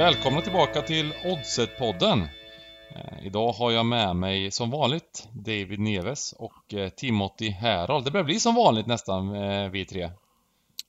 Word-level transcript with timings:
Välkomna 0.00 0.40
tillbaka 0.40 0.82
till 0.82 1.12
Oddset-podden. 1.24 2.28
Eh, 2.96 3.26
idag 3.26 3.52
har 3.52 3.70
jag 3.70 3.86
med 3.86 4.16
mig 4.16 4.50
som 4.50 4.70
vanligt 4.70 5.28
David 5.32 5.80
Neves 5.80 6.34
och 6.38 6.74
eh, 6.74 6.88
Timothy 6.88 7.50
Herold. 7.50 8.04
Det 8.04 8.10
börjar 8.10 8.24
bli 8.24 8.40
som 8.40 8.54
vanligt 8.54 8.86
nästan, 8.86 9.34
eh, 9.34 9.70
vi 9.70 9.84
tre. 9.84 10.10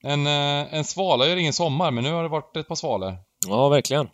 En, 0.03 0.27
en 0.27 0.83
svala 0.83 1.27
gör 1.27 1.37
ingen 1.37 1.53
sommar, 1.53 1.91
men 1.91 2.03
nu 2.03 2.11
har 2.11 2.23
det 2.23 2.29
varit 2.29 2.57
ett 2.57 2.67
par 2.67 2.75
svalor. 2.75 3.15
Ja, 3.47 3.69
verkligen. 3.69 4.09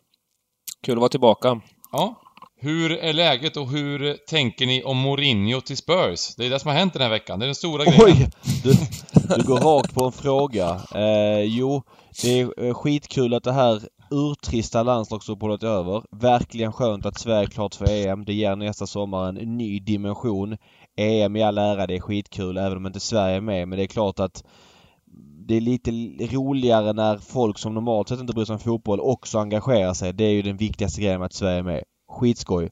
Kul 0.83 0.93
att 0.93 0.99
vara 0.99 1.09
tillbaka. 1.09 1.61
Ja. 1.91 2.15
Hur 2.59 2.91
är 2.91 3.13
läget 3.13 3.57
och 3.57 3.69
hur 3.69 4.17
tänker 4.27 4.65
ni 4.65 4.83
om 4.83 4.97
Mourinho 4.97 5.61
till 5.61 5.77
Spurs? 5.77 6.35
Det 6.35 6.45
är 6.45 6.49
det 6.49 6.59
som 6.59 6.69
har 6.69 6.77
hänt 6.77 6.93
den 6.93 7.01
här 7.01 7.09
veckan. 7.09 7.39
Det 7.39 7.45
är 7.45 7.47
den 7.47 7.55
stora 7.55 7.85
grejen. 7.85 8.03
Oj! 8.05 8.29
Du, 8.63 8.73
du 9.35 9.43
går 9.43 9.59
rakt 9.59 9.93
på 9.93 10.05
en 10.05 10.11
fråga. 10.11 10.81
Eh, 10.95 11.41
jo, 11.41 11.83
det 12.21 12.39
är 12.39 12.73
skitkul 12.73 13.33
att 13.33 13.43
det 13.43 13.53
här 13.53 13.81
urtrista 14.11 14.83
landslagsuppehållet 14.83 15.63
är 15.63 15.67
över. 15.67 16.03
Verkligen 16.11 16.73
skönt 16.73 17.05
att 17.05 17.19
Sverige 17.19 17.41
är 17.41 17.49
klart 17.49 17.75
för 17.75 17.89
EM. 17.89 18.25
Det 18.25 18.33
ger 18.33 18.55
nästa 18.55 18.87
sommar 18.87 19.29
en 19.29 19.57
ny 19.57 19.79
dimension. 19.79 20.57
EM 20.95 21.35
i 21.35 21.43
all 21.43 21.57
ära, 21.57 21.87
det 21.87 21.95
är 21.95 21.99
skitkul 21.99 22.57
även 22.57 22.77
om 22.77 22.85
inte 22.85 22.99
Sverige 22.99 23.35
är 23.35 23.41
med. 23.41 23.67
Men 23.67 23.77
det 23.77 23.83
är 23.83 23.87
klart 23.87 24.19
att 24.19 24.43
det 25.47 25.55
är 25.55 25.61
lite 25.61 25.91
roligare 26.35 26.93
när 26.93 27.17
folk 27.17 27.57
som 27.57 27.73
normalt 27.73 28.09
sett 28.09 28.19
inte 28.19 28.33
bryr 28.33 28.45
sig 28.45 28.53
om 28.53 28.59
fotboll 28.59 28.99
också 28.99 29.39
engagerar 29.39 29.93
sig. 29.93 30.13
Det 30.13 30.23
är 30.23 30.31
ju 30.31 30.41
den 30.41 30.57
viktigaste 30.57 31.01
grejen 31.01 31.19
med 31.19 31.25
att 31.25 31.33
Sverige 31.33 31.59
är 31.59 31.63
med. 31.63 31.83
Skitskoj. 32.09 32.69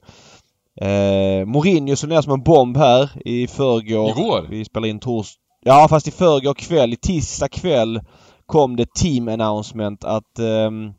Eh, 0.81 1.45
Mourinho 1.45 1.95
som 1.95 2.09
ner 2.09 2.21
som 2.21 2.33
en 2.33 2.43
bomb 2.43 2.77
här 2.77 3.27
i 3.27 3.47
förrgår. 3.47 4.09
Igår? 4.09 4.47
Vi 4.49 4.65
spelar 4.65 4.87
in 4.87 4.99
tors... 4.99 5.33
Ja 5.61 5.87
fast 5.89 6.07
i 6.07 6.11
förrgår 6.11 6.53
kväll, 6.53 6.93
i 6.93 6.95
tisdag 6.95 7.47
kväll 7.47 8.01
kom 8.45 8.75
det 8.75 8.93
team 8.93 9.27
announcement 9.27 10.03
att... 10.03 10.39
ehm, 10.39 10.93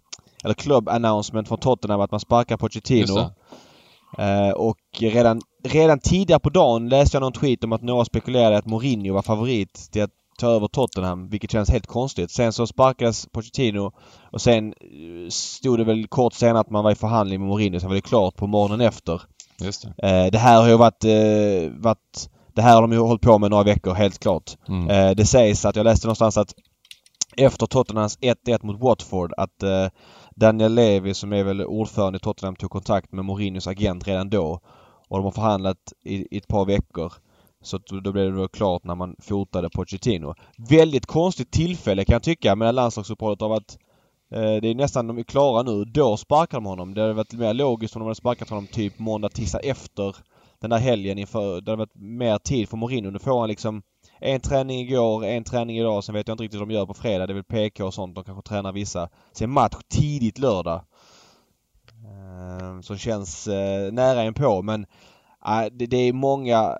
eller 0.46 0.54
club 0.54 0.88
announcement 0.88 1.48
från 1.48 1.58
Tottenham 1.58 2.00
att 2.00 2.10
man 2.10 2.20
sparkar 2.20 2.56
Pochettino. 2.56 3.30
Eh, 4.18 4.50
och 4.50 4.78
redan, 4.98 5.40
redan 5.64 5.98
tidigare 5.98 6.40
på 6.40 6.50
dagen 6.50 6.88
läste 6.88 7.16
jag 7.16 7.20
någon 7.20 7.32
tweet 7.32 7.64
om 7.64 7.72
att 7.72 7.82
några 7.82 8.04
spekulerade 8.04 8.58
att 8.58 8.66
Mourinho 8.66 9.14
var 9.14 9.22
favorit 9.22 9.88
till 9.92 10.02
att 10.02 10.10
ta 10.38 10.46
över 10.46 10.68
Tottenham, 10.68 11.28
vilket 11.28 11.50
känns 11.50 11.70
helt 11.70 11.86
konstigt. 11.86 12.30
Sen 12.30 12.52
så 12.52 12.66
sparkades 12.66 13.26
Pochettino 13.26 13.92
och 14.32 14.40
sen 14.40 14.66
eh, 14.68 15.28
stod 15.30 15.78
det 15.78 15.84
väl 15.84 16.06
kort 16.06 16.32
senare 16.32 16.60
att 16.60 16.70
man 16.70 16.84
var 16.84 16.90
i 16.90 16.94
förhandling 16.94 17.40
med 17.40 17.48
Mourinho, 17.48 17.80
sen 17.80 17.88
var 17.88 17.94
det 17.94 18.00
klart 18.00 18.36
på 18.36 18.46
morgonen 18.46 18.80
efter. 18.80 19.22
Just 19.60 19.88
det. 19.96 20.08
Eh, 20.08 20.30
det 20.30 20.38
här 20.38 20.60
har 20.60 20.68
ju 20.68 20.76
varit, 20.76 21.04
eh, 21.04 21.80
varit... 21.80 22.30
Det 22.54 22.62
här 22.62 22.74
har 22.74 22.82
de 22.82 22.92
ju 22.92 22.98
hållit 22.98 23.22
på 23.22 23.38
med 23.38 23.50
några 23.50 23.62
veckor, 23.62 23.94
helt 23.94 24.18
klart. 24.18 24.56
Mm. 24.68 25.16
Det 25.16 25.26
sägs 25.26 25.64
att, 25.64 25.76
jag 25.76 25.84
läste 25.84 26.06
någonstans 26.06 26.36
att 26.36 26.54
efter 27.36 27.66
Tottenhams 27.66 28.18
1-1 28.18 28.66
mot 28.66 28.80
Watford 28.80 29.32
att 29.36 29.90
Daniel 30.40 30.74
Levy 30.74 31.14
som 31.14 31.32
är 31.32 31.44
väl 31.44 31.64
ordförande 31.64 32.16
i 32.16 32.20
Tottenham 32.20 32.56
tog 32.56 32.70
kontakt 32.70 33.12
med 33.12 33.24
Mourinhos 33.24 33.66
agent 33.66 34.08
redan 34.08 34.30
då. 34.30 34.60
Och 35.08 35.16
de 35.18 35.24
har 35.24 35.30
förhandlat 35.30 35.92
i, 36.04 36.34
i 36.34 36.38
ett 36.38 36.48
par 36.48 36.64
veckor. 36.64 37.12
Så 37.62 37.78
då 37.78 38.12
blev 38.12 38.32
det 38.32 38.36
då 38.36 38.48
klart 38.48 38.84
när 38.84 38.94
man 38.94 39.16
fotade 39.18 39.70
Pochettino. 39.70 40.34
Väldigt 40.70 41.06
konstigt 41.06 41.50
tillfälle 41.50 42.04
kan 42.04 42.12
jag 42.12 42.22
tycka 42.22 42.56
med 42.56 42.74
landslagsuppehållet 42.74 43.42
av 43.42 43.52
att 43.52 43.78
eh, 44.32 44.54
det 44.62 44.68
är 44.68 44.74
nästan 44.74 45.06
de 45.06 45.18
är 45.18 45.22
klara 45.22 45.62
nu. 45.62 45.84
Då 45.84 46.16
sparkar 46.16 46.56
de 46.56 46.64
honom. 46.64 46.94
Det 46.94 47.00
hade 47.00 47.12
varit 47.12 47.32
mer 47.32 47.54
logiskt 47.54 47.96
om 47.96 48.00
de 48.00 48.06
hade 48.06 48.14
sparkat 48.14 48.50
honom 48.50 48.66
typ 48.66 48.98
måndag, 48.98 49.28
tisdag 49.28 49.60
efter 49.60 50.16
den 50.60 50.70
där 50.70 50.78
helgen 50.78 51.18
inför. 51.18 51.60
Det 51.60 51.70
hade 51.70 51.80
varit 51.80 51.94
mer 51.94 52.38
tid 52.38 52.68
för 52.68 52.76
Mourinho. 52.76 53.10
Nu 53.10 53.18
får 53.18 53.40
han 53.40 53.48
liksom 53.48 53.82
en 54.20 54.40
träning 54.40 54.80
igår, 54.80 55.24
en 55.24 55.44
träning 55.44 55.78
idag. 55.78 56.04
Sen 56.04 56.14
vet 56.14 56.28
jag 56.28 56.34
inte 56.34 56.44
riktigt 56.44 56.60
vad 56.60 56.68
de 56.68 56.74
gör 56.74 56.86
på 56.86 56.94
fredag. 56.94 57.26
Det 57.26 57.32
är 57.32 57.34
väl 57.34 57.44
PK 57.44 57.84
och 57.84 57.94
sånt. 57.94 58.14
De 58.14 58.24
kanske 58.24 58.48
tränar 58.48 58.72
vissa. 58.72 59.08
Sen 59.32 59.50
match 59.50 59.76
tidigt 59.88 60.38
lördag. 60.38 60.80
Ehm, 62.06 62.82
som 62.82 62.98
känns 62.98 63.48
eh, 63.48 63.92
nära 63.92 64.22
en 64.22 64.34
på 64.34 64.62
men 64.62 64.86
eh, 65.46 65.64
det, 65.72 65.96
är 65.96 66.12
många... 66.12 66.74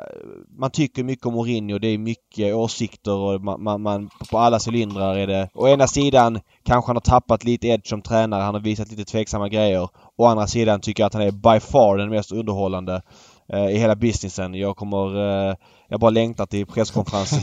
Man 0.58 0.70
tycker 0.70 1.04
mycket 1.04 1.26
om 1.26 1.34
Mourinho. 1.34 1.78
Det 1.78 1.88
är 1.88 1.98
mycket 1.98 2.54
åsikter 2.54 3.12
och 3.12 3.40
man, 3.40 3.62
man, 3.62 3.82
man 3.82 4.10
på 4.30 4.38
alla 4.38 4.58
cylindrar 4.68 5.16
är 5.16 5.26
det... 5.26 5.48
Å 5.54 5.68
ena 5.68 5.86
sidan 5.86 6.40
kanske 6.62 6.88
han 6.88 6.96
har 6.96 7.00
tappat 7.00 7.44
lite 7.44 7.66
edge 7.66 7.88
som 7.88 8.02
tränare. 8.02 8.42
Han 8.42 8.54
har 8.54 8.60
visat 8.60 8.90
lite 8.90 9.04
tveksamma 9.04 9.48
grejer. 9.48 9.88
Å 10.16 10.26
andra 10.26 10.46
sidan 10.46 10.80
tycker 10.80 11.02
jag 11.02 11.06
att 11.06 11.14
han 11.14 11.22
är 11.22 11.30
by 11.30 11.60
far 11.60 11.96
den 11.96 12.10
mest 12.10 12.32
underhållande 12.32 13.02
Eh, 13.52 13.70
i 13.70 13.78
hela 13.78 13.96
businessen. 13.96 14.54
Jag 14.54 14.76
kommer... 14.76 15.16
Eh, 15.50 15.54
jag 15.88 16.00
bara 16.00 16.10
längtar 16.10 16.46
till 16.46 16.66
presskonferensen 16.66 17.40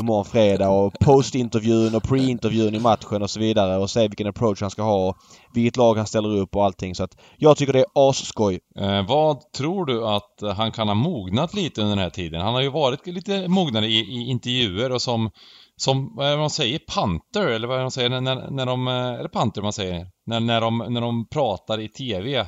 imorgon 0.00 0.24
fredag 0.24 0.68
och 0.68 0.94
postintervjun 1.00 1.94
och 1.94 2.02
pre-intervjun 2.02 2.74
i 2.74 2.80
matchen 2.80 3.22
och 3.22 3.30
så 3.30 3.40
vidare 3.40 3.76
och 3.76 3.90
se 3.90 4.08
vilken 4.08 4.26
approach 4.26 4.60
han 4.60 4.70
ska 4.70 4.82
ha 4.82 5.08
och 5.08 5.16
vilket 5.54 5.76
lag 5.76 5.94
han 5.94 6.06
ställer 6.06 6.36
upp 6.36 6.56
och 6.56 6.64
allting. 6.64 6.94
Så 6.94 7.04
att 7.04 7.16
jag 7.36 7.56
tycker 7.56 7.72
det 7.72 7.78
är 7.78 8.08
asskoj. 8.08 8.60
Eh, 8.78 9.06
vad 9.06 9.52
tror 9.52 9.86
du 9.86 10.06
att 10.06 10.56
han 10.56 10.72
kan 10.72 10.88
ha 10.88 10.94
mognat 10.94 11.54
lite 11.54 11.80
under 11.80 11.96
den 11.96 12.02
här 12.02 12.10
tiden? 12.10 12.40
Han 12.40 12.54
har 12.54 12.62
ju 12.62 12.70
varit 12.70 13.06
lite 13.06 13.48
mognare 13.48 13.86
i, 13.86 13.98
i 13.98 14.30
intervjuer 14.30 14.92
och 14.92 15.02
som, 15.02 15.30
som, 15.76 16.16
vad 16.16 16.26
är 16.26 16.30
det 16.30 16.38
man 16.38 16.50
säger, 16.50 16.78
panter 16.78 17.46
eller 17.46 17.68
vad 17.68 17.76
är 17.76 17.78
det 17.78 17.84
man 17.84 17.90
säger 17.90 18.20
när, 18.20 18.50
när, 18.50 18.66
de, 18.66 18.88
eh, 18.88 18.94
är 18.94 19.22
det 19.22 19.28
panter 19.28 19.62
man 19.62 19.72
säger? 19.72 20.06
När, 20.26 20.40
när, 20.40 20.60
de, 20.60 20.78
när 20.88 21.00
de 21.00 21.28
pratar 21.28 21.80
i 21.80 21.88
TV 21.88 22.46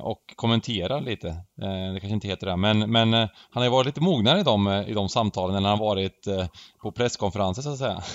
och 0.00 0.34
kommenterar 0.36 1.00
lite. 1.00 1.28
Eh, 1.62 1.92
det 1.92 2.00
kanske 2.00 2.14
inte 2.14 2.28
heter 2.28 2.46
det, 2.46 2.56
men, 2.56 2.78
men 2.78 3.14
eh, 3.14 3.28
han 3.50 3.60
har 3.60 3.64
ju 3.64 3.70
varit 3.70 3.86
lite 3.86 4.00
mognare 4.00 4.40
i 4.40 4.42
de, 4.42 4.66
eh, 4.66 4.88
i 4.88 4.94
de 4.94 5.08
samtalen 5.08 5.62
när 5.62 5.70
han 5.70 5.78
varit 5.78 6.26
eh, 6.26 6.46
på 6.82 6.92
presskonferenser 6.92 7.62
så 7.62 7.72
att 7.72 7.78
säga. 7.78 8.02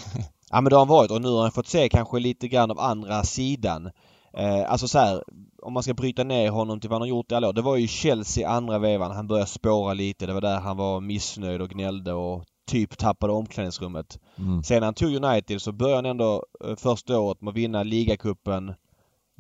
Ja 0.54 0.62
men 0.62 0.70
det 0.70 0.76
har 0.76 0.82
han 0.82 0.88
varit 0.88 1.12
och 1.12 1.22
nu 1.22 1.30
har 1.30 1.42
han 1.42 1.52
fått 1.52 1.68
se 1.68 1.90
kanske 1.90 2.20
lite 2.20 2.48
grann 2.48 2.72
av 2.72 2.80
andra 2.80 3.24
sidan. 3.24 3.92
Eh, 4.38 4.72
alltså 4.72 4.88
så 4.88 5.00
här, 5.00 5.24
om 5.62 5.74
man 5.74 5.84
ska 5.84 5.94
bryta 5.94 6.24
ner 6.24 6.50
honom 6.50 6.80
till 6.80 6.90
vad 6.90 6.96
han 6.96 7.02
har 7.02 7.08
gjort 7.08 7.32
i 7.32 7.36
alla 7.36 7.50
år. 7.50 7.54
Det 7.54 7.62
var 7.62 7.78
ju 7.78 7.88
Chelsea 7.88 8.50
andra 8.50 8.80
vevan. 8.80 9.12
Han 9.12 9.28
började 9.28 9.50
spåra 9.50 9.94
lite. 9.94 10.26
Det 10.26 10.34
var 10.34 10.42
där 10.42 10.60
han 10.60 10.78
var 10.78 11.00
missnöjd 11.00 11.62
och 11.62 11.70
gnällde 11.70 12.14
och 12.14 12.44
typ 12.68 12.98
tappade 12.98 13.34
omklädningsrummet. 13.34 14.20
Mm. 14.38 14.64
Sen 14.64 14.80
när 14.80 14.88
han 14.88 14.94
tog 14.94 15.16
United 15.16 15.62
så 15.62 15.72
började 15.72 15.98
han 15.98 16.06
ändå 16.06 16.46
eh, 16.66 16.76
första 16.76 17.20
året 17.20 17.42
med 17.42 17.52
att 17.52 17.58
vinna 17.58 17.84
ligacupen 17.84 18.74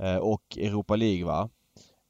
eh, 0.01 0.15
och 0.15 0.57
Europa 0.57 0.95
League 0.95 1.25
va. 1.25 1.49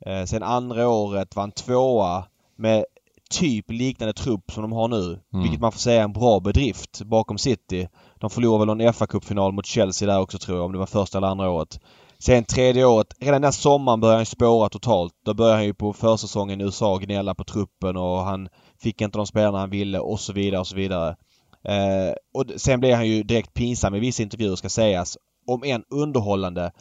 Eh, 0.06 0.26
sen 0.26 0.44
andra 0.44 0.88
året 0.88 1.36
var 1.36 1.44
han 1.44 1.52
tvåa 1.52 2.24
med 2.56 2.86
typ 3.32 3.72
liknande 3.72 4.14
trupp 4.14 4.52
som 4.52 4.62
de 4.62 4.72
har 4.72 4.88
nu. 4.88 5.20
Mm. 5.34 5.44
Vilket 5.44 5.62
man 5.62 5.72
får 5.72 5.80
säga 5.80 6.00
är 6.00 6.04
en 6.04 6.14
bra 6.14 6.40
bedrift 6.40 7.02
bakom 7.02 7.38
City. 7.38 7.88
De 8.20 8.30
förlorade 8.30 8.66
väl 8.66 8.78
någon 8.78 8.94
fa 8.94 9.08
cupfinal 9.08 9.52
mot 9.52 9.66
Chelsea 9.66 10.08
där 10.08 10.20
också 10.20 10.38
tror 10.38 10.58
jag, 10.58 10.66
om 10.66 10.72
det 10.72 10.78
var 10.78 10.86
första 10.86 11.18
eller 11.18 11.28
andra 11.28 11.50
året. 11.50 11.80
Sen 12.20 12.44
tredje 12.44 12.86
året, 12.86 13.08
redan 13.20 13.42
den 13.42 13.54
sommaren 13.54 14.00
började 14.00 14.18
han 14.20 14.26
spåra 14.26 14.70
totalt. 14.70 15.14
Då 15.26 15.34
började 15.34 15.58
han 15.58 15.66
ju 15.66 15.74
på 15.74 15.94
försäsongen 15.94 16.62
i 16.62 16.64
USA 16.64 16.98
gnälla 16.98 17.36
på 17.36 17.44
truppen 17.44 17.98
och 17.98 18.20
han 18.20 18.50
fick 18.82 19.02
inte 19.02 19.18
de 19.18 19.28
spelarna 19.28 19.60
han 19.60 19.70
ville 19.70 20.00
och 20.00 20.20
så 20.20 20.34
vidare 20.34 20.60
och 20.60 20.68
så 20.68 20.76
vidare. 20.76 21.16
Eh, 21.64 22.14
och 22.34 22.46
sen 22.58 22.80
blev 22.80 22.96
han 22.96 23.08
ju 23.08 23.24
direkt 23.24 23.54
pinsam 23.54 23.96
i 23.96 24.00
vissa 24.00 24.24
intervjuer 24.24 24.56
ska 24.56 24.70
sägas. 24.70 25.18
Om 25.48 25.64
en 25.64 25.84
underhållande. 25.90 26.72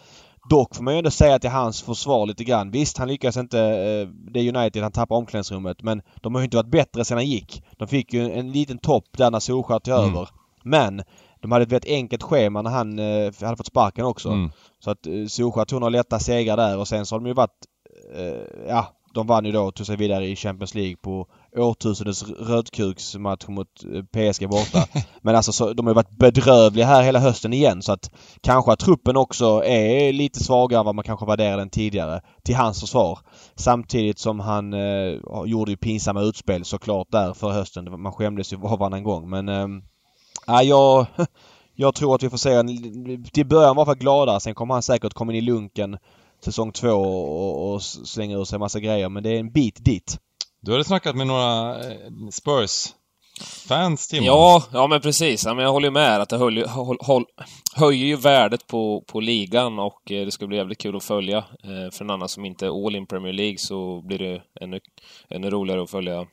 Dock 0.50 0.75
får 0.75 0.83
man 0.83 0.94
ju 0.94 0.99
ändå 0.99 1.11
säga 1.11 1.38
till 1.38 1.50
hans 1.50 1.83
försvar 1.83 2.27
lite 2.27 2.44
grann. 2.44 2.71
Visst, 2.71 2.99
han 2.99 3.09
lyckas 3.09 3.37
inte. 3.37 3.61
Eh, 3.61 4.09
det 4.33 4.41
är 4.41 4.56
United, 4.56 4.83
han 4.83 4.93
tappar 4.93 5.16
omklädningsrummet. 5.16 5.83
Men 5.83 6.03
de 6.21 6.34
har 6.34 6.41
ju 6.43 6.44
inte 6.44 6.56
varit 6.56 6.71
bättre 6.71 7.05
sedan 7.05 7.16
han 7.19 7.27
gick. 7.27 7.62
De 7.77 7.88
fick 7.88 8.12
ju 8.12 8.33
en 8.33 8.53
liten 8.53 8.78
topp 8.78 9.05
där 9.16 9.31
när 9.31 9.41
Solskjaer 9.41 9.78
tog 9.81 9.94
Mm. 9.94 10.10
över. 10.10 10.28
Men 10.62 11.03
de 11.41 11.53
hade 11.53 11.62
ett 11.62 11.72
väldigt 11.72 11.91
enkelt 11.91 12.22
schema 12.22 12.62
när 12.62 12.71
han 12.71 12.99
eh, 12.99 13.33
hade 13.41 13.56
fått 13.56 13.66
sparken 13.66 14.05
också. 14.05 14.28
Mm. 14.28 14.50
Så 14.78 14.91
att 14.91 15.06
eh, 15.06 15.27
Solskjaer 15.28 15.65
tog 15.65 15.81
några 15.81 15.91
lätta 15.91 16.19
segrar 16.19 16.56
där 16.56 16.78
och 16.78 16.89
sen 16.89 17.06
så 17.06 17.15
har 17.15 17.21
de 17.21 17.27
ju 17.27 17.34
varit... 17.34 17.66
Ja, 18.69 18.87
de 19.15 19.26
vann 19.26 19.44
ju 19.44 19.53
då 19.53 19.62
och 19.62 19.75
tog 19.75 19.87
sig 19.87 19.97
vidare 19.97 20.26
i 20.26 20.37
Champions 20.37 20.75
League 20.75 20.97
på 20.97 21.26
årtusendets 21.56 22.22
rödkuksmatch 22.22 23.48
mot 23.48 23.84
eh, 23.84 24.03
PSG 24.03 24.48
borta. 24.48 24.86
Men 25.22 25.36
alltså 25.36 25.53
så, 25.53 25.72
de 25.72 25.86
har 25.86 25.91
ju 25.91 25.95
varit 25.95 26.18
bedrövliga 26.18 26.86
här 26.86 27.03
hela 27.03 27.18
hösten 27.18 27.53
igen 27.53 27.83
så 27.83 27.92
att 27.92 28.10
kanske 28.41 28.72
att 28.72 28.78
truppen 28.78 29.16
också 29.16 29.65
är 29.65 30.12
lite 30.12 30.45
svagare 30.45 30.80
än 30.80 30.86
vad 30.86 30.95
man 30.95 31.04
kanske 31.04 31.27
värderade 31.27 31.62
den 31.62 31.71
tidigare. 31.71 32.21
Till 32.42 32.57
hans 32.57 32.80
försvar. 32.80 33.18
Samtidigt 33.57 34.18
som 34.18 34.41
han 34.41 34.72
eh, 34.74 35.18
gjorde 35.47 35.71
ju 35.71 35.77
pinsamma 35.77 36.21
utspel 36.21 36.65
såklart 36.65 37.10
där 37.10 37.34
för 37.34 37.51
hösten. 37.51 38.01
Man 38.03 38.12
skämdes 38.12 38.53
ju 38.53 38.57
var 38.57 38.72
och 38.72 38.78
varannan 38.78 39.04
gång 39.04 39.30
men... 39.30 39.48
Eh, 39.48 39.68
ja, 40.47 40.62
jag... 40.62 41.07
Jag 41.74 41.95
tror 41.95 42.15
att 42.15 42.22
vi 42.22 42.30
får 42.30 42.36
se 42.36 42.53
en... 42.53 42.68
Till 43.24 43.47
början 43.47 43.77
var 43.77 43.84
för 43.84 43.95
gladare. 43.95 44.41
Sen 44.41 44.54
kommer 44.54 44.74
han 44.74 44.83
säkert 44.83 45.15
komma 45.15 45.33
in 45.33 45.39
i 45.39 45.41
lunken 45.41 45.98
säsong 46.45 46.72
två 46.72 46.89
och, 46.89 47.75
och 47.75 47.83
slänga 47.83 48.37
ur 48.37 48.45
sig 48.45 48.59
massa 48.59 48.81
grejer. 48.81 49.09
Men 49.09 49.22
det 49.22 49.31
är 49.31 49.41
en 49.41 49.53
bit 49.53 49.84
dit. 49.84 50.19
Du 50.60 50.72
hade 50.72 50.84
snackat 50.84 51.16
med 51.16 51.27
några 51.27 51.78
eh, 51.91 51.97
Spurs-fans, 52.33 54.09
Timo? 54.09 54.27
Ja, 54.27 54.63
ja 54.72 54.87
men 54.87 55.01
precis. 55.01 55.45
Ja, 55.45 55.54
men 55.54 55.65
jag 55.65 55.72
håller 55.72 55.89
ju 55.89 55.92
med 55.92 56.21
att 56.21 56.28
det 56.28 56.37
höll, 56.37 56.66
håll, 56.66 56.97
håll, 57.01 57.25
höjer 57.75 58.07
ju 58.07 58.16
värdet 58.16 58.66
på, 58.66 59.04
på 59.07 59.21
ligan 59.21 59.78
och 59.78 60.13
eh, 60.13 60.25
det 60.25 60.31
ska 60.31 60.47
bli 60.47 60.57
jävligt 60.57 60.78
kul 60.78 60.97
att 60.97 61.04
följa. 61.04 61.39
Eh, 61.39 61.91
för 61.92 62.04
en 62.04 62.10
annan 62.10 62.28
som 62.28 62.45
inte 62.45 62.66
är 62.66 62.86
all 62.86 62.97
in 62.97 63.07
Premier 63.07 63.33
League 63.33 63.59
så 63.59 64.01
blir 64.01 64.19
det 64.19 64.43
ännu, 64.60 64.81
ännu 65.28 65.51
roligare 65.51 65.83
att 65.83 65.91
följa. 65.91 66.27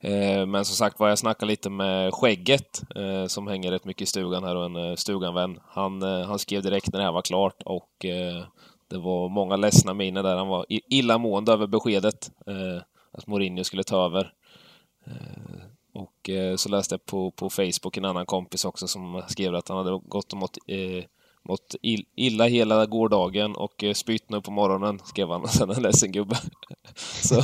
Eh, 0.00 0.46
men 0.46 0.64
som 0.64 0.76
sagt 0.76 1.00
var, 1.00 1.08
jag 1.08 1.18
snackade 1.18 1.50
lite 1.50 1.70
med 1.70 2.14
Skägget 2.14 2.82
eh, 2.96 3.26
som 3.26 3.46
hänger 3.46 3.70
rätt 3.70 3.84
mycket 3.84 4.02
i 4.02 4.06
stugan 4.06 4.44
här 4.44 4.56
och 4.56 4.64
en 4.64 4.76
eh, 4.76 4.94
stuganvän. 4.94 5.58
Han, 5.68 6.02
eh, 6.02 6.26
han 6.26 6.38
skrev 6.38 6.62
direkt 6.62 6.92
när 6.92 6.98
det 6.98 7.04
här 7.04 7.12
var 7.12 7.22
klart 7.22 7.62
och 7.64 8.04
eh, 8.04 8.44
det 8.88 8.98
var 8.98 9.28
många 9.28 9.56
ledsna 9.56 9.94
miner 9.94 10.22
där. 10.22 10.36
Han 10.36 10.48
var 10.48 10.66
illamående 10.68 11.52
över 11.52 11.66
beskedet 11.66 12.30
eh, 12.46 12.82
att 13.10 13.26
Mourinho 13.26 13.64
skulle 13.64 13.84
ta 13.84 14.04
över. 14.04 14.32
Eh, 15.06 15.64
och 15.92 16.30
eh, 16.30 16.56
så 16.56 16.68
läste 16.68 16.94
jag 16.94 17.06
på, 17.06 17.30
på 17.30 17.50
Facebook 17.50 17.96
en 17.96 18.04
annan 18.04 18.26
kompis 18.26 18.64
också 18.64 18.88
som 18.88 19.22
skrev 19.28 19.54
att 19.54 19.68
han 19.68 19.78
hade 19.78 20.00
gått 20.04 20.32
och 20.32 20.38
mått 20.38 20.58
eh, 20.66 21.04
mått 21.48 21.74
illa 22.16 22.46
hela 22.46 22.86
gårdagen 22.86 23.56
och 23.56 23.84
eh, 23.84 23.92
spytt 23.92 24.30
nu 24.30 24.40
på 24.40 24.50
morgonen, 24.50 25.00
skrev 25.04 25.28
han. 25.28 25.48
Sen 25.48 25.70
en 25.70 25.82
ledsen 25.82 26.12
gubbe. 26.12 26.36
så, 27.22 27.42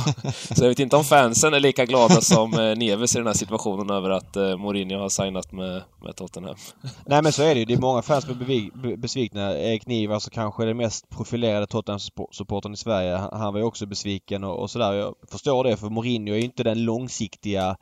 så 0.55 0.63
jag 0.63 0.69
vet 0.69 0.79
inte 0.79 0.95
om 0.95 1.03
fansen 1.03 1.53
är 1.53 1.59
lika 1.59 1.85
glada 1.85 2.21
som 2.21 2.53
eh, 2.53 2.77
Neves 2.77 3.15
i 3.15 3.17
den 3.17 3.27
här 3.27 3.33
situationen 3.33 3.89
över 3.89 4.09
att 4.09 4.35
eh, 4.35 4.57
Mourinho 4.57 4.99
har 4.99 5.09
signat 5.09 5.51
med, 5.51 5.83
med 6.03 6.15
Tottenham. 6.15 6.55
Nej 7.05 7.21
men 7.21 7.31
så 7.31 7.43
är 7.43 7.53
det 7.53 7.59
ju. 7.59 7.65
Det 7.65 7.73
är 7.73 7.77
många 7.77 8.01
fans 8.01 8.25
som 8.25 8.41
är 8.41 8.97
besvikna. 8.97 9.57
Erik 9.57 9.87
Niva, 9.87 10.13
alltså 10.13 10.29
kanske 10.29 10.65
den 10.65 10.77
mest 10.77 11.09
profilerade 11.09 11.67
Tottenham-supporten 11.67 12.73
i 12.73 12.77
Sverige. 12.77 13.17
Han 13.17 13.53
var 13.53 13.59
ju 13.59 13.65
också 13.65 13.85
besviken 13.85 14.43
och, 14.43 14.59
och 14.59 14.71
sådär. 14.71 14.93
Jag 14.93 15.15
förstår 15.31 15.63
det 15.63 15.77
för 15.77 15.89
Mourinho 15.89 16.33
är 16.33 16.37
ju 16.37 16.43
inte 16.43 16.63
den 16.63 16.83
långsiktiga 16.83 17.77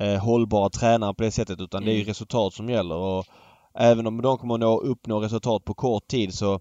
eh, 0.00 0.16
hållbara 0.16 0.70
tränaren 0.70 1.14
på 1.14 1.22
det 1.22 1.30
sättet 1.30 1.60
utan 1.60 1.82
mm. 1.82 1.86
det 1.86 1.92
är 1.92 1.96
ju 1.96 2.00
mm. 2.00 2.08
resultat 2.08 2.54
som 2.54 2.68
gäller. 2.68 2.94
Och 2.94 3.26
även 3.74 4.06
om 4.06 4.22
de 4.22 4.38
kommer 4.38 4.54
att 4.54 4.60
nå, 4.60 4.80
uppnå 4.80 5.20
resultat 5.20 5.64
på 5.64 5.74
kort 5.74 6.08
tid 6.08 6.34
så 6.34 6.60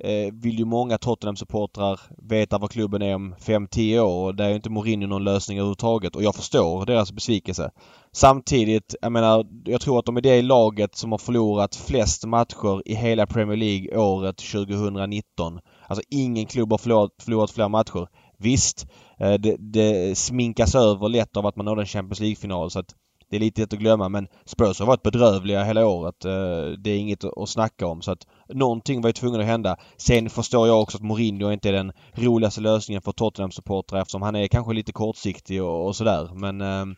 eh, 0.00 0.32
vill 0.32 0.58
ju 0.58 0.64
många 0.64 0.98
Tottenham-supportrar 0.98 2.00
veta 2.28 2.58
vad 2.58 2.70
klubben 2.70 3.02
är 3.02 3.14
om 3.14 3.34
5-10 3.34 4.00
år 4.00 4.26
och 4.26 4.34
där 4.34 4.44
är 4.44 4.54
inte 4.54 4.70
Mourinho 4.70 5.06
någon 5.06 5.24
lösning 5.24 5.58
överhuvudtaget 5.58 6.16
och 6.16 6.22
jag 6.22 6.34
förstår 6.34 6.86
deras 6.86 7.12
besvikelse. 7.12 7.70
Samtidigt, 8.12 8.94
jag 9.02 9.12
menar, 9.12 9.46
jag 9.64 9.80
tror 9.80 9.98
att 9.98 10.04
de 10.04 10.16
är 10.16 10.20
det 10.20 10.42
laget 10.42 10.96
som 10.96 11.12
har 11.12 11.18
förlorat 11.18 11.76
flest 11.76 12.24
matcher 12.24 12.82
i 12.84 12.94
hela 12.94 13.26
Premier 13.26 13.56
League 13.56 13.98
året 13.98 14.36
2019. 14.36 15.60
Alltså 15.86 16.04
ingen 16.10 16.46
klubb 16.46 16.70
har 16.70 16.78
förlorat, 16.78 17.10
förlorat 17.22 17.50
fler 17.50 17.68
matcher. 17.68 18.08
Visst, 18.38 18.86
eh, 19.18 19.34
det, 19.34 19.56
det 19.58 20.18
sminkas 20.18 20.74
över 20.74 21.08
lätt 21.08 21.36
av 21.36 21.46
att 21.46 21.56
man 21.56 21.66
nådde 21.66 21.82
en 21.82 21.86
Champions 21.86 22.20
League-final 22.20 22.70
så 22.70 22.78
att 22.78 22.94
det 23.28 23.36
är 23.36 23.40
lite 23.40 23.60
lätt 23.60 23.72
att 23.72 23.78
glömma 23.78 24.08
men 24.08 24.28
Spurs 24.44 24.80
har 24.80 24.86
varit 24.86 25.02
bedrövliga 25.02 25.64
hela 25.64 25.86
året. 25.86 26.24
Eh, 26.24 26.66
det 26.78 26.90
är 26.90 26.98
inget 26.98 27.24
att 27.24 27.48
snacka 27.48 27.86
om 27.86 28.02
så 28.02 28.12
att 28.12 28.26
någonting 28.48 29.00
var 29.00 29.08
ju 29.08 29.12
tvungen 29.12 29.40
att 29.40 29.46
hända. 29.46 29.76
Sen 29.96 30.30
förstår 30.30 30.68
jag 30.68 30.82
också 30.82 30.98
att 30.98 31.04
Mourinho 31.04 31.52
inte 31.52 31.68
är 31.68 31.72
den 31.72 31.92
roligaste 32.12 32.60
lösningen 32.60 33.02
för 33.02 33.12
Tottenham-supportrar 33.12 34.00
eftersom 34.00 34.22
han 34.22 34.36
är 34.36 34.46
kanske 34.46 34.72
lite 34.72 34.92
kortsiktig 34.92 35.62
och, 35.62 35.86
och 35.86 35.96
sådär 35.96 36.30
men 36.34 36.60
eh, 36.60 36.96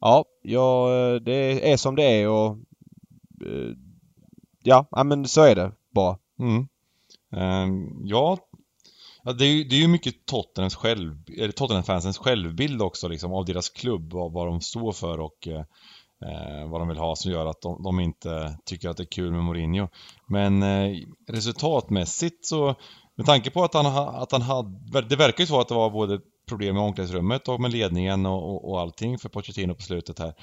ja, 0.00 0.24
ja, 0.42 0.94
eh, 0.94 1.14
det 1.14 1.72
är 1.72 1.76
som 1.76 1.96
det 1.96 2.04
är 2.04 2.28
och 2.28 2.56
ja, 4.62 4.86
men 5.04 5.28
så 5.28 5.42
är 5.42 5.54
det 5.54 5.72
bara. 5.94 6.18
Mm. 6.38 6.68
Ehm, 7.32 8.00
jag 8.04 8.38
ja, 9.26 9.32
det, 9.32 9.44
är 9.44 9.48
ju, 9.48 9.64
det 9.64 9.76
är 9.76 9.80
ju 9.80 9.88
mycket 9.88 10.26
Tottenhams 10.26 10.74
själv, 10.74 11.14
Tottenham-fansens 11.56 12.18
självbild 12.18 12.82
också 12.82 13.08
liksom 13.08 13.32
av 13.32 13.44
deras 13.44 13.68
klubb 13.68 14.14
och 14.14 14.32
vad 14.32 14.46
de 14.46 14.60
står 14.60 14.92
för 14.92 15.20
och 15.20 15.48
eh, 15.48 15.64
eh, 16.30 16.70
vad 16.70 16.80
de 16.80 16.88
vill 16.88 16.98
ha 16.98 17.16
som 17.16 17.32
gör 17.32 17.46
att 17.46 17.60
de, 17.60 17.82
de, 17.82 18.00
inte 18.00 18.58
tycker 18.64 18.88
att 18.88 18.96
det 18.96 19.02
är 19.02 19.10
kul 19.12 19.32
med 19.32 19.44
Mourinho. 19.44 19.88
Men 20.28 20.62
eh, 20.62 20.96
resultatmässigt 21.28 22.46
så, 22.46 22.74
med 23.16 23.26
tanke 23.26 23.50
på 23.50 23.64
att 23.64 23.74
han, 23.74 23.86
att 24.22 24.32
han 24.32 24.42
hade, 24.42 25.00
det 25.08 25.16
verkar 25.16 25.42
ju 25.42 25.46
så 25.46 25.60
att 25.60 25.68
det 25.68 25.74
var 25.74 25.90
både 25.90 26.20
problem 26.48 26.74
med 26.74 26.84
omklädningsrummet 26.84 27.48
och 27.48 27.60
med 27.60 27.72
ledningen 27.72 28.26
och, 28.26 28.50
och, 28.50 28.70
och 28.70 28.80
allting 28.80 29.18
för 29.18 29.28
Pochettino 29.28 29.74
på 29.74 29.82
slutet 29.82 30.18
här. 30.18 30.34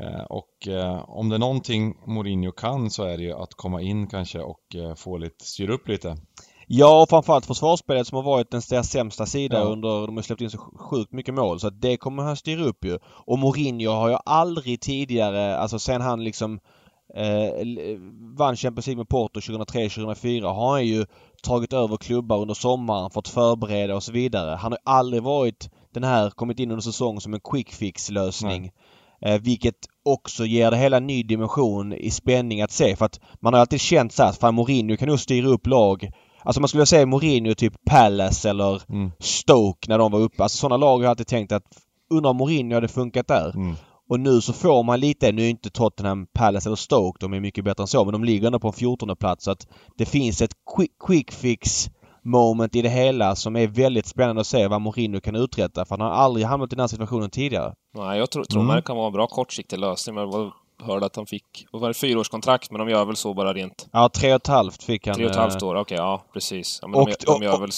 Eh, 0.00 0.22
och 0.22 0.68
eh, 0.68 1.10
om 1.10 1.28
det 1.28 1.36
är 1.36 1.38
någonting 1.38 1.94
Mourinho 2.06 2.52
kan 2.52 2.90
så 2.90 3.04
är 3.04 3.16
det 3.16 3.22
ju 3.22 3.32
att 3.32 3.54
komma 3.54 3.82
in 3.82 4.06
kanske 4.06 4.40
och 4.40 4.74
eh, 4.74 4.94
få 4.94 5.18
lite, 5.18 5.44
styra 5.44 5.72
upp 5.72 5.88
lite. 5.88 6.16
Ja, 6.70 7.02
och 7.02 7.08
framförallt 7.08 7.46
försvarsspelet 7.46 8.06
som 8.06 8.16
har 8.16 8.22
varit 8.22 8.50
den 8.50 8.62
sämsta 8.62 9.26
sida 9.26 9.58
ja. 9.58 9.64
under... 9.64 10.06
De 10.06 10.16
har 10.16 10.22
släppt 10.22 10.40
in 10.40 10.50
så 10.50 10.58
sjukt 10.58 11.12
mycket 11.12 11.34
mål 11.34 11.60
så 11.60 11.66
att 11.66 11.80
det 11.80 11.96
kommer 11.96 12.22
han 12.22 12.36
styra 12.36 12.64
upp 12.64 12.84
ju. 12.84 12.98
Och 13.04 13.38
Mourinho 13.38 13.90
har 13.90 14.08
ju 14.08 14.16
aldrig 14.24 14.80
tidigare, 14.80 15.56
alltså 15.56 15.78
sen 15.78 16.00
han 16.00 16.24
liksom 16.24 16.60
eh, 17.14 17.98
vann 18.36 18.56
Champions 18.56 18.86
League 18.86 18.98
med 18.98 19.08
Porto 19.08 19.40
2003-2004 19.40 20.54
har 20.54 20.70
han 20.70 20.86
ju 20.86 21.06
tagit 21.42 21.72
över 21.72 21.96
klubbar 21.96 22.38
under 22.38 22.54
sommaren, 22.54 23.10
fått 23.10 23.28
förbereda 23.28 23.96
och 23.96 24.02
så 24.02 24.12
vidare. 24.12 24.56
Han 24.56 24.72
har 24.72 24.94
aldrig 24.94 25.22
varit 25.22 25.70
den 25.94 26.04
här, 26.04 26.30
kommit 26.30 26.60
in 26.60 26.70
under 26.70 26.82
säsong 26.82 27.20
som 27.20 27.34
en 27.34 27.40
quick 27.40 27.72
fix 27.72 28.10
lösning. 28.10 28.70
Eh, 29.22 29.40
vilket 29.40 29.76
också 30.04 30.44
ger 30.44 30.70
det 30.70 30.76
hela 30.76 30.96
en 30.96 31.06
ny 31.06 31.22
dimension 31.22 31.92
i 31.92 32.10
spänning 32.10 32.62
att 32.62 32.70
se 32.70 32.96
för 32.96 33.04
att 33.04 33.20
man 33.40 33.54
har 33.54 33.60
alltid 33.60 33.80
känt 33.80 34.12
så 34.12 34.22
att 34.22 34.38
fan 34.38 34.54
Mourinho 34.54 34.96
kan 34.96 35.08
nog 35.08 35.20
styra 35.20 35.48
upp 35.48 35.66
lag 35.66 36.10
Alltså 36.42 36.60
man 36.60 36.68
skulle 36.68 36.86
säga 36.86 37.06
Mourinho 37.06 37.54
typ 37.54 37.84
Palace 37.84 38.50
eller 38.50 38.82
mm. 38.88 39.10
Stoke 39.18 39.88
när 39.88 39.98
de 39.98 40.12
var 40.12 40.20
uppe. 40.20 40.42
Alltså 40.42 40.58
sådana 40.58 40.76
lag 40.76 40.96
har 40.96 41.02
jag 41.02 41.10
alltid 41.10 41.26
tänkt 41.26 41.52
att 41.52 41.64
undrar 42.10 42.30
om 42.30 42.36
Mourinho 42.36 42.74
hade 42.74 42.88
funkat 42.88 43.28
där. 43.28 43.54
Mm. 43.54 43.76
Och 44.08 44.20
nu 44.20 44.40
så 44.40 44.52
får 44.52 44.82
man 44.82 45.00
lite, 45.00 45.32
nu 45.32 45.42
är 45.42 45.50
inte 45.50 45.70
Tottenham, 45.70 46.26
Palace 46.26 46.68
eller 46.68 46.76
Stoke, 46.76 47.16
de 47.20 47.34
är 47.34 47.40
mycket 47.40 47.64
bättre 47.64 47.82
än 47.82 47.86
så, 47.86 48.04
men 48.04 48.12
de 48.12 48.24
ligger 48.24 48.46
ändå 48.46 48.58
på 48.58 48.68
en 48.68 48.72
14 48.72 49.16
plats 49.16 49.44
så 49.44 49.50
att 49.50 49.66
det 49.96 50.06
finns 50.06 50.42
ett 50.42 50.54
quick, 50.76 50.92
quick 51.06 51.32
fix 51.32 51.90
moment 52.22 52.76
i 52.76 52.82
det 52.82 52.88
hela 52.88 53.36
som 53.36 53.56
är 53.56 53.66
väldigt 53.66 54.06
spännande 54.06 54.40
att 54.40 54.46
se 54.46 54.68
vad 54.68 54.80
Mourinho 54.80 55.20
kan 55.20 55.36
uträtta 55.36 55.84
för 55.84 55.96
han 55.96 56.06
har 56.06 56.14
aldrig 56.14 56.46
hamnat 56.46 56.72
i 56.72 56.76
den 56.76 56.80
här 56.80 56.88
situationen 56.88 57.30
tidigare. 57.30 57.74
Nej, 57.94 58.18
jag 58.18 58.30
tror, 58.30 58.44
tror 58.44 58.62
mm. 58.62 58.76
det 58.76 58.82
kan 58.82 58.96
vara 58.96 59.06
en 59.06 59.12
bra 59.12 59.26
kortsiktig 59.26 59.78
lösning 59.78 60.14
men 60.14 60.50
hörde 60.82 61.06
att 61.06 61.16
han 61.16 61.26
fick, 61.26 61.66
vad 61.70 61.82
var 61.82 61.88
det, 61.88 61.94
fyraårskontrakt, 61.94 62.70
men 62.70 62.78
de 62.78 62.88
gör 62.88 63.04
väl 63.04 63.16
så 63.16 63.34
bara 63.34 63.52
rent? 63.52 63.88
Ja, 63.92 64.08
tre 64.08 64.30
och 64.30 64.36
ett 64.36 64.46
halvt 64.46 64.82
fick 64.82 65.06
han. 65.06 65.16
Tre 65.16 65.24
och 65.24 65.30
ett 65.30 65.36
halvt 65.36 65.62
år, 65.62 65.74
okej, 65.74 65.80
okay, 65.80 65.96
ja 65.96 66.24
precis. 66.32 66.78
Ja, 66.82 66.88
men 66.88 67.00
och, 67.00 67.08
de, 67.08 67.14
de 67.26 67.42
gör 67.42 67.54
och, 67.54 67.62
väl... 67.62 67.70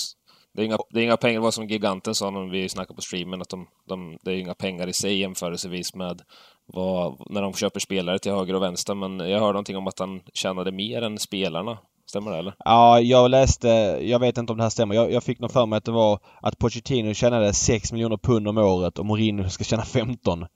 Det 0.55 0.63
är, 0.63 0.67
inga, 0.67 0.79
det 0.91 1.01
är 1.01 1.05
inga 1.05 1.17
pengar, 1.17 1.41
var 1.41 1.51
som 1.51 1.69
giganten 1.69 2.15
sa 2.15 2.31
när 2.31 2.51
vi 2.51 2.69
snackade 2.69 2.95
på 2.95 3.03
streamen, 3.03 3.43
att 3.43 3.49
de, 3.49 3.67
de, 3.89 4.19
det 4.23 4.31
är 4.31 4.37
inga 4.37 4.55
pengar 4.55 4.87
i 4.87 4.93
sig 4.93 5.19
jämförelsevis 5.19 5.95
med 5.95 6.23
vad, 6.67 7.17
när 7.31 7.43
de 7.43 7.53
köper 7.53 7.81
spelare 7.81 8.19
till 8.19 8.33
höger 8.33 8.55
och 8.55 8.63
vänster, 8.63 8.95
men 8.95 9.19
jag 9.19 9.41
hörde 9.41 9.53
någonting 9.53 9.77
om 9.77 9.87
att 9.87 9.99
han 9.99 10.21
tjänade 10.35 10.73
mer 10.73 11.03
än 11.03 11.19
spelarna. 11.19 11.79
Stämmer 12.11 12.31
det 12.31 12.39
eller? 12.39 12.55
Ja, 12.59 13.01
jag 13.01 13.31
läste, 13.31 13.69
jag 14.03 14.19
vet 14.19 14.39
inte 14.39 14.53
om 14.53 14.59
det 14.59 14.65
här 14.65 14.71
stämmer. 14.71 14.95
Jag, 14.95 15.13
jag 15.13 15.23
fick 15.23 15.41
nog 15.41 15.51
för 15.51 15.67
mig 15.67 15.77
att 15.77 15.85
det 15.85 15.93
var 15.93 16.19
att 16.41 16.59
Pochettino 16.59 17.15
tjänade 17.15 17.53
6 17.53 17.93
miljoner 17.93 18.17
pund 18.17 18.49
om 18.49 18.59
året 18.59 18.99
och 18.99 19.07
Mourinho 19.07 19.49
ska 19.49 19.65
tjäna 19.65 19.83
15. 19.83 20.47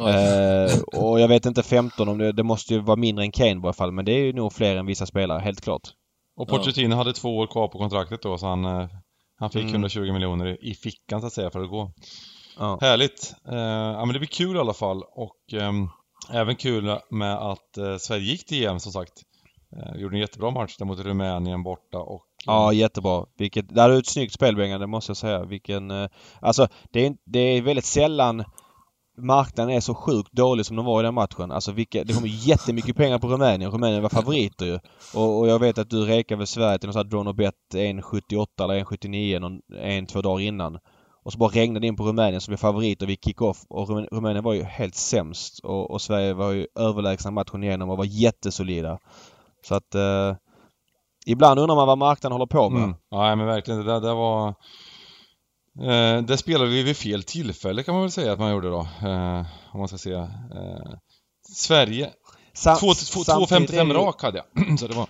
Eh, 0.00 1.00
och 1.00 1.20
jag 1.20 1.28
vet 1.28 1.46
inte 1.46 1.62
15 1.62 2.08
om 2.08 2.18
det, 2.18 2.32
det 2.32 2.42
måste 2.42 2.74
ju 2.74 2.80
vara 2.80 2.96
mindre 2.96 3.24
än 3.24 3.32
Kane 3.32 3.50
i 3.50 3.60
alla 3.62 3.72
fall 3.72 3.92
men 3.92 4.04
det 4.04 4.12
är 4.12 4.24
ju 4.24 4.32
nog 4.32 4.52
fler 4.52 4.76
än 4.76 4.86
vissa 4.86 5.06
spelare, 5.06 5.40
helt 5.40 5.60
klart. 5.60 5.82
Och 6.36 6.48
Pochettino 6.48 6.90
ja. 6.90 6.96
hade 6.96 7.12
två 7.12 7.36
år 7.38 7.46
kvar 7.46 7.68
på 7.68 7.78
kontraktet 7.78 8.22
då 8.22 8.38
så 8.38 8.46
han, 8.46 8.64
eh, 8.64 8.88
han 9.38 9.50
fick 9.50 9.62
mm. 9.62 9.74
120 9.74 10.12
miljoner 10.12 10.64
i 10.64 10.74
fickan 10.74 11.20
så 11.20 11.26
att 11.26 11.32
säga 11.32 11.50
för 11.50 11.62
att 11.62 11.70
gå. 11.70 11.92
Ja. 12.58 12.78
Härligt! 12.80 13.34
Eh, 13.48 13.56
ja 13.56 14.04
men 14.04 14.12
det 14.12 14.18
blir 14.18 14.28
kul 14.28 14.56
i 14.56 14.58
alla 14.58 14.74
fall 14.74 15.02
och 15.02 15.52
ehm, 15.52 15.88
även 16.32 16.56
kul 16.56 16.98
med 17.10 17.34
att 17.34 17.78
eh, 17.78 17.96
Sverige 17.96 18.22
gick 18.22 18.46
till 18.46 18.66
EM 18.66 18.80
som 18.80 18.92
sagt. 18.92 19.12
Eh, 19.76 20.00
gjorde 20.00 20.16
en 20.16 20.20
jättebra 20.20 20.50
match 20.50 20.76
där 20.76 20.84
mot 20.84 21.00
Rumänien 21.00 21.62
borta 21.62 21.98
och... 21.98 22.22
Ja, 22.46 22.72
jättebra. 22.72 23.26
Vilket, 23.38 23.74
det 23.74 23.82
är 23.82 23.98
ett 23.98 24.06
snyggt 24.06 24.32
spel 24.32 24.56
Bengan, 24.56 24.80
det 24.80 24.86
måste 24.86 25.10
jag 25.10 25.16
säga. 25.16 25.44
Vilken... 25.44 25.90
Eh, 25.90 26.08
alltså, 26.40 26.68
det 26.92 27.06
är, 27.06 27.16
det 27.24 27.38
är 27.38 27.62
väldigt 27.62 27.84
sällan 27.84 28.44
marknaden 29.16 29.74
är 29.74 29.80
så 29.80 29.94
sjukt 29.94 30.32
dålig 30.32 30.66
som 30.66 30.76
de 30.76 30.84
var 30.84 31.00
i 31.00 31.04
den 31.04 31.14
matchen. 31.14 31.50
Alltså 31.50 31.72
vilka, 31.72 32.04
det 32.04 32.14
kommer 32.14 32.28
jättemycket 32.28 32.96
pengar 32.96 33.18
på 33.18 33.28
Rumänien. 33.28 33.70
Rumänien 33.70 34.02
var 34.02 34.08
favoriter 34.08 34.66
ju. 34.66 34.78
Och, 35.14 35.38
och 35.38 35.48
jag 35.48 35.58
vet 35.58 35.78
att 35.78 35.90
du 35.90 36.04
rekade 36.04 36.38
väl 36.38 36.46
Sverige 36.46 36.78
till 36.78 36.86
någon 36.86 36.92
sån 36.92 37.00
här 37.00 37.10
drone 37.10 37.30
och 37.30 37.36
bet 37.36 37.54
1,78 37.74 38.46
eller 38.64 38.84
1,79 38.84 39.38
någon, 39.38 39.60
en, 39.82 40.06
två 40.06 40.22
dagar 40.22 40.40
innan. 40.40 40.78
Och 41.24 41.32
så 41.32 41.38
bara 41.38 41.50
regnade 41.50 41.86
in 41.86 41.96
på 41.96 42.04
Rumänien 42.04 42.40
som 42.40 42.52
blev 42.52 42.58
favoriter 42.58 43.06
vid 43.06 43.24
kick-off. 43.24 43.64
Och 43.68 43.88
Rumänien 44.12 44.44
var 44.44 44.52
ju 44.52 44.62
helt 44.62 44.94
sämst. 44.94 45.58
Och, 45.64 45.90
och 45.90 46.02
Sverige 46.02 46.34
var 46.34 46.52
ju 46.52 46.66
överlägsna 46.78 47.30
matchen 47.30 47.64
igenom 47.64 47.90
och 47.90 47.98
var 47.98 48.04
jättesolida. 48.04 48.98
Så 49.68 49.74
att 49.74 49.94
eh, 49.94 50.34
Ibland 51.26 51.60
undrar 51.60 51.76
man 51.76 51.86
vad 51.86 51.98
marknaden 51.98 52.32
håller 52.32 52.46
på 52.46 52.70
med. 52.70 52.82
Mm. 52.82 52.96
Ja 53.10 53.36
men 53.36 53.46
verkligen. 53.46 53.80
Det 53.80 53.92
där, 53.92 54.00
det 54.00 54.14
var 54.14 54.54
Eh, 55.80 56.22
det 56.22 56.36
spelade 56.36 56.70
vi 56.70 56.82
vid 56.82 56.96
fel 56.96 57.22
tillfälle 57.22 57.82
kan 57.82 57.94
man 57.94 58.02
väl 58.02 58.10
säga 58.10 58.32
att 58.32 58.38
man 58.38 58.52
gjorde 58.52 58.70
då. 58.70 58.80
Eh, 58.80 59.46
om 59.72 59.78
man 59.78 59.88
ska 59.88 59.98
säga. 59.98 60.22
Eh, 60.54 60.92
Sverige. 61.48 62.10
2.55 62.54 63.92
rak 63.92 64.22
hade 64.22 64.38
jag. 64.54 64.78
Så 64.78 64.86
det 64.86 64.94
var... 64.94 65.08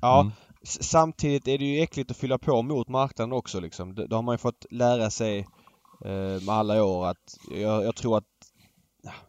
Ja. 0.00 0.20
Mm. 0.20 0.32
Samtidigt 0.66 1.48
är 1.48 1.58
det 1.58 1.64
ju 1.64 1.82
äckligt 1.82 2.10
att 2.10 2.16
fylla 2.16 2.38
på 2.38 2.62
mot 2.62 2.88
marknaden 2.88 3.32
också 3.32 3.60
liksom. 3.60 3.94
Det, 3.94 4.06
det 4.06 4.14
har 4.14 4.22
man 4.22 4.34
ju 4.34 4.38
fått 4.38 4.66
lära 4.70 5.10
sig 5.10 5.38
eh, 6.04 6.42
med 6.42 6.48
alla 6.48 6.84
år 6.84 7.06
att 7.06 7.38
jag, 7.50 7.84
jag 7.84 7.96
tror 7.96 8.18
att 8.18 8.24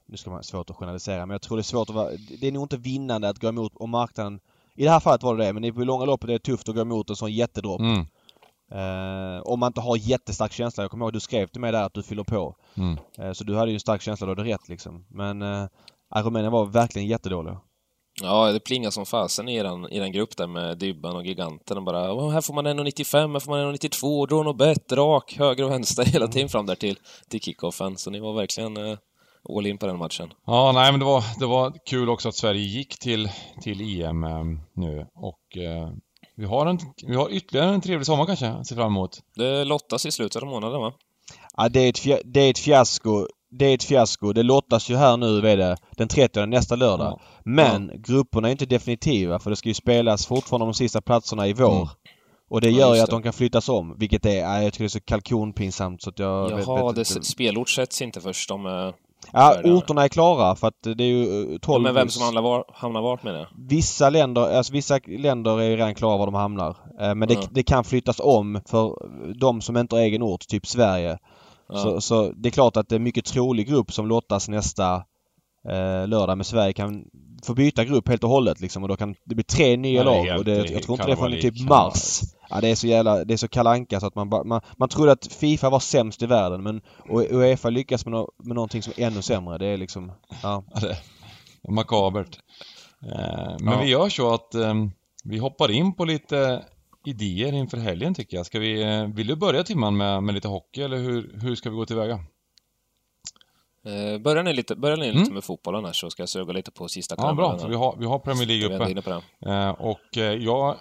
nu 0.06 0.18
ska 0.18 0.30
man 0.30 0.44
svårt 0.44 0.70
att 0.70 0.76
generalisera 0.76 1.26
men 1.26 1.34
jag 1.34 1.42
tror 1.42 1.58
det 1.58 1.62
är 1.62 1.64
svårt 1.64 1.90
att 1.90 1.96
vara, 1.96 2.12
det 2.42 2.48
är 2.48 2.52
nog 2.52 2.64
inte 2.64 2.78
vinnande 2.78 3.30
att 3.30 3.40
gå 3.40 3.48
emot 3.48 3.72
om 3.76 3.90
marknaden 3.90 4.40
I 4.76 4.84
det 4.84 4.90
här 4.90 5.00
fallet 5.00 5.24
var 5.24 5.38
det 5.38 5.46
det 5.46 5.54
men 5.54 5.64
i 5.64 5.72
långa 5.72 6.06
loppet 6.06 6.30
är 6.30 6.34
det 6.34 6.40
tufft 6.40 6.70
att 6.70 6.76
gå 6.76 6.82
emot 6.82 7.10
en 7.10 7.16
sån 7.16 7.34
jättedropp. 7.34 7.80
Mm. 7.80 8.06
Uh, 8.72 9.42
om 9.44 9.60
man 9.60 9.68
inte 9.68 9.82
har 9.82 9.98
jättestark 9.98 10.52
känsla. 10.52 10.84
Jag 10.84 10.92
kommer 10.92 11.06
ihåg 11.06 11.14
du 11.14 11.20
skrev 11.20 11.48
till 11.48 11.62
mig 11.62 11.72
där 11.72 11.84
att 11.84 11.94
du 11.94 12.04
fyller 12.04 12.24
på. 12.24 12.56
Mm. 12.78 12.98
Uh, 13.20 13.34
så 13.34 13.44
du 13.44 13.56
hade 13.56 13.72
ju 13.72 13.76
en 13.76 13.80
stark 13.80 14.02
känsla, 14.02 14.28
du 14.28 14.32
hade 14.32 14.54
rätt 14.54 14.70
liksom. 14.70 15.06
Men 15.10 15.42
uh, 15.42 15.68
Rumänien 16.16 16.52
var 16.52 16.66
verkligen 16.66 17.08
jättedåliga. 17.08 17.62
Ja, 18.22 18.52
det 18.52 18.60
plingar 18.60 18.90
som 18.90 19.06
fasen 19.06 19.50
i 19.50 19.64
den, 19.64 19.90
i 19.90 20.00
den 20.00 20.12
grupp 20.12 20.38
där 20.38 20.48
med 20.48 20.78
Dybban 20.78 21.16
och 21.16 21.26
Giganten 21.26 21.78
och 21.78 21.84
bara 21.84 22.14
"Åh, 22.14 22.32
här 22.32 22.42
får 22.42 22.54
man 22.54 22.68
1,95, 22.68 23.32
här 23.32 23.40
får 23.40 23.52
man 23.52 23.76
1,92, 23.76 24.28
dra 24.28 24.44
något 24.44 24.58
bett, 24.58 24.92
rak, 24.92 25.36
höger 25.38 25.64
och 25.64 25.72
vänster 25.72 26.06
hela 26.14 26.28
tiden 26.28 26.50
fram 26.50 26.66
där 26.66 26.76
till, 26.76 27.00
till 27.30 27.42
kickoffen. 27.42 27.98
Så 27.98 28.10
ni 28.10 28.20
var 28.20 28.34
verkligen 28.34 28.78
eh, 28.78 28.98
all 29.50 29.68
in 29.68 29.78
på 29.78 29.88
den 29.88 29.98
matchen. 29.98 30.34
Ja, 30.46 30.72
nej 30.72 30.92
men 30.92 31.00
det 31.00 31.06
var, 31.06 31.24
det 31.40 31.46
var 31.46 31.74
kul 31.86 32.10
också 32.10 32.30
att 32.30 32.36
Sverige 32.36 32.62
gick 32.62 33.00
till, 33.00 33.30
till 33.62 34.02
EM 34.02 34.24
eh, 34.24 34.44
nu 34.74 35.08
och 35.16 35.58
eh, 35.58 35.90
vi, 36.36 36.46
har 36.46 36.66
en, 36.66 36.80
vi 37.08 37.16
har 37.16 37.30
ytterligare 37.32 37.74
en 37.74 37.82
trevlig 37.82 38.06
sommar 38.06 38.26
kanske 38.26 38.48
att 38.48 38.68
se 38.68 38.76
fram 38.76 38.88
emot. 38.88 39.20
Det 39.36 39.64
lottas 39.64 40.06
i 40.06 40.12
slutet 40.12 40.42
av 40.44 40.48
månaden, 40.50 40.82
va? 40.82 40.94
Ja, 41.58 41.70
det 41.70 41.80
är 41.80 41.90
ett, 41.90 42.00
fia- 42.00 42.22
det 42.26 42.40
är 42.42 42.50
ett 42.50 42.60
fiasko. 42.60 43.28
Det 43.52 43.66
är 43.66 43.74
ett 43.76 43.84
fiasko. 43.84 44.34
Det 44.34 44.44
lottas 44.44 44.90
ju 44.90 44.96
här 44.96 45.18
nu, 45.18 45.48
är 45.50 45.58
det, 45.58 45.78
den 45.98 46.08
30 46.08 46.46
nästa 46.46 46.76
lördag. 46.76 47.08
Ja. 47.08 47.22
Men 47.46 47.92
grupperna 47.96 48.48
är 48.48 48.52
inte 48.52 48.66
definitiva 48.66 49.40
för 49.40 49.50
det 49.50 49.56
ska 49.56 49.70
ju 49.70 49.74
spelas 49.76 50.26
fortfarande 50.28 50.64
om 50.64 50.72
de 50.72 50.74
sista 50.78 51.02
platserna 51.02 51.48
i 51.48 51.54
vår. 51.54 51.76
Mm. 51.76 51.88
Och 52.50 52.62
det 52.62 52.70
Ja, 52.70 52.80
gör 52.80 52.88
ju 52.90 52.94
just 52.96 53.04
att 53.04 53.10
det. 53.10 53.16
de 53.16 53.24
kan 53.24 53.34
flyttas 53.34 53.70
om. 53.70 53.96
Vilket 54.00 54.26
är, 54.26 54.36
ja, 54.40 54.62
jag 54.64 54.74
tycker 54.74 54.84
det 54.84 54.88
är 54.88 54.90
så 54.90 55.00
kalkonpinsamt 55.00 56.02
så 56.02 56.10
att 56.10 56.20
jag... 56.20 56.56
vet- 56.56 56.68
Jaha, 56.68 56.88
vet 56.88 56.96
det, 56.96 57.16
inte. 57.16 57.28
spelort 57.28 57.70
sätts 57.70 58.02
inte 58.02 58.22
först 58.22 58.52
om... 58.52 58.66
eh, 59.34 59.40
Ja, 59.42 59.62
orterna 59.64 60.04
är 60.04 60.08
klara 60.08 60.56
för 60.56 60.68
att 60.68 60.82
det 60.84 61.04
är 61.04 61.08
ju 61.08 61.54
eh, 61.54 61.58
12... 61.60 61.84
Men 61.84 61.94
vem 61.96 62.10
som 62.10 62.24
hamnar, 62.24 62.42
var, 62.42 62.66
hamnar 62.74 63.02
vart 63.02 63.24
med 63.24 63.34
det? 63.34 63.48
Vissa 63.70 64.10
länder, 64.10 64.58
alltså 64.58 64.74
vissa 64.74 65.00
länder 65.08 65.60
är 65.60 65.64
ju 65.70 65.76
redan 65.76 65.96
klara 65.96 66.18
var 66.18 66.26
de 66.26 66.34
hamnar. 66.36 66.78
Eh, 67.02 67.16
Men 67.16 67.28
det, 67.28 67.34
Ja. 67.34 67.42
det 67.52 67.64
kan 67.64 67.84
flyttas 67.84 68.20
om 68.20 68.62
för 68.66 68.96
de 69.40 69.62
som 69.62 69.78
inte 69.78 69.96
har 69.96 70.02
egen 70.02 70.24
ort, 70.24 70.48
typ 70.48 70.68
Sverige. 70.68 71.18
Ja. 71.70 71.76
Så, 71.78 72.02
så 72.02 72.32
det 72.32 72.50
är 72.50 72.52
klart 72.52 72.78
att 72.78 72.90
det 72.90 72.96
är 72.96 73.00
mycket 73.00 73.26
trolig 73.26 73.68
grupp 73.68 73.94
som 73.94 74.08
lottas 74.08 74.50
nästa 74.50 75.04
eh, 75.70 76.08
lördag. 76.08 76.38
Men 76.38 76.46
Sverige 76.46 76.74
kan 76.74 77.06
få 77.44 77.54
byta 77.54 77.86
grupp 77.86 78.08
helt 78.08 78.24
och 78.24 78.30
hållet 78.30 78.62
liksom 78.62 78.84
och 78.84 78.90
då 78.90 78.96
kan 78.96 79.16
det 79.26 79.36
bli 79.36 79.44
tre 79.44 79.78
nya 79.78 80.04
Ja, 80.04 80.04
lag. 80.04 80.38
och 80.38 80.46
det, 80.46 80.56
jag 80.56 80.84
tror 80.84 80.94
inte 80.96 81.08
det 81.08 81.16
kalabalik. 81.16 81.42
typ 81.42 81.70
mars. 81.70 82.22
Ja, 82.50 82.62
det 82.62 82.68
är 82.68 82.76
så 82.76 82.88
jävla, 82.88 83.26
det 83.26 83.34
är 83.34 83.38
så 83.38 83.48
kalanka 83.48 84.00
så 84.00 84.08
att 84.08 84.16
man 84.16 84.30
bara, 84.30 84.44
man, 84.44 84.62
man 84.78 84.90
trodde 84.90 85.12
att 85.12 85.28
Fifa 85.34 85.70
var 85.70 85.80
sämst 85.80 86.22
i 86.22 86.26
världen 86.26 86.64
men 86.64 86.82
och 87.10 87.22
Uefa 87.32 87.70
lyckas 87.70 88.06
med, 88.06 88.12
no, 88.12 88.32
med 88.44 88.56
någonting 88.56 88.82
som 88.82 88.94
är 88.98 89.08
ännu 89.08 89.22
sämre. 89.22 89.58
Det 89.58 89.66
är 89.66 89.78
liksom, 89.78 90.12
ja. 90.44 90.64
Ja, 90.74 90.80
det 90.82 90.98
är 91.68 91.72
makabert. 91.72 92.40
Eh, 93.12 93.56
men 93.60 93.74
Ja. 93.74 93.80
vi 93.82 93.90
gör 93.90 94.10
så 94.10 94.34
att 94.34 94.56
eh, 94.56 94.74
vi 95.24 95.38
hoppar 95.38 95.72
in 95.72 95.94
på 95.96 96.06
lite 96.06 96.64
idéer 97.06 97.54
inför 97.54 97.78
helgen 97.78 98.14
tycker 98.14 98.38
jag. 98.38 98.46
Ska 98.46 98.60
vi, 98.60 98.84
eh, 98.84 99.04
vill 99.08 99.28
du 99.28 99.36
börja 99.36 99.64
timman 99.64 99.98
med, 99.98 100.24
med 100.24 100.36
lite 100.36 100.48
hockey 100.48 100.82
eller 100.82 100.98
hur, 100.98 101.40
hur 101.42 101.56
ska 101.56 101.70
vi 101.70 101.76
gå 101.76 101.86
tillväga? 101.86 102.20
Eh, 103.86 104.18
börjar 104.18 104.44
ni 104.44 104.54
lite, 104.54 104.76
börjar 104.76 104.98
ni 104.98 105.06
lite 105.08 105.18
Mm. 105.20 105.34
med 105.34 105.44
fotbollen 105.44 105.86
här 105.86 105.94
så 105.94 106.10
ska 106.10 106.22
jag 106.22 106.30
suga 106.30 106.54
lite 106.54 106.72
på 106.72 106.88
sista 106.88 107.16
Ja, 107.18 107.24
klämman. 107.24 107.36
bra. 107.36 107.58
För 107.58 107.70
vi 107.70 107.76
har, 107.76 107.96
vi 108.00 108.06
har 108.06 108.20
Premier 108.20 108.46
League 108.48 108.76
uppe. 108.76 108.92
inne 108.92 109.02
på 109.02 109.10
det. 109.40 109.52
Eh, 109.52 109.70
och 109.70 110.18
eh, 110.18 110.34
jag... 110.34 110.76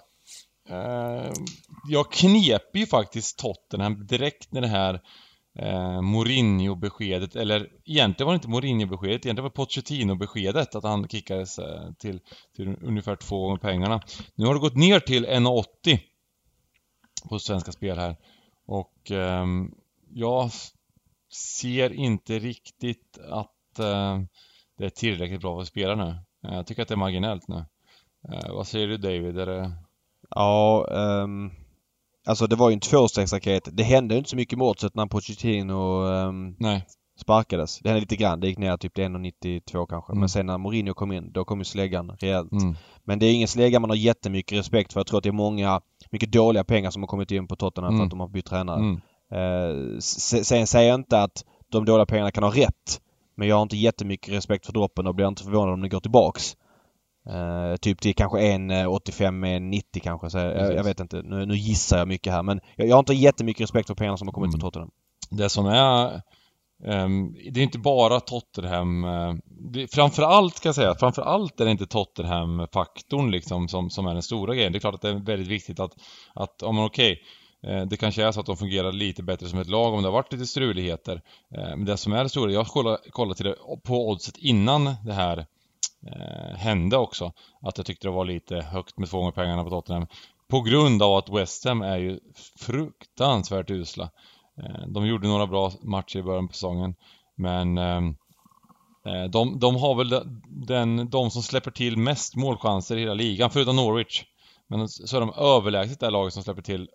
Eh, 0.69 1.31
jag 1.89 2.11
knep 2.11 2.75
ju 2.75 2.85
faktiskt 2.85 3.39
Tottenham 3.39 4.07
direkt 4.07 4.51
när 4.51 4.61
det 4.61 4.67
här 4.67 5.01
eh, 5.59 6.01
Mourinho-beskedet, 6.01 7.35
eller 7.35 7.69
egentligen 7.85 8.25
var 8.25 8.33
det 8.33 8.35
inte 8.35 8.47
Mourinho-beskedet, 8.47 9.25
egentligen 9.25 9.43
var 9.43 9.49
det 9.49 9.55
Pochettino-beskedet 9.55 10.75
att 10.75 10.83
han 10.83 11.07
kickades 11.07 11.59
eh, 11.59 11.91
till, 11.99 12.19
till 12.55 12.75
ungefär 12.81 13.15
två 13.15 13.41
gånger 13.41 13.57
pengarna. 13.57 14.01
Nu 14.35 14.45
har 14.45 14.53
det 14.53 14.59
gått 14.59 14.75
ner 14.75 14.99
till 14.99 15.25
1,80 15.25 15.99
på 17.29 17.39
Svenska 17.39 17.71
Spel 17.71 17.97
här. 17.97 18.15
Och 18.67 19.11
ehm, 19.11 19.71
jag 20.13 20.49
ser 21.35 21.93
inte 21.93 22.39
riktigt 22.39 23.17
att 23.31 23.79
eh, 23.79 24.19
det 24.77 24.85
är 24.85 24.89
tillräckligt 24.89 25.41
bra 25.41 25.55
för 25.55 25.61
att 25.61 25.67
spela 25.67 25.95
nu. 25.95 26.15
Eh, 26.47 26.53
Jag 26.55 26.67
tycker 26.67 26.81
att 26.81 26.87
det 26.87 26.93
är 26.93 26.97
marginellt 26.97 27.47
nu. 27.47 27.65
Eh, 28.33 28.53
vad 28.53 28.67
säger 28.67 28.87
du 28.87 28.97
David? 28.97 29.39
Är 29.39 29.45
det... 29.45 29.71
Ja, 30.29 30.87
ehm, 30.91 31.51
alltså 32.27 32.47
det 32.47 32.55
var 32.55 32.69
ju 32.69 32.73
en 32.73 32.79
tvåstegsraket. 32.79 33.69
Det 33.71 33.83
hände 33.83 34.13
ju 34.13 34.17
inte 34.17 34.29
så 34.29 34.35
mycket 34.35 34.57
med 34.57 34.67
oddset 34.67 34.95
när 34.95 35.05
Pochettino 35.05 36.03
um, 36.03 36.55
Nej. 36.59 36.85
sparkades. 37.21 37.79
Det 37.79 37.89
hände 37.89 37.99
lite 38.01 38.15
grann. 38.15 38.39
Det 38.39 38.47
gick 38.47 38.57
ner 38.57 38.77
typ 38.77 38.93
till 38.93 39.03
1,92 39.03 39.85
kanske. 39.89 40.11
Mm. 40.11 40.19
Men 40.19 40.29
sen 40.29 40.45
när 40.45 40.57
Mourinho 40.57 40.93
kom 40.93 41.11
in, 41.11 41.31
då 41.31 41.45
kom 41.45 41.59
ju 41.59 41.65
släggan 41.65 42.11
rejält. 42.19 42.51
Mm. 42.51 42.75
Men 43.03 43.19
det 43.19 43.25
är 43.25 43.33
ingen 43.33 43.47
slägga 43.47 43.79
man 43.79 43.89
har 43.89 43.97
jättemycket 43.97 44.57
respekt 44.57 44.93
för. 44.93 44.99
Jag 44.99 45.07
tror 45.07 45.17
att 45.17 45.23
det 45.23 45.29
är 45.29 45.33
många, 45.33 45.81
mycket 46.11 46.31
dåliga 46.31 46.63
pengar 46.63 46.91
som 46.91 47.01
har 47.03 47.07
kommit 47.07 47.31
in 47.31 47.47
på 47.47 47.55
Tottenham 47.55 47.91
för 47.91 47.95
Mm. 47.95 48.03
att 48.05 48.09
de 48.09 48.19
har 48.19 48.27
bytt 48.27 48.45
tränare. 48.45 48.79
Mm. 48.79 49.01
Eh, 49.35 49.99
sen 49.99 50.67
säger 50.67 50.89
jag 50.89 50.99
inte 50.99 51.21
att 51.21 51.45
de 51.71 51.85
dåliga 51.85 52.05
pengarna 52.05 52.31
kan 52.31 52.43
ha 52.43 52.51
rätt. 52.51 53.01
Men 53.35 53.47
jag 53.47 53.55
har 53.55 53.61
inte 53.63 53.77
jättemycket 53.77 54.33
respekt 54.33 54.65
för 54.65 54.73
droppen 54.73 55.07
och 55.07 55.15
blir 55.15 55.27
inte 55.27 55.43
förvånad 55.43 55.73
om 55.73 55.81
det 55.81 55.89
går 55.89 55.99
tillbaks. 55.99 56.55
Eh, 57.29 57.75
typ 57.75 58.01
till 58.01 58.15
kanske 58.15 58.37
1,85, 58.37 59.45
1,90 59.45 59.99
kanske. 60.03 60.29
Så 60.29 60.37
jag, 60.37 60.75
jag 60.75 60.83
vet 60.83 60.99
inte. 60.99 61.21
Nu, 61.21 61.45
nu 61.45 61.55
gissar 61.55 61.97
jag 61.97 62.07
mycket 62.07 62.33
här 62.33 62.43
men 62.43 62.59
jag, 62.75 62.87
jag 62.87 62.95
har 62.95 62.99
inte 62.99 63.13
jättemycket 63.13 63.61
respekt 63.63 63.87
för 63.87 63.95
pengarna 63.95 64.17
som 64.17 64.27
har 64.27 64.33
kommit 64.33 64.47
Mm. 64.47 64.59
från 64.61 64.71
Tottenham. 64.71 64.91
Det 65.29 65.49
som 65.49 65.65
är... 65.65 66.21
ehm, 66.85 67.33
det 67.51 67.59
är 67.59 67.63
inte 67.63 67.79
bara 67.79 68.19
Tottenham... 68.19 69.03
eh, 69.03 69.33
det, 69.73 69.93
framförallt 69.93 70.55
ska 70.55 70.67
jag 70.67 70.75
säga, 70.75 70.95
framförallt 70.95 71.59
är 71.59 71.65
det 71.65 71.71
inte 71.71 71.87
Tottenham-faktorn 71.87 73.31
liksom 73.31 73.67
som, 73.67 73.89
som 73.89 74.07
är 74.07 74.13
den 74.13 74.23
stora 74.23 74.55
grejen. 74.55 74.71
Det 74.71 74.77
är 74.77 74.79
klart 74.79 74.95
att 74.95 75.01
det 75.01 75.09
är 75.09 75.25
väldigt 75.25 75.47
viktigt 75.47 75.79
att, 75.79 75.91
att 76.33 76.55
ja 76.61 76.71
men 76.71 76.83
okej, 76.83 77.11
eh, 77.11 77.17
Eh, 77.63 77.85
det 77.85 77.97
kanske 77.97 78.23
är 78.23 78.31
så 78.31 78.39
att 78.39 78.45
de 78.45 78.57
fungerar 78.57 78.91
lite 78.91 79.23
bättre 79.23 79.47
som 79.47 79.59
ett 79.59 79.69
lag 79.69 79.93
om 79.93 80.01
det 80.01 80.07
har 80.07 80.13
varit 80.13 80.33
lite 80.33 80.45
struligheter. 80.45 81.21
Eh, 81.55 81.69
men 81.69 81.85
det 81.85 81.97
som 81.97 82.13
är 82.13 82.23
det 82.23 82.29
stora, 82.29 82.51
jag 82.51 82.67
kollade, 82.67 82.97
kollade 83.09 83.35
till 83.35 83.45
det 83.45 83.55
på 83.83 84.09
oddset 84.09 84.37
innan 84.37 84.95
det 85.05 85.13
här 85.13 85.37
eh, 86.07 86.57
hände 86.57 86.97
också. 86.97 87.31
Att 87.61 87.77
jag 87.77 87.85
tyckte 87.85 88.07
det 88.07 88.11
var 88.11 88.25
lite 88.25 88.55
högt 88.55 88.97
med 88.97 89.09
två 89.09 89.17
gånger 89.17 89.31
pengarna 89.31 89.63
på 89.63 89.69
Tottenham. 89.69 90.07
På 90.47 90.61
grund 90.61 91.03
av 91.03 91.15
att 91.15 91.29
West 91.29 91.65
Ham 91.65 91.81
är 91.81 91.97
ju 91.97 92.19
fruktansvärt 92.59 93.69
usla. 93.69 94.09
De 94.87 95.07
gjorde 95.07 95.27
några 95.27 95.47
bra 95.47 95.71
matcher 95.81 96.19
i 96.19 96.23
början 96.23 96.47
på 96.47 96.53
säsongen. 96.53 96.95
Men 97.35 97.75
de, 99.31 99.59
de 99.59 99.75
har 99.75 99.95
väl 99.95 100.21
den, 100.67 101.09
de 101.09 101.31
som 101.31 101.43
släpper 101.43 101.71
till 101.71 101.97
mest 101.97 102.35
målchanser 102.35 102.97
i 102.97 102.99
hela 102.99 103.13
ligan, 103.13 103.49
förutom 103.49 103.75
Norwich. 103.75 104.23
Men 104.67 104.89
så 104.89 105.17
är 105.17 105.21
de 105.21 105.33
överlägset 105.33 105.99
det 105.99 106.09
laget 106.09 106.33
som 106.33 106.43
släpper 106.43 106.61
till 106.61 106.89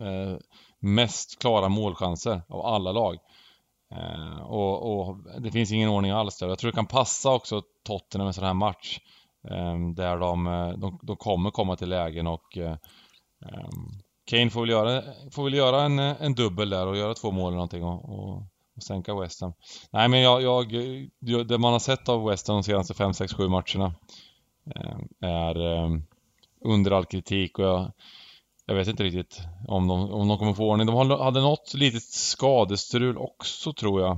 Eh, 0.00 0.36
mest 0.80 1.38
klara 1.38 1.68
målchanser 1.68 2.42
av 2.48 2.66
alla 2.66 2.92
lag. 2.92 3.18
Eh, 3.94 4.42
och, 4.42 5.00
och 5.00 5.16
det 5.40 5.50
finns 5.50 5.72
ingen 5.72 5.88
ordning 5.88 6.12
alls 6.12 6.38
där. 6.38 6.48
Jag 6.48 6.58
tror 6.58 6.70
det 6.70 6.76
kan 6.76 6.86
passa 6.86 7.30
också 7.30 7.62
Tottenham 7.84 8.26
en 8.26 8.34
sån 8.34 8.44
här 8.44 8.54
match. 8.54 8.98
Eh, 9.50 9.78
där 9.94 10.18
de, 10.18 10.46
eh, 10.46 10.68
de, 10.68 10.98
de 11.02 11.16
kommer 11.16 11.50
komma 11.50 11.76
till 11.76 11.88
lägen 11.88 12.26
och 12.26 12.58
eh, 12.58 12.76
eh, 13.44 13.68
Kane 14.24 14.50
får 14.50 14.60
väl 14.60 14.70
göra, 14.70 15.02
får 15.30 15.44
väl 15.44 15.54
göra 15.54 15.82
en, 15.82 15.98
en 15.98 16.34
dubbel 16.34 16.70
där 16.70 16.86
och 16.86 16.96
göra 16.96 17.14
två 17.14 17.30
mål 17.30 17.46
eller 17.46 17.56
någonting 17.56 17.84
och, 17.84 18.08
och, 18.08 18.42
och 18.76 18.82
sänka 18.82 19.14
West 19.14 19.40
Ham. 19.40 19.52
Nej 19.90 20.08
men 20.08 20.20
jag, 20.20 20.42
jag, 20.42 20.68
det 21.48 21.58
man 21.58 21.72
har 21.72 21.78
sett 21.78 22.08
av 22.08 22.24
West 22.24 22.48
Ham 22.48 22.56
de 22.56 22.62
senaste 22.62 22.94
5, 22.94 23.14
6, 23.14 23.34
7 23.34 23.48
matcherna 23.48 23.94
är 25.20 25.56
under 26.64 26.90
all 26.90 27.04
kritik 27.04 27.58
och 27.58 27.64
jag, 27.64 27.92
jag 28.68 28.74
vet 28.74 28.88
inte 28.88 29.04
riktigt 29.04 29.40
om 29.68 29.88
de, 29.88 30.10
om 30.10 30.28
de 30.28 30.38
kommer 30.38 30.52
få 30.54 30.70
ordning. 30.70 30.86
De 30.86 30.96
hade 31.20 31.40
något 31.40 31.74
litet 31.74 32.02
skadestrul 32.02 33.18
också 33.18 33.72
tror 33.72 34.00
jag. 34.00 34.12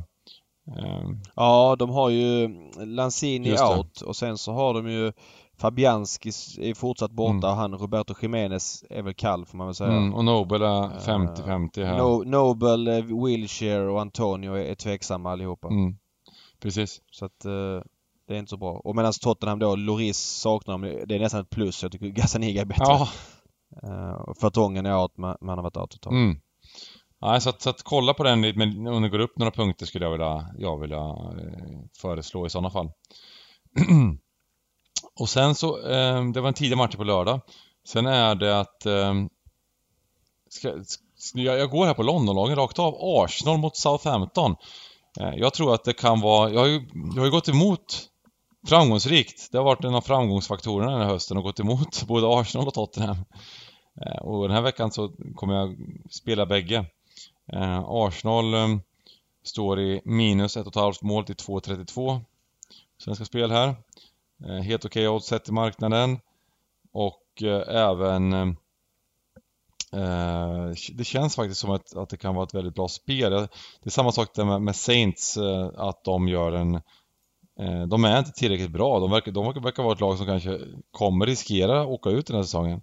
Eh, 0.78 1.08
Ja, 1.36 1.76
de 1.78 1.90
har 1.90 2.10
ju 2.10 2.48
Lanzini 2.86 3.52
out 3.76 4.00
och 4.00 4.16
sen 4.16 4.38
så 4.38 4.52
har 4.52 4.74
de 4.74 4.90
ju 4.90 5.12
Fabianski 5.58 6.28
är 6.58 6.74
fortsatt 6.74 7.10
borta 7.10 7.30
Mm. 7.32 7.44
och 7.50 7.56
han 7.56 7.74
Roberto 7.74 8.14
Jiménez 8.22 8.84
är 8.90 9.02
väl 9.02 9.14
kall 9.14 9.46
får 9.46 9.58
man 9.58 9.66
väl 9.66 9.74
säga. 9.74 9.90
mm, 9.92 10.14
och 10.14 10.24
Nobel 10.24 10.62
är 10.62 10.88
50-50 10.98 11.84
här. 11.84 11.98
No, 11.98 12.22
Nobel, 12.26 12.88
eh, 12.88 13.24
Wilshire 13.24 13.88
och 13.90 14.00
Antonio 14.00 14.54
är, 14.54 14.74
tveksamma 14.74 15.32
allihopa. 15.32 15.68
Mm, 15.68 15.96
precis. 16.62 17.00
Så 17.10 17.24
att 17.24 17.44
eh, 17.44 17.52
det 18.28 18.34
är 18.34 18.38
inte 18.38 18.50
så 18.50 18.56
bra. 18.56 18.72
Och 18.84 18.96
medan 18.96 19.12
Tottenham 19.22 19.58
då, 19.58 19.76
Loris 19.76 20.18
saknar 20.18 20.78
de. 20.78 21.04
Det 21.06 21.14
är 21.14 21.18
nästan 21.20 21.40
ett 21.40 21.50
plus. 21.50 21.82
Jag 21.82 21.92
tycker 21.92 22.06
Gazzaniga 22.06 22.60
är 22.60 22.64
bättre. 22.66 22.84
Ja, 22.88 23.08
Eh, 23.82 24.12
och 24.12 24.58
ångern 24.58 24.86
är 24.86 25.04
att 25.04 25.16
man, 25.16 25.36
man 25.40 25.58
har 25.58 25.62
varit 25.62 25.76
out 25.76 25.94
ett 25.94 26.00
tag. 26.00 26.12
Mm. 26.12 26.40
Nej, 27.22 27.40
så 27.40 27.50
att, 27.50 27.62
så 27.62 27.70
att 27.70 27.82
kolla 27.82 28.14
på 28.14 28.22
den 28.22 28.40
men 28.40 28.86
om 28.86 29.02
det 29.02 29.08
går 29.08 29.18
upp 29.18 29.38
några 29.38 29.50
punkter 29.50 29.86
skulle 29.86 30.04
jag 30.04 30.12
vilja, 30.12 30.50
jag 30.58 30.80
vilja 30.80 30.98
eh, 30.98 31.80
föreslå 32.00 32.46
i 32.46 32.50
sådana 32.50 32.70
fall. 32.70 32.90
och 35.20 35.28
sen 35.28 35.54
så, 35.54 35.88
eh, 35.90 36.24
det 36.24 36.40
var 36.40 36.48
en 36.48 36.54
tidig 36.54 36.76
match 36.76 36.96
på 36.96 37.04
lördag. 37.04 37.40
Sen 37.88 38.06
är 38.06 38.34
det 38.34 38.60
att, 38.60 38.86
eh, 38.86 39.14
ska, 40.50 40.84
ska, 41.16 41.38
jag, 41.38 41.58
jag 41.58 41.70
går 41.70 41.86
här 41.86 41.94
på 41.94 42.02
Londonlagen 42.02 42.56
rakt 42.56 42.78
av. 42.78 42.94
Arsenal 43.00 43.58
mot 43.58 43.76
Southampton. 43.76 44.56
Eh, 45.20 45.34
jag 45.36 45.54
tror 45.54 45.74
att 45.74 45.84
det 45.84 45.92
kan 45.92 46.20
vara, 46.20 46.50
jag 46.50 46.60
har 46.60 46.66
ju, 46.66 46.88
jag 46.94 47.20
har 47.20 47.24
ju 47.24 47.30
gått 47.30 47.48
emot 47.48 48.09
framgångsrikt. 48.66 49.52
Det 49.52 49.58
har 49.58 49.64
varit 49.64 49.84
en 49.84 49.94
av 49.94 50.00
framgångsfaktorerna 50.00 50.92
den 50.92 51.00
här 51.00 51.08
hösten 51.08 51.36
och 51.36 51.42
gått 51.42 51.60
emot 51.60 52.02
både 52.06 52.40
Arsenal 52.40 52.66
och 52.66 52.74
Tottenham. 52.74 53.16
Eh, 54.06 54.22
och 54.22 54.48
den 54.48 54.56
här 54.56 54.62
veckan 54.62 54.92
så 54.92 55.12
kommer 55.34 55.54
jag 55.54 55.76
spela 56.10 56.46
bägge. 56.46 56.84
Eh, 57.52 57.84
Arsenal 57.86 58.54
eh, 58.54 58.68
står 59.42 59.80
i 59.80 60.00
minus 60.04 60.56
ett 60.56 60.66
och 60.66 60.72
ett 60.72 60.82
halvt 60.82 61.02
mål 61.02 61.24
till 61.24 61.34
2.32. 61.34 62.20
Svenska 62.98 63.24
spel 63.24 63.50
här. 63.50 63.74
Helt 64.62 64.84
okej 64.84 65.08
okay 65.08 65.16
odds 65.16 65.26
sett 65.26 65.48
i 65.48 65.52
marknaden. 65.52 66.18
Och 66.92 67.42
även 67.66 68.56
det 70.92 71.04
känns 71.04 71.36
faktiskt 71.36 71.60
som 71.60 71.70
att, 71.70 71.96
att 71.96 72.08
det 72.08 72.16
kan 72.16 72.34
vara 72.34 72.44
ett 72.44 72.54
väldigt 72.54 72.74
bra 72.74 72.88
spel. 72.88 73.30
Det 73.30 73.48
är 73.82 73.90
samma 73.90 74.12
sak 74.12 74.34
där 74.34 74.44
med, 74.44 74.62
med 74.62 74.76
Saints, 74.76 75.38
att 75.76 76.04
de 76.04 76.28
gör 76.28 76.52
en... 76.52 76.80
De 77.88 78.04
är 78.04 78.18
inte 78.18 78.32
tillräckligt 78.32 78.70
bra. 78.70 79.00
De 79.00 79.10
verkar, 79.10 79.32
de 79.32 79.62
verkar 79.62 79.82
vara 79.82 79.92
ett 79.92 80.00
lag 80.00 80.16
som 80.16 80.26
kanske 80.26 80.58
kommer 80.90 81.26
riskera 81.26 81.80
att 81.80 81.86
åka 81.86 82.10
ut 82.10 82.26
den 82.26 82.36
här 82.36 82.42
säsongen. 82.42 82.80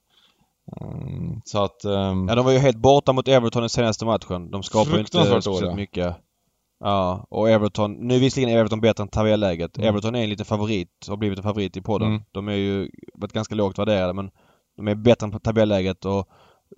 Mm, 0.81 1.41
så 1.45 1.63
att... 1.63 1.85
Um, 1.85 2.27
ja, 2.27 2.35
de 2.35 2.45
var 2.45 2.51
ju 2.51 2.57
helt 2.57 2.77
borta 2.77 3.13
mot 3.13 3.27
Everton 3.27 3.65
i 3.65 3.69
senaste 3.69 4.05
matchen. 4.05 4.51
De 4.51 4.63
skapar 4.63 4.99
inte 4.99 5.25
speciellt 5.25 5.75
mycket. 5.75 6.15
Ja, 6.79 7.25
och 7.29 7.49
Everton, 7.49 7.93
nu 7.93 8.15
är 8.15 8.19
visserligen 8.19 8.57
Everton 8.57 8.81
bättre 8.81 9.01
än 9.01 9.07
tabelläget. 9.07 9.77
Mm. 9.77 9.89
Everton 9.89 10.15
är 10.15 10.23
en 10.23 10.29
liten 10.29 10.45
favorit, 10.45 10.89
har 11.07 11.17
blivit 11.17 11.39
en 11.39 11.43
favorit 11.43 11.77
i 11.77 11.81
podden. 11.81 12.07
Mm. 12.07 12.21
De 12.31 12.47
är 12.47 12.53
ju 12.53 12.91
varit 13.13 13.33
ganska 13.33 13.55
lågt 13.55 13.79
värderade 13.79 14.13
men 14.13 14.31
de 14.77 14.87
är 14.87 14.95
bättre 14.95 15.25
än 15.25 15.39
tabelläget 15.39 16.05
och 16.05 16.29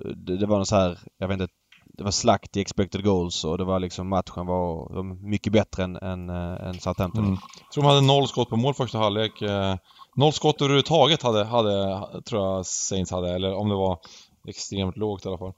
eh, 0.06 0.12
det, 0.16 0.38
det 0.38 0.46
var 0.46 0.58
något 0.58 0.68
så 0.68 0.76
här, 0.76 1.00
jag 1.18 1.28
vet 1.28 1.42
inte, 1.42 1.54
det 1.94 2.04
var 2.04 2.12
slakt 2.12 2.58
i 2.58 2.62
expected 2.62 3.04
goals 3.04 3.46
och 3.46 3.58
det 3.58 3.64
var 3.64 3.80
liksom 3.80 4.10
matchen 4.10 4.46
var 4.46 4.94
var 4.94 5.04
mycket 5.04 5.54
bättre 5.54 5.84
än, 5.84 5.96
än, 5.96 6.30
äh, 6.30 6.68
än 6.68 6.80
Southampton. 6.80 7.24
Mm. 7.24 7.38
Jag 7.64 7.72
tror 7.72 7.84
de 7.84 7.90
hade 7.90 8.02
noll 8.02 8.28
skott 8.28 8.50
på 8.50 8.56
mål 8.56 8.74
första 8.74 8.98
halvlek. 8.98 9.42
Eh, 9.42 9.76
noll 10.16 10.34
skott 10.34 10.62
överhuvudtaget 10.62 11.24
hade, 11.24 11.44
hade, 11.44 12.02
tror 12.22 12.42
jag 12.42 12.66
Saints 12.66 13.12
hade, 13.12 13.36
eller 13.36 13.54
om 13.54 13.70
det 13.70 13.76
var 13.76 14.00
extremt 14.48 14.98
lågt 14.98 15.26
i 15.26 15.28
alla 15.28 15.38
fall. 15.38 15.54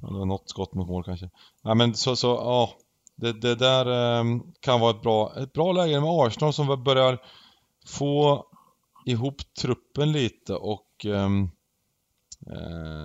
Det 0.00 0.18
var 0.18 0.26
något 0.26 0.50
skott 0.50 0.74
mot 0.74 0.88
mål 0.88 1.04
kanske. 1.04 1.30
Nej 1.62 1.74
men 1.74 1.94
så, 1.94 2.16
så, 2.16 2.28
ja 2.28 2.70
det, 3.16 3.32
det 3.32 3.54
där 3.54 3.86
ehm, 3.86 4.42
kan 4.60 4.80
vara 4.80 4.90
ett 4.90 5.02
bra, 5.02 5.32
ett 5.36 5.52
bra 5.52 5.72
läge 5.72 6.00
med 6.00 6.10
Arsenal 6.10 6.52
som 6.52 6.84
börjar 6.84 7.18
få 7.86 8.46
ihop 9.06 9.40
truppen 9.60 10.12
lite 10.12 10.54
och 10.54 11.06
ehm, 11.06 11.50
eh, 12.46 13.01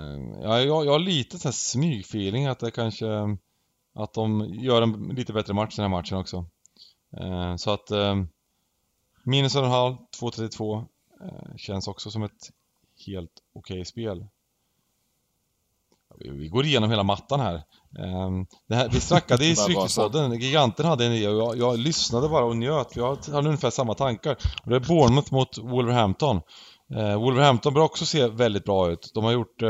ja, 0.48 0.62
jag, 0.62 0.86
jag 0.86 0.92
har 0.92 1.00
lite 1.00 1.39
sån 1.39 1.50
här 1.50 1.54
smygfeeling 1.54 2.46
att 2.46 2.60
det 2.60 2.72
kanske 2.72 3.08
att 3.96 4.13
de 4.13 4.54
gör 4.54 4.82
en 4.82 5.16
lite 5.16 5.34
bättre 5.34 5.54
match 5.54 5.75
den 5.75 5.84
här 5.84 5.98
matchen 5.98 6.18
också. 6.18 6.46
Eh, 7.18 7.56
så 7.56 7.72
att 7.72 7.92
eh, 7.92 8.16
minus 9.24 9.56
en 9.56 9.62
och 9.62 9.66
en 9.66 9.72
halv, 9.72 9.96
2.32 10.22 10.86
eh, 11.22 11.56
känns 11.58 11.88
också 11.88 12.12
som 12.12 12.24
ett 12.24 12.51
helt 13.06 13.32
okej 13.54 13.75
okay 13.75 13.86
spel. 13.86 14.27
Vi 16.20 16.48
går 16.48 16.66
igenom 16.66 16.89
hela 16.89 17.04
mattan 17.04 17.39
här. 17.39 17.63
Ehm, 18.00 18.46
det 18.68 18.75
här, 18.75 18.89
vi 18.89 19.00
snackade 19.00 19.46
i 19.46 19.56
Stryktipspodden, 19.56 20.39
Giganten 20.39 20.86
hade 20.86 21.06
en 21.06 21.13
idé 21.13 21.27
och 21.27 21.38
jag, 21.38 21.58
jag, 21.58 21.80
lyssnade 21.80 22.30
bara 22.30 22.46
och 22.46 22.58
njöt. 22.58 22.96
Jag 22.96 23.16
hade 23.16 23.48
ungefär 23.48 23.70
samma 23.70 23.94
tankar. 23.94 24.38
Och 24.63 24.70
det 24.70 24.75
är 24.75 24.80
Bournemouth 24.80 25.34
mot 25.34 25.58
Wolverhampton. 25.58 26.42
Eh, 26.96 27.20
Wolverhampton 27.20 27.74
bör 27.74 27.82
också 27.82 28.06
se 28.06 28.27
väldigt 28.27 28.63
bra 28.63 28.92
ut. 28.92 29.12
De 29.13 29.24
har 29.24 29.32
gjort... 29.32 29.62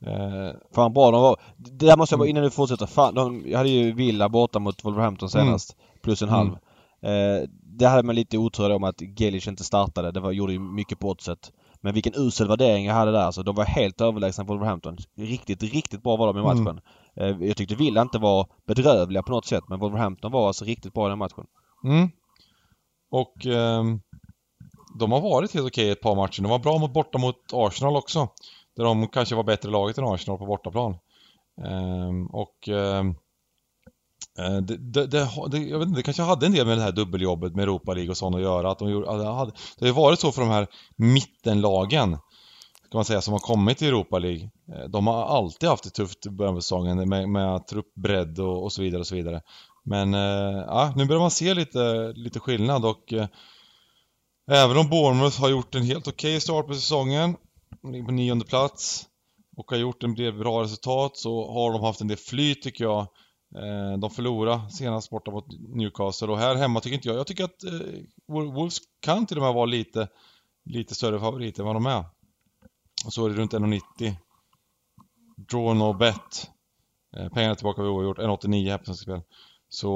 Eh, 0.00 0.56
Fan 0.74 0.92
bra 0.92 1.10
de 1.10 1.22
var. 1.22 1.40
Det 1.56 1.86
där 1.86 1.96
måste 1.96 2.12
jag 2.12 2.18
bara, 2.18 2.28
innan 2.28 2.42
du 2.42 2.50
fortsätter. 2.50 2.86
Fan, 2.86 3.14
de, 3.14 3.44
jag 3.46 3.58
hade 3.58 3.70
ju 3.70 3.92
Villa 3.92 4.28
borta 4.28 4.58
mot 4.58 4.84
Wolverhampton 4.84 5.30
senast. 5.30 5.76
Mm. 5.78 6.00
Plus 6.02 6.22
en 6.22 6.28
halv. 6.28 6.56
Mm. 7.02 7.40
Eh, 7.42 7.48
det 7.62 7.86
hade 7.86 8.02
man 8.02 8.14
lite 8.14 8.38
otur 8.38 8.72
om 8.72 8.84
att 8.84 9.00
Gelish 9.18 9.48
inte 9.48 9.64
startade. 9.64 10.12
Det 10.12 10.20
var, 10.20 10.32
gjorde 10.32 10.52
ju 10.52 10.58
mycket 10.58 10.98
på 10.98 11.08
oddset. 11.08 11.52
Men 11.80 11.94
vilken 11.94 12.12
usel 12.16 12.48
värdering 12.48 12.86
jag 12.86 12.94
hade 12.94 13.12
där. 13.12 13.20
Alltså, 13.20 13.42
de 13.42 13.54
var 13.54 13.64
helt 13.64 14.00
överlägsna 14.00 14.44
Wolverhampton. 14.44 14.96
Riktigt, 15.16 15.62
riktigt 15.62 16.02
bra 16.02 16.16
var 16.16 16.26
de 16.26 16.36
i 16.36 16.40
mm. 16.40 16.64
matchen. 16.64 16.80
Mm. 17.16 17.46
Jag 17.46 17.56
tyckte 17.56 17.74
Villa 17.74 18.02
inte 18.02 18.18
var 18.18 18.46
bedrövliga 18.66 19.22
på 19.22 19.32
något 19.32 19.46
sätt 19.46 19.64
men 19.68 19.78
Wolverhampton 19.78 20.32
var 20.32 20.46
alltså 20.46 20.64
riktigt 20.64 20.94
bra 20.94 21.06
i 21.06 21.08
den 21.08 21.18
matchen. 21.18 21.44
Mm. 21.84 22.10
Och 23.10 23.46
eh, 23.46 23.84
de 24.98 25.12
har 25.12 25.20
varit 25.20 25.54
helt 25.54 25.66
okej 25.66 25.90
ett 25.90 26.00
par 26.00 26.14
matcher. 26.14 26.42
De 26.42 26.50
var 26.50 26.58
bra 26.58 26.78
mot 26.78 26.92
borta 26.92 27.18
mot 27.18 27.36
Arsenal 27.52 27.96
också. 27.96 28.28
Där 28.76 28.84
de 28.84 29.08
kanske 29.08 29.34
var 29.34 29.44
bättre 29.44 29.70
laget 29.70 29.98
än 29.98 30.04
Arsenal 30.04 30.38
på 30.38 30.46
bortaplan. 30.46 30.96
Ehm, 31.64 32.26
och 32.26 32.68
ehm, 32.68 33.14
eh, 34.38 34.56
det, 34.56 34.76
det, 34.76 35.06
det, 35.06 35.58
jag 35.58 35.78
vet 35.78 35.88
inte, 35.88 35.98
det 35.98 36.02
kanske 36.02 36.22
hade 36.22 36.46
en 36.46 36.52
del 36.52 36.66
med 36.66 36.78
det 36.78 36.82
här 36.82 36.92
dubbeljobbet 36.92 37.54
med 37.54 37.62
Europa 37.62 37.94
League 37.94 38.10
och 38.10 38.16
sånt 38.16 38.36
att 38.36 38.42
göra. 38.42 38.70
Att 38.70 38.78
de 38.78 38.90
gjorde, 38.90 39.24
hade, 39.24 39.52
det 39.78 39.86
har 39.86 40.02
varit 40.02 40.20
så 40.20 40.32
för 40.32 40.40
de 40.42 40.50
här 40.50 40.66
mittenlagen 40.96 42.18
kan 42.90 42.98
man 42.98 43.04
säga, 43.04 43.20
som 43.20 43.32
har 43.32 43.40
kommit 43.40 43.78
till 43.78 43.88
Europa 43.88 44.18
League. 44.18 44.50
Eh, 44.72 44.84
de 44.88 45.06
har 45.06 45.24
alltid 45.24 45.68
haft 45.68 45.84
det 45.84 45.90
tufft 45.90 46.26
i 46.26 46.30
början 46.30 46.56
av 46.56 46.60
säsongen 46.60 47.08
med, 47.08 47.28
med 47.28 47.66
truppbredd 47.66 48.38
och, 48.38 48.62
och 48.62 48.72
så 48.72 48.82
vidare 48.82 49.00
och 49.00 49.06
så 49.06 49.14
vidare. 49.14 49.42
Men 49.84 50.14
eh, 50.14 50.64
ja, 50.66 50.92
nu 50.96 51.04
börjar 51.04 51.20
man 51.20 51.30
se 51.30 51.54
lite, 51.54 52.12
lite 52.12 52.40
skillnad 52.40 52.84
och 52.84 53.12
eh, 53.12 53.26
även 54.50 54.76
om 54.76 54.88
Bournemouth 54.88 55.40
har 55.40 55.48
gjort 55.48 55.74
en 55.74 55.82
helt 55.82 56.08
okej 56.08 56.30
okay 56.30 56.40
start 56.40 56.66
på 56.66 56.74
säsongen, 56.74 57.36
på 57.92 58.12
nionde 58.12 58.44
plats 58.44 59.08
och 59.56 59.70
har 59.70 59.78
gjort 59.78 60.02
en 60.02 60.14
del 60.14 60.32
bra 60.32 60.62
resultat 60.62 61.16
så 61.16 61.52
har 61.52 61.72
de 61.72 61.82
haft 61.82 62.00
en 62.00 62.08
del 62.08 62.16
flyt 62.16 62.62
tycker 62.62 62.84
jag. 62.84 63.00
Eh, 63.54 63.98
de 63.98 64.10
förlorade 64.10 64.70
senast 64.70 65.10
borta 65.10 65.30
mot 65.30 65.46
Newcastle 65.68 66.28
och 66.28 66.38
här 66.38 66.54
hemma 66.54 66.80
tycker 66.80 66.94
inte 66.94 67.08
jag, 67.08 67.16
jag 67.16 67.26
tycker 67.26 67.44
att 67.44 67.64
eh, 67.64 67.70
Wolves 68.28 68.78
kan 69.00 69.26
till 69.26 69.36
och 69.36 69.42
med 69.42 69.54
vara 69.54 69.66
lite, 69.66 70.08
lite 70.64 70.94
större 70.94 71.20
favoriter 71.20 71.62
än 71.62 71.66
vad 71.66 71.76
de 71.76 71.86
är. 71.86 72.04
Och 73.06 73.12
så 73.12 73.26
är 73.26 73.30
det 73.30 73.36
runt 73.36 73.52
1,90. 73.52 74.14
Draw 75.36 75.74
no 75.74 75.92
bet. 75.92 76.50
Eh, 77.16 77.28
pengarna 77.28 77.54
tillbaka 77.54 77.82
vid 77.82 77.90
oavgjort, 77.90 78.18
1,89 78.18 78.70
här 78.70 78.78
på 78.78 78.84
Svenska 78.84 79.02
Spel. 79.02 79.20
Så 79.68 79.88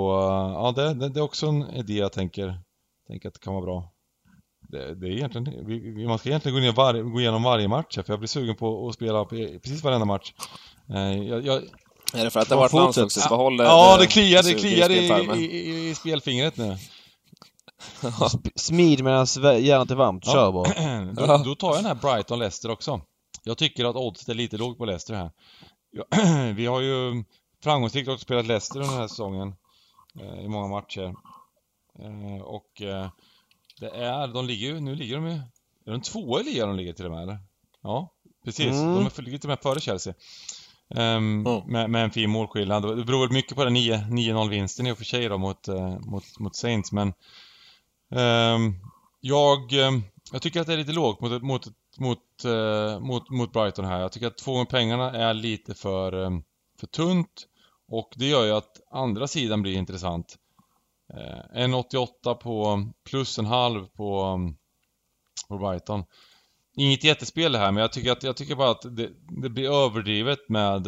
ja, 0.54 0.72
det, 0.76 0.94
det, 0.94 1.08
det, 1.08 1.20
är 1.20 1.24
också 1.24 1.46
en 1.46 1.62
idé 1.62 1.94
jag 1.94 2.12
tänker, 2.12 2.60
tänker 3.06 3.28
att 3.28 3.34
det 3.34 3.40
kan 3.40 3.54
vara 3.54 3.64
bra. 3.64 3.92
Det, 4.70 4.94
det 4.94 5.06
är 5.06 5.10
egentligen, 5.10 5.66
vi, 5.66 6.06
man 6.06 6.18
ska 6.18 6.28
egentligen 6.28 6.54
gå, 6.54 6.60
ner 6.60 6.72
var, 6.72 6.94
gå 6.94 7.20
igenom 7.20 7.42
varje 7.42 7.68
match 7.68 7.94
för 7.94 8.04
jag 8.06 8.18
blir 8.18 8.28
sugen 8.28 8.56
på 8.56 8.88
att 8.88 8.94
spela 8.94 9.24
precis 9.24 9.84
varenda 9.84 10.06
match. 10.06 10.32
Uh, 10.90 11.28
jag, 11.28 11.46
jag, 11.46 11.62
är 12.14 12.24
det 12.24 12.30
för 12.30 12.40
att 12.40 12.48
det 12.48 12.54
har 12.54 12.60
varit 12.62 12.72
landslagsuppehåll? 12.72 13.58
Ja, 13.58 13.96
det 14.00 14.06
kliar, 14.06 14.42
det 14.42 14.54
kliar 14.54 14.90
i, 14.90 15.40
i, 15.40 15.44
i, 15.44 15.90
i 15.90 15.94
spelfingret 15.94 16.56
nu. 16.56 16.76
Smid 18.54 19.04
medan 19.04 19.26
järnet 19.62 19.90
är 19.90 19.94
varmt, 19.94 20.22
ja. 20.26 20.32
kör 20.32 20.52
bara. 20.52 21.12
då, 21.12 21.44
då 21.44 21.54
tar 21.54 21.68
jag 21.68 21.76
den 21.76 21.86
här 21.86 21.94
Brighton-Leicester 21.94 22.70
också. 22.70 23.00
Jag 23.44 23.58
tycker 23.58 23.84
att 23.84 23.96
oddset 23.96 24.28
är 24.28 24.34
lite 24.34 24.56
lågt 24.56 24.78
på 24.78 24.84
Leicester 24.84 25.14
här. 25.14 25.30
vi 26.52 26.66
har 26.66 26.80
ju 26.80 27.24
framgångsrikt 27.62 28.08
också 28.08 28.22
spelat 28.22 28.46
Leicester 28.46 28.80
den 28.80 28.88
här 28.88 29.08
säsongen. 29.08 29.54
Eh, 30.20 30.44
I 30.44 30.48
många 30.48 30.68
matcher. 30.68 31.14
Eh, 31.98 32.42
och 32.42 32.82
eh, 32.82 33.08
det 33.80 33.90
är, 33.90 34.28
de 34.28 34.46
ligger 34.46 34.66
ju, 34.66 34.80
nu 34.80 34.94
ligger 34.94 35.16
de 35.16 35.26
ju, 35.26 35.32
är 35.86 35.90
de 35.90 36.00
tvåa 36.00 36.40
i 36.40 36.44
ligan 36.44 36.68
de 36.68 36.76
ligger 36.76 36.92
till 36.92 37.04
och 37.04 37.10
med 37.10 37.22
eller? 37.22 37.38
Ja, 37.82 38.12
precis. 38.44 38.66
Mm. 38.66 38.94
De 38.94 39.06
är, 39.06 39.22
ligger 39.22 39.38
till 39.38 39.50
och 39.50 39.52
med 39.52 39.60
före 39.62 39.80
Chelsea. 39.80 40.14
Um, 40.88 41.46
mm. 41.46 41.62
med, 41.66 41.90
med, 41.90 42.04
en 42.04 42.10
fin 42.10 42.30
målskillnad. 42.30 42.96
Det 42.96 43.04
beror 43.04 43.26
väl 43.26 43.32
mycket 43.32 43.56
på 43.56 43.64
den 43.64 43.76
9-0 43.76 44.48
vinsten 44.48 44.86
i 44.86 44.92
och 44.92 44.98
för 44.98 45.04
sig 45.04 45.28
då 45.28 45.38
mot, 45.38 45.68
uh, 45.68 45.98
mot, 46.00 46.38
mot 46.38 46.56
Saints 46.56 46.92
men 46.92 47.12
Ehm, 48.10 48.74
jag, 49.20 49.72
ehm, 49.72 50.02
jag 50.32 50.42
tycker 50.42 50.60
att 50.60 50.66
det 50.66 50.72
är 50.72 50.76
lite 50.76 50.92
lågt 50.92 51.20
mot, 51.20 51.42
mot, 51.42 51.66
mot, 51.98 52.44
eh, 52.44 53.00
mot, 53.00 53.30
mot 53.30 53.52
Brighton 53.52 53.84
här. 53.84 54.00
Jag 54.00 54.12
tycker 54.12 54.26
att 54.26 54.38
två 54.38 54.52
gånger 54.52 54.64
pengarna 54.64 55.10
är 55.10 55.34
lite 55.34 55.74
för, 55.74 56.12
för 56.80 56.86
tunt. 56.86 57.46
Och 57.88 58.12
det 58.16 58.26
gör 58.26 58.44
ju 58.44 58.52
att 58.52 58.80
andra 58.90 59.28
sidan 59.28 59.62
blir 59.62 59.76
intressant. 59.76 60.36
Eh, 61.14 61.66
1,88 61.66 62.34
på 62.34 62.84
plus 63.04 63.38
en 63.38 63.46
halv 63.46 63.86
på, 63.86 64.38
på 65.48 65.58
Brighton. 65.58 66.04
Inget 66.76 67.04
jättespel 67.04 67.52
det 67.52 67.58
här 67.58 67.72
men 67.72 67.80
jag 67.80 67.92
tycker, 67.92 68.12
att, 68.12 68.22
jag 68.22 68.36
tycker 68.36 68.54
bara 68.54 68.70
att 68.70 68.96
det, 68.96 69.10
det 69.42 69.50
blir 69.50 69.70
överdrivet 69.70 70.48
med, 70.48 70.86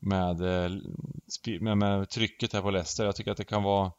med, 0.00 0.40
med, 1.60 1.78
med 1.78 2.08
trycket 2.10 2.52
här 2.52 2.62
på 2.62 2.70
Leicester. 2.70 3.04
Jag 3.04 3.16
tycker 3.16 3.30
att 3.30 3.36
det 3.36 3.44
kan 3.44 3.62
vara 3.62 3.92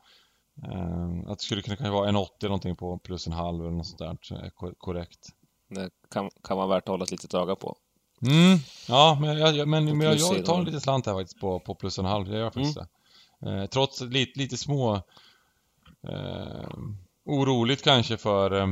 Uh, 0.66 1.32
att 1.32 1.40
det 1.40 1.44
skulle 1.44 1.62
kunna 1.62 1.92
vara 1.92 2.10
en 2.10 2.16
80 2.16 2.46
någonting 2.46 2.76
på 2.76 3.00
plus 3.00 3.28
en 3.28 3.34
halv 3.34 3.62
eller 3.62 3.72
något 3.72 3.88
sånt 3.88 4.00
där, 4.00 4.50
korrekt. 4.78 5.20
Det 5.70 5.90
kan, 6.12 6.30
kan 6.44 6.58
vara 6.58 6.68
värt 6.68 6.84
att 6.84 6.88
hålla 6.88 7.04
ett 7.04 7.12
litet 7.12 7.34
öga 7.34 7.56
på. 7.56 7.78
Mm, 8.22 8.60
ja, 8.88 9.18
men, 9.22 9.38
jag, 9.38 9.68
men, 9.68 9.98
men 9.98 10.02
jag, 10.02 10.18
jag 10.18 10.46
tar 10.46 10.58
en 10.60 10.66
liten 10.66 10.82
slant 10.82 11.06
här 11.06 11.14
faktiskt 11.14 11.40
på, 11.40 11.60
på 11.60 11.76
plus 11.76 12.00
en 12.00 12.06
halv, 12.06 12.28
jag 12.28 12.40
gör 12.40 12.52
faktiskt 12.52 12.78
mm. 12.78 12.88
det. 12.88 12.97
Eh, 13.46 13.66
trots 13.66 14.02
lite, 14.02 14.40
lite 14.40 14.58
små 14.58 15.04
Eh, 16.10 16.70
oroligt 17.26 17.84
kanske 17.84 18.18
för 18.18 18.52
Eh, 18.52 18.68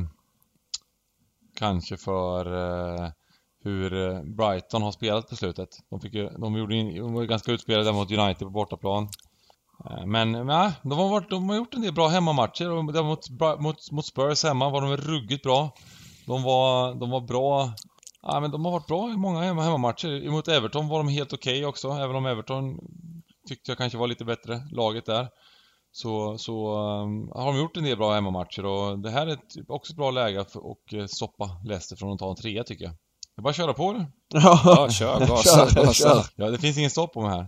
kanske 1.56 1.97
för 1.97 2.45
eh, 2.45 3.10
hur 3.63 3.93
eh, 3.93 4.23
Brighton 4.23 4.82
har 4.82 4.91
spelat 4.91 5.30
på 5.30 5.36
slutet. 5.36 5.69
De, 5.89 5.99
fick 5.99 6.13
ju, 6.13 6.30
de, 6.30 6.58
gjorde 6.58 6.75
in, 6.75 6.95
de 6.95 7.13
var 7.13 7.21
ju 7.21 7.28
ganska 7.28 7.51
utspelade 7.51 7.93
mot 7.93 8.12
United 8.12 8.39
på 8.39 8.49
bortaplan. 8.49 9.10
Eh, 9.89 10.06
men 10.06 10.32
nej, 10.32 10.71
de, 10.84 10.91
har 10.91 11.10
varit, 11.10 11.30
de 11.30 11.49
har 11.49 11.56
gjort 11.56 11.73
en 11.73 11.82
del 11.82 11.93
bra 11.93 12.08
hemmamatcher 12.08 12.71
och 12.71 12.86
mot, 12.86 13.30
mot, 13.60 13.91
mot 13.91 14.06
Spurs 14.06 14.43
hemma 14.43 14.69
var 14.69 14.82
de 14.82 14.97
ruggigt 14.97 15.43
bra. 15.43 15.71
De 16.25 16.43
var, 16.43 16.95
de 16.95 17.10
var 17.10 17.21
bra 17.21 17.73
Ja 18.28 18.39
men 18.39 18.51
de 18.51 18.65
har 18.65 18.71
varit 18.71 18.88
bra 18.88 19.10
i 19.10 19.17
många 19.17 19.41
hemmamatcher. 19.41 20.30
Mot 20.32 20.47
Everton 20.47 20.88
var 20.88 20.97
de 20.97 21.08
helt 21.08 21.34
okej 21.34 21.54
okay 21.54 21.65
också, 21.65 21.89
även 21.89 22.15
om 22.15 22.25
Everton 22.25 22.80
tyckte 23.47 23.71
jag 23.71 23.77
kanske 23.77 23.97
var 23.97 24.08
lite 24.08 24.25
bättre, 24.25 24.62
laget 24.71 25.05
där. 25.05 25.27
så, 25.91 26.38
så 26.38 26.77
um, 26.77 27.29
har 27.36 27.45
de 27.45 27.58
gjort 27.58 27.77
en 27.77 27.84
del 27.84 27.97
bra 27.97 28.13
hemmamatcher 28.13 28.65
och 28.65 28.99
det 28.99 29.10
här 29.10 29.27
är 29.27 29.31
ett, 29.34 29.69
också 29.69 29.91
ett 29.93 29.97
bra 29.97 30.12
läge 30.12 30.45
för 30.49 30.60
att 30.71 30.93
uh, 30.93 31.05
stoppa 31.05 31.49
Leicester 31.65 31.95
från 31.95 32.13
att 32.13 32.19
ta 32.19 32.29
en 32.29 32.36
trea 32.36 32.63
tycker 32.63 32.84
jag. 32.86 32.93
Det 33.36 33.39
är 33.39 33.43
bara 33.43 33.49
att 33.49 33.55
köra 33.55 33.73
på 33.73 33.93
det. 33.93 34.05
Ja, 34.39 34.88
kör, 34.91 35.19
gasa, 35.27 35.69
Kör, 35.69 35.84
gasa. 35.86 35.93
kör. 35.93 36.25
Ja, 36.36 36.51
det 36.51 36.58
finns 36.58 36.77
ingen 36.77 36.89
stopp 36.89 37.13
på 37.13 37.21
mig 37.21 37.31
här. 37.31 37.47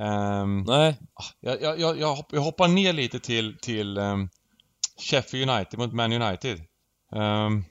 Ehm, 0.00 0.64
Nej, 0.66 0.96
jag, 1.40 1.62
jag, 1.62 1.80
jag, 1.80 1.98
jag 2.00 2.14
hopp- 2.14 2.32
jag 2.32 2.40
hoppar 2.40 2.68
ner 2.68 2.92
lite 2.92 3.20
till, 3.20 3.56
till 3.62 3.98
um, 3.98 4.28
Sheffield 5.10 5.50
United 5.50 5.78
mot 5.78 5.92
Man 5.92 6.12
United. 6.12 6.58
Ehm, 7.16 7.64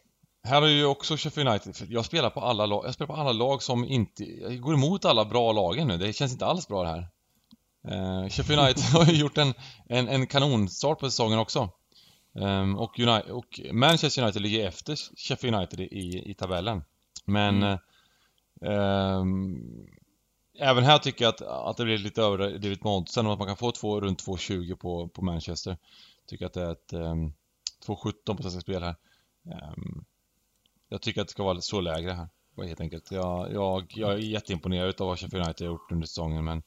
här 0.47 0.61
har 0.61 0.67
ju 0.69 0.85
också 0.85 1.17
Sheffield 1.17 1.49
United, 1.49 1.75
för 1.75 1.87
jag 1.89 2.05
spelar 2.05 2.29
på 2.29 2.39
alla 2.41 2.65
lag, 2.65 2.85
jag 2.85 2.93
spelar 2.93 3.07
på 3.15 3.21
alla 3.21 3.31
lag 3.31 3.63
som 3.63 3.85
inte, 3.85 4.23
jag 4.23 4.59
går 4.61 4.73
emot 4.73 5.05
alla 5.05 5.25
bra 5.25 5.51
lagen 5.51 5.87
nu, 5.87 5.97
det 5.97 6.13
känns 6.13 6.31
inte 6.31 6.45
alls 6.45 6.67
bra 6.67 6.83
det 6.83 6.89
här. 6.89 7.07
Uh, 7.91 8.29
Sheffield 8.29 8.61
United 8.61 8.83
har 8.93 9.05
ju 9.05 9.17
gjort 9.17 9.37
en, 9.37 9.53
en, 9.89 10.07
en 10.07 10.27
kanonstart 10.27 10.99
på 10.99 11.09
säsongen 11.09 11.39
också. 11.39 11.69
Ehm, 12.39 12.77
och, 12.77 12.99
United, 12.99 13.31
och 13.31 13.59
Manchester 13.71 14.21
United 14.21 14.41
ligger 14.41 14.67
efter 14.67 14.95
Sheffield 15.15 15.55
United 15.55 15.79
i, 15.79 16.31
i 16.31 16.33
tabellen. 16.33 16.83
Men 17.25 17.63
Mm. 17.63 17.79
eh, 18.61 18.71
ehm, 18.71 19.87
Även 20.59 20.83
här 20.83 20.97
tycker 20.97 21.25
jag 21.25 21.29
att, 21.29 21.41
att 21.41 21.77
det 21.77 21.85
blir 21.85 21.97
lite 21.97 22.21
överdrivet 22.21 22.83
med 22.83 22.93
oddsen 22.93 23.27
att 23.27 23.39
man 23.39 23.47
kan 23.47 23.57
få 23.57 23.71
två, 23.71 24.01
runt 24.01 24.25
2,20 24.27 24.75
på, 24.75 25.07
på 25.07 25.21
Manchester. 25.21 25.77
Tycker 26.27 26.45
att 26.45 26.53
det 26.53 26.61
är 26.61 26.71
ett 26.71 26.93
um, 26.93 27.33
2,17 27.87 28.35
på 28.35 28.43
Svenska 28.43 28.61
Spel 28.61 28.83
här. 28.83 28.95
Ehm, 29.51 30.05
jag 30.89 31.01
tycker 31.01 31.21
att 31.21 31.27
det 31.27 31.31
ska 31.31 31.43
vara 31.43 31.61
så 31.61 31.81
lägre 31.81 32.11
här. 32.11 32.27
Helt 32.57 32.81
enkelt. 32.81 33.11
Jag, 33.11 33.53
jag, 33.53 33.85
jag 33.95 34.13
är 34.13 34.17
jätteimponerad 34.17 35.01
av 35.01 35.07
vad 35.07 35.19
Sheffield 35.19 35.45
United 35.45 35.67
har 35.67 35.73
gjort 35.73 35.91
under 35.91 36.07
säsongen 36.07 36.45
men 36.45 36.63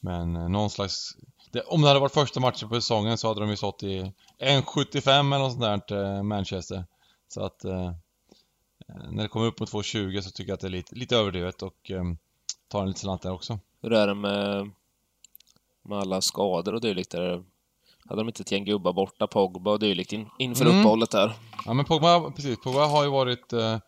Men 0.00 0.36
eh, 0.36 0.48
någon 0.48 0.70
slags 0.70 1.16
det, 1.52 1.60
Om 1.62 1.82
det 1.82 1.88
hade 1.88 2.00
varit 2.00 2.12
första 2.14 2.40
matchen 2.40 2.68
på 2.68 2.74
säsongen 2.74 3.18
så 3.18 3.28
hade 3.28 3.40
de 3.40 3.50
ju 3.50 3.56
stått 3.56 3.82
i 3.82 4.12
1,75 4.40 5.18
eller 5.34 5.38
något 5.38 5.52
sånt 5.52 5.88
där 5.88 6.16
eh, 6.16 6.22
Manchester. 6.22 6.84
Så 7.28 7.44
att 7.44 7.64
eh, 7.64 7.86
eh, 7.86 7.92
När 9.10 9.22
det 9.22 9.28
kommer 9.28 9.46
upp 9.46 9.60
mot 9.60 9.72
2,20 9.72 10.20
så 10.20 10.30
tycker 10.30 10.50
jag 10.50 10.54
att 10.54 10.60
det 10.60 10.66
är 10.66 10.70
lite, 10.70 10.94
lite 10.94 11.16
överdrivet 11.16 11.62
och 11.62 11.90
eh, 11.90 12.04
tar 12.68 12.82
en 12.82 12.88
lite 12.88 13.00
slant 13.00 13.22
där 13.22 13.32
också. 13.32 13.58
hur 13.82 13.92
är 13.92 14.06
det 14.06 14.14
med, 14.14 14.70
med 15.82 15.98
alla 15.98 16.20
skador 16.20 16.74
och 16.74 16.80
dylikt? 16.80 17.10
Där? 17.10 17.44
Hade 18.08 18.20
de 18.20 18.28
inte 18.28 18.42
ett 18.42 18.52
gäng 18.52 18.64
gubbar 18.64 18.92
borta, 18.92 19.26
Pogba 19.26 19.70
och 19.70 19.78
dylikt, 19.78 20.12
in, 20.12 20.28
inför 20.38 20.64
Mm. 20.64 20.78
uppehållet 20.78 21.10
där? 21.10 21.32
Ja 21.66 21.72
men 21.74 21.84
Pogba, 21.84 22.30
precis. 22.30 22.58
Pogba 22.62 22.86
har 22.86 23.04
ju 23.04 23.10
varit 23.10 23.52
eh, 23.52 23.78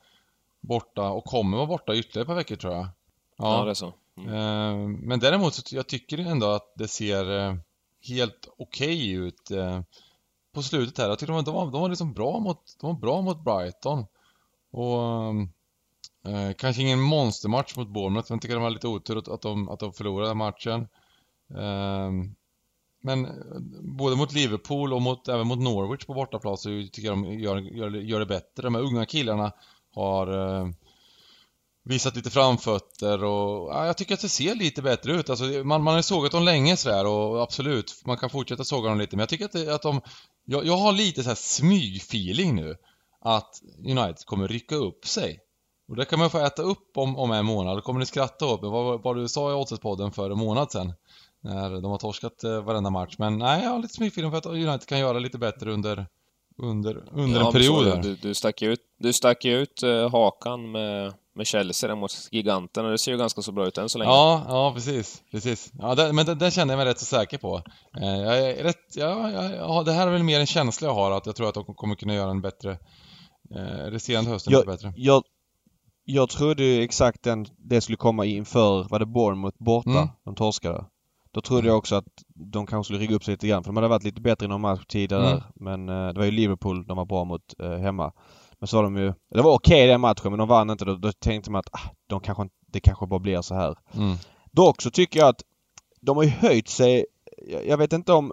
borta 0.60 1.08
och 1.10 1.24
kommer 1.24 1.56
vara 1.56 1.66
borta 1.66 1.94
ytterligare 1.94 2.22
ett 2.22 2.26
par 2.28 2.34
veckor 2.34 2.56
tror 2.56 2.72
jag. 2.74 2.88
Ja, 3.36 3.64
det 3.64 3.70
är 3.70 3.74
så. 3.74 3.92
Mm. 4.26 4.34
Eh, 4.34 4.98
men 5.08 5.20
däremot 5.20 5.54
så 5.54 5.76
jag 5.76 5.86
tycker 5.86 6.18
ändå 6.18 6.46
att 6.46 6.72
det 6.76 6.88
ser 6.88 7.38
eh, 7.38 7.54
helt 8.08 8.48
okej 8.58 9.10
ut 9.10 9.50
eh, 9.50 9.80
på 10.54 10.62
slutet 10.62 10.98
här. 10.98 11.08
Jag 11.08 11.18
tycker 11.18 11.32
de, 11.32 11.44
var- 11.54 11.70
de, 11.70 11.80
var, 11.80 11.88
liksom 11.88 12.12
bra 12.12 12.38
mot, 12.38 12.76
de 12.80 12.86
var 12.86 13.00
bra 13.00 13.20
mot 13.20 13.44
Brighton. 13.44 14.06
Och 14.70 14.98
eh, 16.32 16.52
kanske 16.58 16.82
ingen 16.82 17.00
monstermatch 17.00 17.76
mot 17.76 17.88
Bournemouth, 17.88 18.30
men 18.30 18.36
jag 18.36 18.42
tycker 18.42 18.54
de 18.54 18.62
var 18.62 18.70
lite 18.70 18.88
otur 18.88 19.18
att, 19.18 19.28
att, 19.28 19.42
de, 19.42 19.68
att 19.68 19.80
de 19.80 19.92
förlorade 19.92 20.34
matchen. 20.34 20.88
Eh, 21.54 22.10
men 23.02 23.28
både 23.82 24.16
mot 24.16 24.32
Liverpool 24.32 24.92
och 24.92 25.02
mot, 25.02 25.28
även 25.28 25.46
mot 25.46 25.58
Norwich 25.58 26.04
på 26.06 26.14
bortaplan 26.14 26.56
så 26.56 26.68
tycker 26.68 27.02
jag 27.02 27.16
de 27.16 27.32
gör, 27.32 27.56
gör, 27.56 27.90
gör 27.90 28.20
det 28.20 28.26
bättre. 28.26 28.62
De 28.62 28.74
här 28.74 28.82
unga 28.82 29.06
killarna 29.06 29.52
har 29.94 30.56
eh, 30.58 30.68
visat 31.84 32.16
lite 32.16 32.30
framfötter 32.30 33.24
och 33.24 33.72
ja, 33.72 33.86
jag 33.86 33.96
tycker 33.96 34.14
att 34.14 34.20
det 34.20 34.28
ser 34.28 34.54
lite 34.54 34.82
bättre 34.82 35.12
ut. 35.12 35.30
Alltså, 35.30 35.44
man, 35.44 35.82
man 35.82 35.94
har 35.94 36.02
sågat 36.02 36.32
dem 36.32 36.44
länge 36.44 36.76
sådär 36.76 37.06
och 37.06 37.42
absolut, 37.42 38.02
man 38.06 38.16
kan 38.16 38.30
fortsätta 38.30 38.64
såga 38.64 38.88
dem 38.88 38.98
lite 38.98 39.16
men 39.16 39.20
jag 39.20 39.28
tycker 39.28 39.44
att, 39.44 39.52
det, 39.52 39.74
att 39.74 39.82
de... 39.82 40.00
Jag, 40.44 40.66
jag 40.66 40.76
har 40.76 40.92
lite 40.92 41.22
så 41.22 41.28
här 41.28 41.36
smygfeeling 41.36 42.54
nu 42.54 42.76
att 43.20 43.50
United 43.78 44.24
kommer 44.24 44.48
rycka 44.48 44.74
upp 44.74 45.06
sig. 45.06 45.40
Och 45.88 45.96
det 45.96 46.04
kan 46.04 46.18
man 46.18 46.30
få 46.30 46.38
äta 46.38 46.62
upp 46.62 46.96
om, 46.96 47.16
om 47.16 47.32
en 47.32 47.44
månad. 47.44 47.76
Då 47.76 47.80
kommer 47.80 48.00
ni 48.00 48.06
skratta 48.06 48.46
åt 48.46 48.62
mig. 48.62 48.70
Vad, 48.70 49.02
vad 49.02 49.16
du 49.16 49.28
sa 49.28 49.50
i 49.50 49.54
Oddset-podden 49.54 50.10
för 50.10 50.30
en 50.30 50.38
månad 50.38 50.72
sedan. 50.72 50.92
När 51.42 51.70
de 51.70 51.84
har 51.84 51.98
torskat 51.98 52.44
eh, 52.44 52.64
varenda 52.64 52.90
match. 52.90 53.14
Men 53.18 53.38
nej, 53.38 53.62
jag 53.62 53.70
har 53.70 53.78
lite 53.78 53.94
smygfeeling 53.94 54.30
för 54.30 54.38
att 54.38 54.46
United 54.46 54.86
kan 54.86 54.98
göra 54.98 55.18
lite 55.18 55.38
bättre 55.38 55.72
under, 55.72 56.06
under, 56.62 57.08
under 57.12 57.40
Ja, 57.40 57.46
en 57.46 57.52
period 57.52 57.84
så. 57.84 57.96
Du, 57.96 58.14
du 58.14 58.34
stack 58.34 58.62
ju 58.62 58.72
ut, 58.72 58.80
du 58.98 59.12
stack 59.12 59.44
ut 59.44 59.82
eh, 59.82 60.10
hakan 60.10 60.70
med, 60.70 61.14
med 61.34 61.46
Chelsea 61.46 61.88
där 61.88 61.96
mot 61.96 62.12
giganten 62.30 62.84
och 62.84 62.90
det 62.90 62.98
ser 62.98 63.12
ju 63.12 63.18
ganska 63.18 63.42
så 63.42 63.52
bra 63.52 63.66
ut 63.66 63.78
än 63.78 63.88
så 63.88 63.98
länge. 63.98 64.10
Ja, 64.10 64.44
ja 64.48 64.72
precis, 64.74 65.22
precis. 65.30 65.72
Ja, 65.78 65.94
det, 65.94 66.12
men 66.12 66.26
det, 66.26 66.34
det 66.34 66.50
känner 66.50 66.72
jag 66.74 66.78
mig 66.78 66.86
rätt 66.86 66.98
så 66.98 67.04
säker 67.04 67.38
på. 67.38 67.62
Eh, 68.00 68.08
jag 68.08 68.38
är 68.38 68.62
rätt, 68.64 68.96
ja, 68.96 69.30
ja, 69.30 69.54
ja, 69.54 69.82
det 69.82 69.92
här 69.92 70.06
är 70.06 70.10
väl 70.10 70.22
mer 70.22 70.40
en 70.40 70.46
känsla 70.46 70.88
jag 70.88 70.94
har 70.94 71.10
att 71.10 71.26
jag 71.26 71.36
tror 71.36 71.48
att 71.48 71.54
de 71.54 71.64
kommer 71.64 71.94
kunna 71.94 72.14
göra 72.14 72.30
en 72.30 72.40
bättre 72.40 72.78
eh, 73.56 73.90
resterande 73.90 74.30
hösten 74.30 74.52
lite 74.52 74.66
bättre. 74.66 74.92
Jag, 74.96 75.22
jag 76.04 76.28
trodde 76.28 76.64
ju 76.64 76.82
exakt 76.82 77.22
den, 77.22 77.46
det 77.58 77.80
skulle 77.80 77.96
komma 77.96 78.24
inför, 78.24 78.88
var 78.88 78.98
det 78.98 79.06
Bournemouth 79.06 79.56
borta? 79.58 79.90
Mm. 79.90 80.08
De 80.24 80.34
torskade. 80.34 80.84
Då 81.32 81.40
trodde 81.40 81.68
jag 81.68 81.78
också 81.78 81.94
att 81.96 82.04
de 82.34 82.66
kanske 82.66 82.84
skulle 82.84 82.98
rigga 82.98 83.16
upp 83.16 83.24
sig 83.24 83.32
lite 83.32 83.48
grann 83.48 83.64
för 83.64 83.68
de 83.68 83.76
hade 83.76 83.88
varit 83.88 84.04
lite 84.04 84.20
bättre 84.20 84.46
i 84.46 84.48
någon 84.48 84.60
match 84.60 84.84
tidigare 84.88 85.30
Mm. 85.30 85.42
Men 85.54 85.88
eh, 85.88 86.12
det 86.12 86.18
var 86.18 86.24
ju 86.24 86.30
Liverpool 86.30 86.86
de 86.86 86.96
var 86.96 87.04
bra 87.04 87.24
mot 87.24 87.54
eh, 87.58 87.76
hemma. 87.76 88.12
Men 88.60 88.68
så 88.68 88.76
var 88.76 88.82
de 88.82 88.96
ju, 88.96 89.12
det 89.34 89.42
var 89.42 89.52
okej 89.54 89.86
den 89.86 90.00
matchen 90.00 90.30
men 90.30 90.38
de 90.38 90.48
vann 90.48 90.70
inte. 90.70 90.84
Då, 90.84 90.94
då 90.96 91.12
tänkte 91.12 91.50
man 91.50 91.58
att 91.58 91.68
ah, 91.74 91.90
de 92.06 92.20
kanske, 92.20 92.48
det 92.66 92.80
kanske 92.80 93.06
bara 93.06 93.20
blir 93.20 93.42
så 93.42 93.54
här. 93.54 93.76
Mm. 93.94 94.16
Dock 94.52 94.82
så 94.82 94.90
tycker 94.90 95.20
jag 95.20 95.28
att 95.28 95.42
de 96.00 96.16
har 96.16 96.24
ju 96.24 96.30
höjt 96.30 96.68
sig. 96.68 97.06
Jag, 97.48 97.66
jag 97.66 97.76
vet 97.76 97.92
inte 97.92 98.12
om 98.12 98.32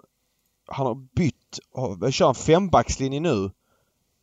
han 0.66 0.86
har 0.86 0.94
bytt, 0.94 1.58
har- 1.74 2.10
kör 2.10 2.28
en 2.28 2.34
fembackslinje 2.34 3.20
nu. 3.20 3.50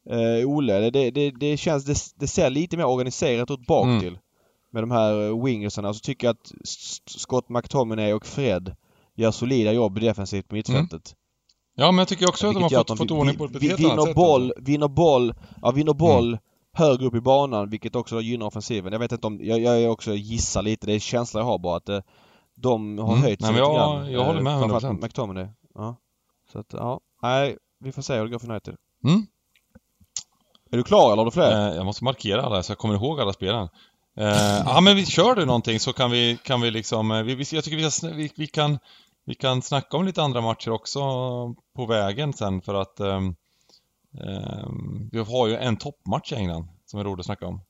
Eh, 0.10 0.50
Olle. 0.50 0.90
Det, 0.90 1.12
det, 1.12 1.32
det, 1.32 1.58
känns, 1.58 1.86
det, 1.86 1.96
det 2.20 2.28
ser 2.28 2.50
lite 2.50 2.78
mer 2.78 2.86
organiserat 2.86 3.52
ut 3.52 3.68
bak 3.68 3.86
Mm. 3.86 4.00
till. 4.00 4.20
Med 4.72 4.84
de 4.84 4.92
här 4.92 5.28
eh, 5.28 5.44
wingersarna. 5.44 5.94
Så 5.94 6.00
tycker 6.00 6.28
jag 6.28 6.34
att 6.34 6.52
Scott 7.06 7.50
McTominay 7.50 8.14
och 8.14 8.26
Fred 8.26 8.76
gör 9.16 9.32
solida 9.32 9.72
jobb 9.74 10.00
defensivt 10.00 10.48
på 10.48 10.56
mittfältet. 10.56 11.16
Ja, 11.76 11.92
men 11.92 11.98
jag 11.98 12.08
tycker 12.08 12.30
också 12.30 12.48
att 12.48 12.54
de 12.54 12.64
har 12.64 12.70
fått, 12.70 12.98
fått 12.98 13.12
ordning 13.12 13.38
på 13.38 13.48
det 13.48 13.52
på 13.54 13.58
ett 13.58 13.64
helt 13.64 13.80
vinner 13.80 13.92
annat 13.94 14.06
sätt. 14.06 14.16
boll, 14.16 14.44
alltså. 14.52 14.64
vinner 14.64 14.88
boll, 14.88 15.34
ja 15.62 15.72
vinner 15.72 15.94
boll 15.94 16.38
högre 16.74 17.06
upp 17.06 17.16
i 17.16 17.22
banan 17.22 17.70
vilket 17.70 17.96
också 17.96 18.22
gynnar 18.22 18.46
offensiven. 18.46 18.92
Jag 18.94 19.00
vet 19.00 19.12
inte 19.12 19.28
om, 19.28 19.40
jag, 19.44 19.60
jag 19.60 19.82
är 19.82 19.90
också 19.90 20.14
gissar 20.14 20.62
lite, 20.62 20.88
det 20.88 20.94
är 20.94 21.00
känslan 21.00 21.42
jag 21.44 21.52
har 21.52 21.58
bara 21.60 21.78
att 21.78 21.90
eh, 21.90 22.00
de 22.56 22.98
har 22.98 23.08
Mm. 23.10 23.22
höjt 23.24 23.42
sig 23.42 23.52
Nej, 23.52 23.62
lite 23.62 23.72
jag- 23.72 23.76
grann. 23.76 24.12
jag 24.12 24.24
håller 24.26 24.42
med 24.42 24.54
Eh, 24.54 24.60
100%. 24.60 24.70
framförallt 24.70 25.02
McTominay. 25.02 25.48
Ja. 25.76 25.96
Så 26.52 26.60
att, 26.60 26.74
ja. 26.74 27.00
Nej, 27.22 27.58
vi 27.80 27.92
får 27.92 28.02
se 28.02 28.16
hur 28.16 28.24
det 28.24 28.30
går 28.32 28.40
för 28.40 28.50
United. 28.52 28.76
Mm. 29.04 29.26
Är 30.72 30.78
du 30.78 30.84
klar 30.84 31.06
eller 31.08 31.18
har 31.18 31.26
du 31.26 31.32
fler? 31.32 31.70
Eh, 31.70 31.76
jag 31.76 31.86
måste 31.86 32.04
markera 32.04 32.42
alla 32.42 32.64
så 32.64 32.72
jag 32.72 32.78
kommer 32.78 32.96
ihåg 32.96 33.20
alla 33.22 33.34
spelen. 33.34 33.70
Eh, 34.18 34.26
ja, 34.66 34.82
men 34.82 34.96
vi 34.96 35.06
kör 35.06 35.36
du 35.36 35.46
någonting 35.46 35.80
så 35.80 35.94
kan 35.94 36.12
vi, 36.12 36.38
kan 36.44 36.62
vi 36.62 36.72
liksom, 36.72 37.12
eh, 37.12 37.24
vi, 37.24 37.46
jag 37.52 37.64
tycker 37.64 37.78
vi, 38.08 38.14
vi, 38.16 38.32
vi 38.36 38.48
kan 38.48 38.80
vi 39.26 39.36
kan 39.36 39.62
snacka 39.62 39.98
om 39.98 40.06
lite 40.06 40.22
andra 40.22 40.42
matcher 40.42 40.72
också 40.72 41.00
på 41.76 41.86
vägen 41.86 42.34
sen 42.34 42.62
för 42.62 42.74
att 42.74 43.00
ehm, 43.00 43.36
vi 45.12 45.20
har 45.20 45.48
ju 45.48 45.56
en 45.56 45.78
toppmatch 45.78 46.32
i 46.32 46.36
England 46.36 46.68
som 46.86 47.00
är 47.00 47.04
rolig 47.04 47.20
att 47.20 47.26
snacka 47.26 47.48
om. 47.48 47.62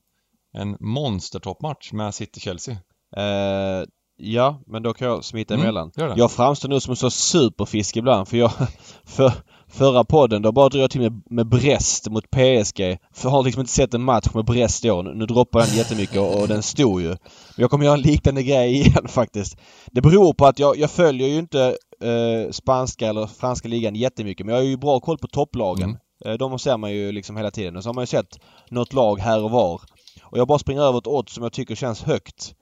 En 0.52 0.76
monstertoppmatch 0.80 1.92
med 1.92 2.14
City-Chelsea. 2.14 2.76
Eh, 3.16 3.84
ja, 4.16 4.60
men 4.66 4.82
då 4.82 4.94
kan 4.94 5.08
jag 5.08 5.24
smita 5.24 5.54
Mm, 5.54 5.64
emellan. 5.64 5.92
Jag 5.96 6.32
framstår 6.32 6.68
nu 6.68 6.80
som 6.80 6.92
en 6.92 6.96
så 6.96 7.10
superfisk 7.10 7.96
ibland 7.96 8.28
för 8.28 8.36
jag... 8.36 8.52
För, 9.04 9.32
förra 9.68 10.04
podden 10.04 10.42
då 10.42 10.52
bara 10.52 10.68
drog 10.68 10.82
jag 10.82 10.90
till 10.90 11.00
med, 11.00 11.22
med 11.30 11.48
Brest 11.48 12.10
mot 12.10 12.30
PSG. 12.30 12.98
För 13.12 13.28
jag 13.28 13.30
har 13.30 13.42
liksom 13.42 13.60
inte 13.60 13.72
sett 13.72 13.94
en 13.94 14.02
match 14.02 14.26
med 14.34 14.44
Brest 14.44 14.84
i 14.84 14.90
år. 14.90 15.02
Nu, 15.02 15.14
nu 15.14 15.26
droppar 15.26 15.60
den 15.60 15.76
jättemycket 15.76 16.18
och, 16.18 16.40
och 16.40 16.48
den 16.48 16.62
stod 16.62 17.00
ju. 17.00 17.08
Men 17.08 17.16
jag 17.56 17.70
kommer 17.70 17.84
göra 17.84 17.96
en 17.96 18.02
liknande 18.02 18.42
grej 18.42 18.72
igen 18.80 19.08
faktiskt. 19.08 19.58
Det 19.86 20.00
beror 20.00 20.34
på 20.34 20.46
att 20.46 20.58
jag, 20.58 20.78
jag 20.78 20.90
följer 20.90 21.28
ju 21.28 21.38
inte 21.38 21.76
eh, 22.00 22.50
spanska 22.50 23.08
eller 23.08 23.26
franska 23.26 23.68
ligan 23.68 23.94
jättemycket 23.94 24.46
men 24.46 24.54
jag 24.54 24.62
har 24.62 24.66
ju 24.66 24.76
bra 24.76 25.00
koll 25.00 25.18
på 25.18 25.28
topplagen. 25.28 25.88
Mm. 25.88 25.96
Eh, 26.24 26.38
de 26.38 26.58
ser 26.58 26.76
man 26.76 26.92
ju 26.92 27.12
liksom 27.12 27.36
hela 27.36 27.50
tiden. 27.50 27.76
Och 27.76 27.82
så 27.82 27.88
har 27.88 27.94
man 27.94 28.02
ju 28.02 28.06
sett 28.06 28.40
något 28.70 28.92
lag 28.92 29.20
här 29.20 29.44
och 29.44 29.50
var. 29.50 29.80
Och 30.22 30.38
jag 30.38 30.48
bara 30.48 30.58
springer 30.58 30.82
över 30.82 30.98
ett 30.98 31.06
odds 31.06 31.34
som 31.34 31.42
jag 31.42 31.52
tycker 31.52 31.74
känns 31.74 32.02
högt. 32.02 32.54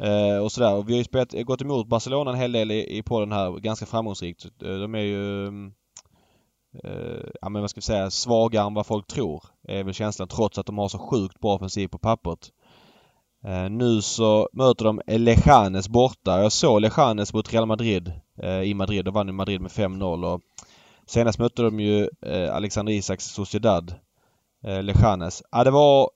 Eh, 0.00 0.38
och 0.38 0.52
sådär. 0.52 0.74
Och 0.74 0.88
vi 0.88 0.92
har 0.92 0.98
ju 0.98 1.04
spelat, 1.04 1.32
gått 1.32 1.62
emot 1.62 1.88
Barcelona 1.88 2.30
en 2.30 2.36
hel 2.36 2.52
del 2.52 2.70
i, 2.70 2.98
i 2.98 3.02
podden 3.02 3.32
här 3.32 3.58
ganska 3.58 3.86
framgångsrikt. 3.86 4.44
Eh, 4.44 4.74
De 4.74 4.94
är 4.94 4.98
ju 4.98 5.46
mm, 5.46 5.72
Eh, 6.84 7.28
ja 7.40 7.48
men 7.48 7.62
vad 7.62 7.70
ska 7.70 7.78
vi 7.78 7.82
säga, 7.82 8.10
svagare 8.10 8.66
än 8.66 8.74
vad 8.74 8.86
folk 8.86 9.06
tror. 9.06 9.44
Är 9.68 9.84
väl 9.84 9.94
känslan 9.94 10.28
trots 10.28 10.58
att 10.58 10.66
de 10.66 10.78
har 10.78 10.88
så 10.88 10.98
sjukt 10.98 11.40
bra 11.40 11.54
offensiv 11.54 11.88
på 11.88 11.98
pappret. 11.98 12.52
Eh, 13.44 13.70
nu 13.70 14.02
så 14.02 14.48
möter 14.52 14.84
de 14.84 15.00
Lejanes 15.06 15.88
borta. 15.88 16.42
Jag 16.42 16.52
såg 16.52 16.80
Lejanes 16.80 17.32
mot 17.32 17.52
Real 17.52 17.66
Madrid 17.66 18.12
eh, 18.42 18.62
i 18.62 18.74
Madrid. 18.74 19.04
Då 19.04 19.10
vann 19.10 19.28
i 19.28 19.32
Madrid 19.32 19.60
med 19.60 19.70
5-0 19.70 20.34
och 20.34 20.40
senast 21.06 21.38
mötte 21.38 21.62
de 21.62 21.80
ju 21.80 22.08
Alexander 22.52 22.92
Isaks 22.92 23.24
Sociedad. 23.24 23.94
Eh, 24.64 24.82
Lejanes. 24.82 25.42
Ja 25.50 25.64
det 25.64 25.70
var 25.70 26.10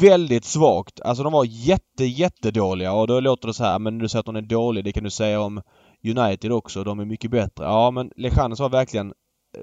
väldigt 0.00 0.44
svagt. 0.44 1.00
Alltså 1.00 1.22
de 1.22 1.32
var 1.32 1.44
jätte, 1.44 2.04
jättedåliga 2.04 2.92
och 2.92 3.06
då 3.06 3.20
låter 3.20 3.48
det 3.48 3.54
så 3.54 3.64
här, 3.64 3.78
men 3.78 3.98
du 3.98 4.08
säger 4.08 4.20
att 4.20 4.26
de 4.26 4.36
är 4.36 4.42
dåliga, 4.42 4.82
det 4.82 4.92
kan 4.92 5.04
du 5.04 5.10
säga 5.10 5.40
om 5.40 5.62
United 6.04 6.52
också. 6.52 6.84
De 6.84 7.00
är 7.00 7.04
mycket 7.04 7.30
bättre. 7.30 7.64
Ja 7.64 7.90
men 7.90 8.10
Lejanes 8.16 8.60
var 8.60 8.68
verkligen... 8.68 9.12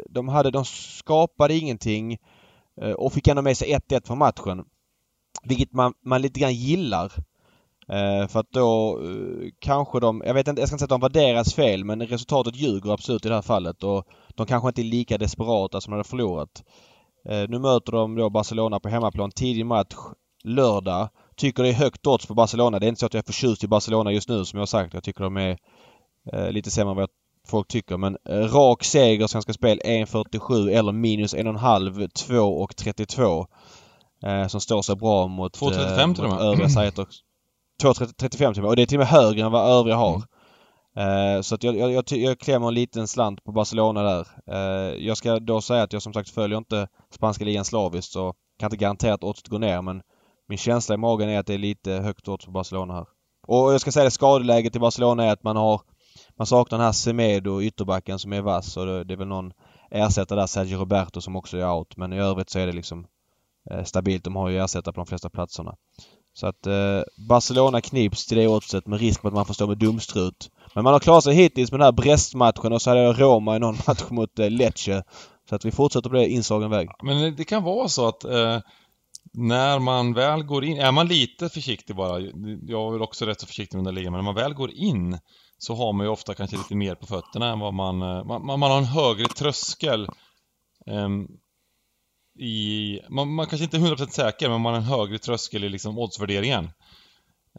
De 0.10 0.28
hade, 0.28 0.52
de 0.52 0.65
skapade 0.65 1.56
ingenting 1.56 2.17
eh, 2.82 2.91
och 2.91 3.13
fick 3.13 3.28
ändå 3.28 3.41
med 3.41 3.58
sig 3.58 3.78
1-1 3.89 4.08
från 4.08 4.17
matchen. 4.17 4.65
Vilket 5.43 5.73
man, 5.73 5.93
man 6.06 6.21
lite 6.21 6.39
grann 6.39 6.54
gillar. 6.54 7.13
Eh, 7.89 8.28
för 8.28 8.39
att 8.39 8.52
då 8.52 8.99
eh, 9.04 9.49
kanske 9.60 9.99
de, 9.99 10.23
jag 10.25 10.34
vet 10.34 10.47
inte, 10.47 10.62
jag 10.62 10.69
ska 10.69 10.75
inte 10.75 10.80
säga 10.80 10.95
att 10.95 11.02
de 11.02 11.21
var 11.21 11.34
deras 11.34 11.54
fel 11.54 11.86
men 11.86 12.08
resultatet 12.08 12.56
ljuger 12.56 12.93
absolut 12.93 13.25
i 13.25 13.30
det 13.30 13.36
här 13.36 13.41
fallet 13.41 13.84
och 13.84 14.08
de 14.36 14.45
kanske 14.45 14.67
inte 14.67 14.82
är 14.82 14.84
lika 14.84 15.17
desperata 15.17 15.82
som 15.82 15.91
de 15.91 15.95
hade 15.95 16.10
förlorat. 16.10 16.63
Nu 17.49 17.60
möter 17.60 17.91
de 17.91 18.15
då 18.15 18.30
Barcelona 18.30 18.80
på 18.80 18.89
hemmaplan 18.89 19.32
tidig 19.32 19.65
match 19.65 19.95
lördag. 20.43 21.10
Tycker 21.36 21.63
det 21.63 21.69
är 21.69 21.73
högt 21.73 22.08
odds 22.08 22.25
på 22.25 22.34
Barcelona. 22.34 22.80
Det 22.80 22.86
är 22.86 22.88
inte 22.88 22.99
så 22.99 23.06
att 23.06 23.13
jag 23.13 23.21
är 23.21 23.25
förtjust 23.25 23.63
i 23.63 23.67
Barcelona 23.67 24.12
just 24.12 24.30
nu 24.30 24.45
som 24.45 24.58
jag 24.58 24.62
har 24.62 24.65
sagt. 24.65 24.93
Jag 24.93 25.04
tycker 25.04 25.23
de 25.23 25.38
är 25.38 25.58
lite 26.52 26.71
sämre 26.71 26.91
än 26.91 26.95
vad 26.95 27.04
jag 27.04 27.10
folk 27.49 27.67
tycker. 27.67 27.97
Men 27.97 28.17
eh, 28.29 28.35
rak 28.35 28.83
seger 28.83 29.27
Svenska 29.27 29.53
Spel 29.53 29.81
1.47 29.85 30.69
eller 30.69 30.91
minus 30.91 31.35
1,5, 31.35 32.07
2 32.07 32.35
och 32.39 32.75
32. 32.75 33.47
Eh, 34.23 34.47
som 34.47 34.62
står 34.62 34.81
sig 34.81 34.95
bra 34.95 35.27
mot, 35.27 35.57
2,35 35.57 36.15
till 36.15 36.23
och 36.23 36.29
mot 36.29 36.39
med. 36.39 36.47
övriga 36.47 36.69
sajter. 36.69 37.05
2,35 37.83 38.38
till 38.38 38.47
och 38.47 38.57
med. 38.57 38.65
Och 38.65 38.75
det 38.75 38.81
är 38.81 38.85
till 38.85 38.97
och 38.97 38.99
med 38.99 39.07
högre 39.07 39.45
än 39.45 39.51
vad 39.51 39.79
övriga 39.79 39.95
har. 39.95 40.23
Eh, 40.97 41.41
så 41.41 41.55
att 41.55 41.63
jag, 41.63 41.77
jag, 41.77 41.91
jag, 41.91 42.03
jag 42.12 42.39
klämmer 42.39 42.67
en 42.67 42.73
liten 42.73 43.07
slant 43.07 43.43
på 43.43 43.51
Barcelona 43.51 44.03
där. 44.03 44.27
Eh, 44.51 45.05
jag 45.05 45.17
ska 45.17 45.39
då 45.39 45.62
säga 45.62 45.83
att 45.83 45.93
jag 45.93 46.01
som 46.01 46.13
sagt 46.13 46.29
följer 46.29 46.57
inte 46.57 46.88
spanska 47.15 47.45
ligan 47.45 47.65
slaviskt 47.65 48.12
så 48.12 48.33
kan 48.59 48.67
inte 48.67 48.77
garantera 48.77 49.13
att 49.13 49.23
oddset 49.23 49.47
går 49.47 49.59
ner 49.59 49.81
men 49.81 50.01
min 50.47 50.57
känsla 50.57 50.95
i 50.95 50.97
magen 50.97 51.29
är 51.29 51.39
att 51.39 51.47
det 51.47 51.53
är 51.53 51.57
lite 51.57 51.91
högt 51.91 52.27
odds 52.27 52.45
på 52.45 52.51
Barcelona 52.51 52.93
här. 52.93 53.05
Och 53.47 53.73
jag 53.73 53.81
ska 53.81 53.91
säga 53.91 54.03
det 54.03 54.12
skadeläget 54.12 54.75
i 54.75 54.79
Barcelona 54.79 55.25
är 55.25 55.31
att 55.31 55.43
man 55.43 55.55
har 55.55 55.81
man 56.39 56.47
saknar 56.47 56.78
den 56.78 56.86
här 56.86 56.91
Semedo, 56.93 57.62
ytterbacken 57.62 58.19
som 58.19 58.34
är 58.34 58.41
vass 58.41 58.78
och 58.78 58.86
det, 58.86 59.04
det 59.04 59.13
är 59.13 59.17
väl 59.17 59.28
någon 59.28 59.52
ersättare 59.91 60.39
där, 60.39 60.47
Sergio 60.47 60.78
Roberto 60.78 61.21
som 61.21 61.36
också 61.36 61.58
är 61.58 61.71
out. 61.71 61.97
Men 61.97 62.13
i 62.13 62.19
övrigt 62.19 62.49
så 62.49 62.60
är 62.60 62.67
det 62.67 62.73
liksom 62.73 63.06
eh, 63.71 63.84
stabilt. 63.84 64.23
De 64.23 64.36
har 64.36 64.49
ju 64.49 64.58
ersättare 64.63 64.93
på 64.93 64.99
de 64.99 65.06
flesta 65.06 65.30
platserna. 65.30 65.75
Så 66.34 66.47
att 66.47 66.67
eh, 66.67 67.02
Barcelona 67.30 67.82
knips 67.82 68.25
till 68.25 68.38
det 68.38 68.47
oddset 68.47 68.88
med 68.88 68.99
risk 68.99 69.21
för 69.21 69.28
att 69.28 69.34
man 69.34 69.45
får 69.45 69.54
stå 69.54 69.67
med 69.67 69.78
dumstrut. 69.78 70.49
Men 70.75 70.84
man 70.84 70.93
har 70.93 70.99
klarat 70.99 71.23
sig 71.23 71.34
hittills 71.36 71.71
med 71.71 71.80
den 71.80 71.86
här 71.86 71.91
Brest-matchen 71.91 72.73
och 72.73 72.82
så 72.82 72.89
hade 72.89 73.02
jag 73.02 73.21
Roma 73.21 73.56
i 73.56 73.60
någon 73.60 73.75
match 73.88 74.04
mot 74.10 74.39
eh, 74.39 74.49
Lecce. 74.49 75.04
Så 75.49 75.56
att 75.56 75.65
vi 75.65 75.71
fortsätter 75.71 76.10
på 76.10 76.15
det 76.15 76.28
inslagen 76.30 76.69
väg. 76.69 76.89
Men 77.04 77.17
det- 77.21 77.32
det 77.32 77.43
kan 77.45 77.63
vara 77.63 77.88
så 77.88 78.08
att 78.08 78.23
eh, 78.23 78.60
när 79.34 79.80
man 79.80 80.13
väl 80.13 80.43
går 80.43 80.63
in, 80.63 80.78
är 80.80 80.91
man 80.91 81.08
lite 81.08 81.49
försiktig 81.49 81.95
bara, 81.95 82.19
jag 82.67 82.88
är 82.88 82.91
väl 82.91 83.02
också 83.02 83.25
rätt 83.25 83.41
så 83.41 83.47
försiktig 83.47 83.78
med 83.78 83.86
den 83.86 83.93
där 83.95 83.99
ligan, 84.02 84.12
men 84.13 84.17
när 84.19 84.25
man 84.34 84.36
väl 84.43 84.54
går 84.54 84.71
in 84.71 85.17
så 85.60 85.76
har 85.76 85.93
man 85.93 86.06
ju 86.06 86.12
ofta 86.12 86.34
kanske 86.34 86.58
lite 86.58 86.76
mer 86.76 86.95
på 86.95 87.06
fötterna 87.06 87.52
än 87.52 87.60
vad 87.60 87.74
man, 87.74 88.02
eh, 88.02 88.24
man, 88.24 88.45
man 88.45 88.60
man 88.60 88.72
har 88.72 88.78
en 88.78 88.86
högre 88.86 89.26
tröskel 89.28 90.08
ehm, 90.88 91.28
i, 92.39 93.00
man, 93.10 93.34
man 93.34 93.48
kanske 93.48 93.63
inte 93.63 93.78
är 93.78 93.82
100% 93.82 94.10
säker, 94.10 94.50
men 94.50 94.62
man 94.62 94.74
har 94.74 94.80
en 94.82 94.88
högre 94.88 95.17
tröskel 95.17 95.63
i 95.63 95.69
liksom 95.69 95.98
oddsvärderingen. 95.98 96.72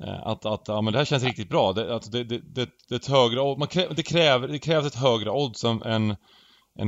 Eh, 0.00 0.26
Att, 0.26 0.46
att 0.46 0.68
ja, 0.68 0.80
men 0.80 0.92
det 0.92 0.98
här 0.98 1.04
känns 1.04 1.24
riktigt 1.24 1.48
bra. 1.48 1.72
Det, 1.72 1.94
att 1.96 2.12
det, 2.12 2.24
det, 2.24 2.38
det, 2.38 2.68
det, 2.88 2.94
är 2.94 2.98
ett 2.98 3.06
högre, 3.06 3.58
man 3.58 3.68
krä, 3.68 3.88
det, 3.96 4.02
kräver, 4.02 4.48
det 4.48 4.58
krävs 4.58 4.86
ett 4.86 4.94
högre 4.94 5.30
odds 5.30 5.64
än, 5.64 5.82
än, 5.82 6.16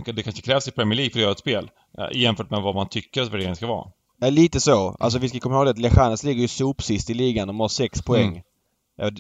det 0.05 0.23
kanske 0.23 0.43
krävs 0.43 0.69
i 0.69 0.71
Premier 0.71 0.97
League 0.97 1.11
för 1.11 1.19
att 1.19 1.23
göra 1.23 1.33
ett 1.33 1.39
spel. 1.39 1.71
eh, 1.99 2.21
Jämfört 2.21 2.51
med 2.51 2.63
vad 2.63 2.75
man 2.75 2.89
tycker 2.89 3.23
att 3.23 3.29
värderingen 3.29 3.57
ska 3.57 3.67
vara. 3.67 3.91
Ja, 4.21 4.31
lite 4.31 4.61
så. 4.61 4.97
Alltså 5.01 5.19
vi 5.19 5.29
ska 5.29 5.41
komma 5.41 5.57
ihåg 5.57 5.69
att 5.69 5.79
Lechanes 5.79 6.25
ligger 6.25 6.43
ju 6.43 6.49
sopsist 6.49 7.11
i 7.11 7.15
ligan. 7.15 7.49
De 7.49 7.61
har 7.61 7.69
sex 7.69 8.03
poäng. 8.03 8.29
Mm. 8.29 8.43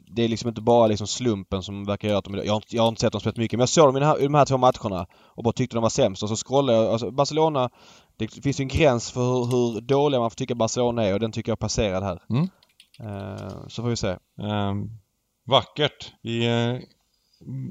Det- 0.06 0.24
är 0.24 0.28
liksom 0.28 0.48
inte 0.48 0.60
bara 0.60 0.86
liksom 0.86 1.06
slumpen 1.06 1.62
som 1.62 1.84
verkar 1.84 2.08
göra 2.08 2.18
att 2.18 2.24
de... 2.24 2.34
Jag 2.34 2.52
har, 2.52 2.56
inte- 2.56 2.76
jag 2.76 2.82
har 2.82 2.88
inte 2.88 3.00
sett 3.00 3.12
dem 3.12 3.20
spela 3.20 3.34
mycket 3.36 3.56
men 3.56 3.60
jag 3.62 3.68
såg 3.68 3.88
dem 3.88 3.96
i, 4.02 4.04
här, 4.04 4.18
i 4.20 4.22
de 4.22 4.34
här 4.34 4.44
två 4.44 4.56
matcherna 4.58 5.06
och 5.14 5.44
bara 5.44 5.52
tyckte 5.52 5.76
de 5.76 5.82
var 5.82 5.90
sämst. 5.90 6.22
Och 6.22 6.28
så 6.28 6.36
scrollade 6.36 6.78
jag. 6.78 6.86
Alltså 6.92 7.10
Barcelona... 7.10 7.70
Det 8.16 8.28
finns 8.42 8.60
ju 8.60 8.62
en 8.62 8.68
gräns 8.68 9.10
för 9.10 9.20
hur, 9.20 9.44
hur 9.74 9.80
dåliga 9.80 10.20
man 10.20 10.30
får 10.30 10.34
tycka 10.36 10.54
Barcelona 10.54 11.04
är 11.04 11.14
och 11.14 11.20
den 11.20 11.32
tycker 11.32 11.50
jag 11.50 11.56
är 11.56 11.60
passerad 11.60 12.02
här. 12.02 12.22
Mm. 12.30 12.48
Eh, 13.00 13.66
så 13.68 13.82
får 13.82 13.88
vi 13.88 13.96
se. 13.96 14.16
Ehm, 14.42 14.88
vackert. 15.46 16.12
Vi 16.22 16.46
eh, 16.46 16.78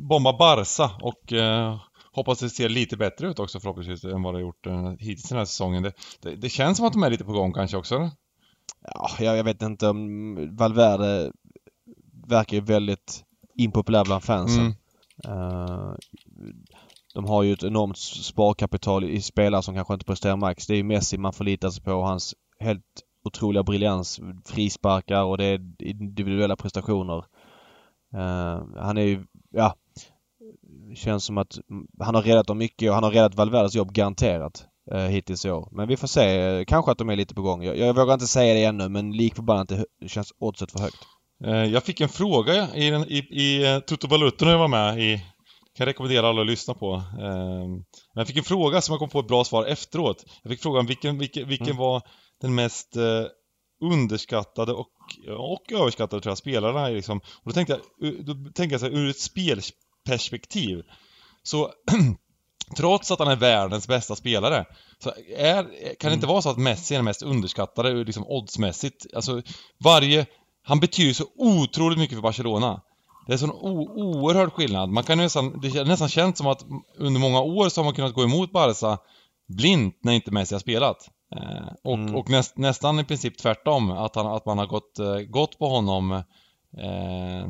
bombar 0.09 0.37
Barca 0.37 0.91
och 1.01 1.33
eh, 1.33 1.79
hoppas 2.11 2.39
det 2.39 2.49
ser 2.49 2.69
lite 2.69 2.97
bättre 2.97 3.27
ut 3.27 3.39
också 3.39 3.59
förhoppningsvis 3.59 4.03
än 4.03 4.23
vad 4.23 4.33
det 4.33 4.37
har 4.37 4.41
gjort 4.41 4.67
hittills 4.99 5.29
den 5.29 5.37
här 5.37 5.45
säsongen. 5.45 5.83
Det, 5.83 5.93
det, 6.21 6.35
det 6.35 6.49
känns 6.49 6.77
som 6.77 6.87
att 6.87 6.93
de 6.93 7.03
är 7.03 7.09
lite 7.09 7.25
på 7.25 7.31
gång 7.31 7.53
kanske 7.53 7.77
också. 7.77 7.95
eller? 7.95 8.11
Ja, 8.93 9.09
jag, 9.19 9.37
jag 9.37 9.43
vet 9.43 9.61
inte 9.61 9.87
om... 9.87 10.55
Valverde 10.57 11.31
verkar 12.27 12.57
ju 12.57 12.63
väldigt 12.63 13.23
impopulär 13.55 14.05
bland 14.05 14.23
fansen. 14.23 14.75
Mm. 15.27 15.37
Eh, 15.37 15.93
de 17.13 17.25
har 17.25 17.43
ju 17.43 17.53
ett 17.53 17.63
enormt 17.63 17.97
sparkapital 17.97 19.03
i 19.03 19.21
spelare 19.21 19.63
som 19.63 19.75
kanske 19.75 19.93
inte 19.93 20.05
presterar 20.05 20.35
max. 20.35 20.67
Det 20.67 20.73
är 20.73 20.77
ju 20.77 20.83
Messi 20.83 21.17
man 21.17 21.33
förlitar 21.33 21.69
sig 21.69 21.83
på. 21.83 21.91
Hans 21.91 22.35
helt 22.59 22.85
otroliga 23.23 23.63
briljans. 23.63 24.19
Frisparkar 24.45 25.23
och 25.23 25.37
det 25.37 25.45
är 25.45 25.61
individuella 25.79 26.55
prestationer. 26.55 27.25
Eh, 28.13 28.63
han 28.77 28.97
är 28.97 29.01
ju, 29.01 29.25
ja. 29.49 29.75
Känns 30.95 31.23
som 31.23 31.37
att 31.37 31.59
han 31.99 32.15
har 32.15 32.21
räddat 32.21 32.47
dem 32.47 32.57
mycket 32.57 32.89
och 32.89 32.95
han 32.95 33.03
har 33.03 33.11
räddat 33.11 33.35
Valverdes 33.35 33.75
jobb 33.75 33.93
garanterat. 33.93 34.67
Uh, 34.93 34.99
hittills 34.99 35.45
i 35.45 35.51
år. 35.51 35.69
Men 35.71 35.87
vi 35.87 35.97
får 35.97 36.07
se. 36.07 36.39
Eh, 36.39 36.65
Kanske 36.65 36.91
att 36.91 36.97
de 36.97 37.09
är 37.09 37.15
lite 37.15 37.35
på 37.35 37.41
gång. 37.41 37.63
Jag, 37.63 37.77
jag 37.77 37.95
vågar 37.95 38.13
inte 38.13 38.27
säga 38.27 38.53
det 38.53 38.63
ännu 38.63 38.89
men 38.89 39.11
lik 39.11 39.35
förbannat 39.35 39.71
känns 40.07 40.33
oddset 40.39 40.71
för 40.71 40.79
högt. 40.79 41.07
Eh, 41.45 41.65
Jag 41.65 41.83
fick 41.83 42.01
en 42.01 42.09
fråga 42.09 42.75
i, 42.75 42.87
i, 42.87 43.17
i 43.17 43.65
eh, 43.73 43.79
Toto 43.79 44.07
Balutto 44.07 44.45
när 44.45 44.51
jag 44.51 44.59
var 44.59 44.67
med 44.67 44.99
i... 44.99 45.25
Kan 45.77 45.85
rekommendera 45.85 46.29
alla 46.29 46.41
att 46.41 46.47
lyssna 46.47 46.73
på. 46.73 46.93
Eh, 46.95 47.67
Men 47.67 47.83
jag 48.15 48.27
fick 48.27 48.37
en 48.37 48.43
fråga 48.43 48.81
som 48.81 48.93
jag 48.93 48.99
kom 48.99 49.09
på 49.09 49.19
ett 49.19 49.27
bra 49.27 49.43
svar 49.43 49.65
efteråt. 49.65 50.25
Jag 50.43 50.51
fick 50.51 50.61
frågan 50.61 50.85
vilken, 50.85 51.17
vilken, 51.19 51.47
vilken 51.47 51.67
Mm. 51.67 51.77
var 51.77 52.01
den 52.41 52.55
mest 52.55 52.95
eh, 52.95 53.25
underskattade 53.83 54.73
och, 54.73 54.89
och 55.37 55.71
överskattade 55.71 56.21
tror 56.21 56.31
jag, 56.31 56.37
spelarna 56.37 56.87
är 56.87 56.93
liksom. 56.93 57.17
Och 57.17 57.43
då 57.45 57.51
tänkte 57.51 57.79
jag, 57.99 58.25
då 58.25 58.33
tänkte 58.33 58.73
jag 58.73 58.79
så 58.79 58.85
här, 58.85 58.93
ur 58.93 59.09
ett 59.09 59.19
spelperspektiv. 59.19 60.81
Så 61.43 61.71
trots 62.77 63.11
att 63.11 63.19
han 63.19 63.27
är 63.27 63.35
världens 63.35 63.87
bästa 63.87 64.15
spelare 64.15 64.65
så 64.99 65.11
är, 65.37 65.95
kan 65.99 66.09
det 66.09 66.15
inte 66.15 66.27
vara 66.27 66.41
så 66.41 66.49
att 66.49 66.57
Messi 66.57 66.93
är 66.93 66.97
den 66.97 67.05
mest 67.05 67.21
underskattade 67.23 67.93
liksom 68.03 68.27
oddsmässigt. 68.27 69.05
Alltså 69.15 69.41
varje... 69.83 70.25
Han 70.63 70.79
betyder 70.79 71.13
så 71.13 71.25
otroligt 71.37 71.99
mycket 71.99 72.15
för 72.17 72.21
Barcelona. 72.21 72.81
Det 73.27 73.33
är 73.33 73.37
sån 73.37 73.51
oerhörd 73.51 74.53
skillnad. 74.53 74.89
Man 74.89 75.03
kan 75.03 75.17
nästan, 75.17 75.59
det 75.61 75.69
har 75.77 75.85
nästan 75.85 76.09
känts 76.09 76.37
som 76.37 76.47
att 76.47 76.65
under 76.97 77.19
många 77.21 77.41
år 77.41 77.69
så 77.69 77.81
har 77.81 77.85
man 77.85 77.93
kunnat 77.93 78.13
gå 78.13 78.23
emot 78.23 78.51
Barca 78.51 78.97
blint 79.47 79.97
när 80.03 80.13
inte 80.13 80.31
Messi 80.31 80.55
har 80.55 80.59
spelat. 80.59 80.97
Eh, 81.35 81.73
och 81.83 81.93
Mm. 81.93 82.15
och 82.15 82.29
näst, 82.29 82.57
nästan 82.57 82.99
i 82.99 83.03
princip 83.03 83.37
tvärtom, 83.37 83.91
att, 83.91 84.15
han, 84.15 84.27
att 84.27 84.45
man 84.45 84.57
har 84.57 84.65
gått, 84.65 84.99
eh, 84.99 85.15
gått 85.19 85.59
på 85.59 85.67
honom 85.67 86.11
eh, 86.11 87.49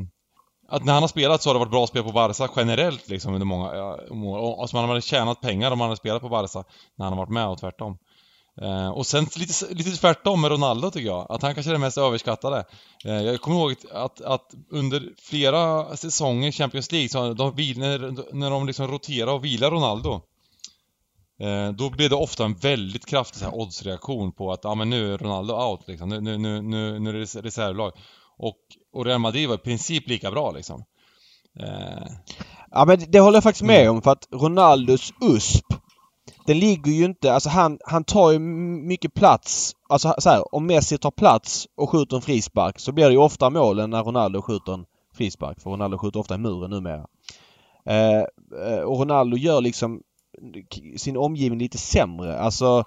att 0.69 0.85
när 0.85 0.93
han 0.93 1.03
har 1.03 1.07
spelat 1.07 1.41
så 1.41 1.49
har 1.49 1.53
det 1.53 1.59
varit 1.59 1.71
bra 1.71 1.87
spel 1.87 2.03
på 2.03 2.11
Barca 2.11 2.49
generellt 2.55 3.09
liksom 3.09 3.33
under 3.33 3.45
många 3.45 3.75
ja, 3.75 3.99
år. 4.11 4.37
Och- 4.37 4.61
Alltså 4.61 4.75
man 4.75 4.89
har 4.89 4.99
tjänat 5.01 5.41
pengar 5.41 5.71
om 5.71 5.77
man 5.79 5.89
har 5.89 5.95
spelat 5.95 6.21
på 6.21 6.29
Barca 6.29 6.63
när 6.95 7.05
han 7.05 7.13
har 7.13 7.17
varit 7.19 7.33
med 7.33 7.47
och 7.47 7.57
tvärtom. 7.59 7.97
Eh, 8.61 8.89
och 8.89 9.07
sen 9.07 9.27
lite, 9.35 9.73
lite 9.73 9.91
tvärtom 9.91 10.41
med 10.41 10.51
Ronaldo 10.51 10.91
tycker 10.91 11.07
jag. 11.07 11.27
Att 11.29 11.41
han 11.41 11.53
kanske 11.53 11.69
är 11.69 11.73
den 11.73 11.81
mest 11.81 11.97
överskattade. 11.97 12.65
Eh, 13.05 13.21
jag 13.21 13.41
kommer 13.41 13.57
ihåg 13.57 13.75
att, 13.91 14.21
att 14.21 14.53
under 14.69 15.09
flera 15.17 15.97
säsonger 15.97 16.47
i 16.47 16.51
Champions 16.51 16.91
League, 16.91 17.09
så 17.09 17.33
de, 17.33 17.53
när, 17.55 18.33
när 18.35 18.49
de 18.49 18.67
liksom 18.67 18.87
roterar 18.87 19.31
och 19.31 19.45
vilar 19.45 19.71
Ronaldo. 19.71 20.21
Eh, 21.39 21.71
då 21.71 21.89
blev 21.89 22.09
det 22.09 22.15
ofta 22.15 22.45
en 22.45 22.55
väldigt 22.55 23.05
kraftig 23.05 23.39
så 23.39 23.45
här, 23.45 23.55
oddsreaktion 23.55 24.31
på 24.31 24.51
att 24.51 24.65
ah, 24.65 24.75
men 24.75 24.89
nu 24.89 25.13
är 25.13 25.17
Ronaldo 25.17 25.53
out 25.53 25.87
liksom. 25.87 26.09
Nu, 26.09 26.21
nu, 26.21 26.37
nu, 26.37 26.61
nu, 26.61 26.99
nu 26.99 27.09
är 27.09 27.13
det 27.13 27.41
reservlag. 27.41 27.91
Och, 28.37 28.57
och 28.93 29.05
Real 29.05 29.19
Madrid 29.19 29.47
var 29.47 29.55
i 29.55 29.57
princip 29.57 30.07
lika 30.07 30.31
bra 30.31 30.51
liksom. 30.51 30.83
Eh, 31.59 32.07
Ja 32.73 32.85
men 32.85 33.11
det 33.11 33.19
håller 33.19 33.35
jag 33.35 33.43
faktiskt 33.43 33.65
med 33.65 33.89
om 33.89 34.01
för 34.01 34.11
att 34.11 34.27
Ronaldos 34.31 35.13
USP 35.21 35.80
den 36.45 36.59
ligger 36.59 36.91
ju 36.91 37.05
inte, 37.05 37.33
alltså 37.33 37.49
han, 37.49 37.79
han 37.85 38.03
tar 38.03 38.31
ju 38.31 38.39
mycket 38.39 39.13
plats. 39.13 39.75
Alltså 39.89 40.13
så 40.17 40.29
här, 40.29 40.55
om 40.55 40.65
Messi 40.65 40.97
tar 40.97 41.11
plats 41.11 41.67
och 41.77 41.89
skjuter 41.89 42.15
en 42.15 42.21
frispark 42.21 42.79
så 42.79 42.91
blir 42.91 43.05
det 43.05 43.11
ju 43.11 43.17
ofta 43.17 43.49
målen 43.49 43.89
när 43.89 44.03
Ronaldo 44.03 44.41
skjuter 44.41 44.73
en 44.73 44.85
frispark. 45.13 45.61
För 45.61 45.69
Ronaldo 45.69 45.97
skjuter 45.97 46.19
ofta 46.19 46.35
i 46.35 46.37
muren 46.37 46.69
numera. 46.69 47.05
Eh, 47.85 48.19
eh, 48.67 48.79
och 48.79 48.99
Ronaldo 48.99 49.37
gör 49.37 49.61
liksom 49.61 50.01
sin 50.97 51.17
omgivning 51.17 51.59
lite 51.59 51.77
sämre. 51.77 52.39
Alltså 52.39 52.83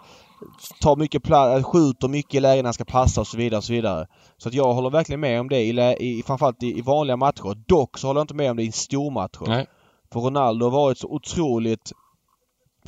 tar 0.80 0.96
mycket 0.96 1.22
plats, 1.22 1.66
skjuter 1.66 2.08
mycket 2.08 2.34
i 2.34 2.40
lägen 2.40 2.64
han 2.64 2.74
ska 2.74 2.84
passa 2.84 3.20
och 3.20 3.26
så 3.26 3.36
vidare 3.36 3.58
och 3.58 3.64
så 3.64 3.72
vidare. 3.72 4.06
Så 4.36 4.48
att 4.48 4.54
jag 4.54 4.74
håller 4.74 4.90
verkligen 4.90 5.20
med 5.20 5.40
om 5.40 5.48
det 5.48 5.60
i, 5.60 5.96
i 6.00 6.22
framförallt 6.26 6.62
i, 6.62 6.78
i 6.78 6.80
vanliga 6.80 7.16
matcher. 7.16 7.64
Dock 7.66 7.98
så 7.98 8.06
håller 8.06 8.20
jag 8.20 8.24
inte 8.24 8.34
med 8.34 8.50
om 8.50 8.56
det 8.56 8.62
i 8.62 8.72
stormatcher. 8.72 9.46
nej. 9.46 9.66
För 10.12 10.20
Ronaldo 10.20 10.66
har 10.66 10.70
varit 10.70 10.98
så 10.98 11.08
otroligt 11.08 11.92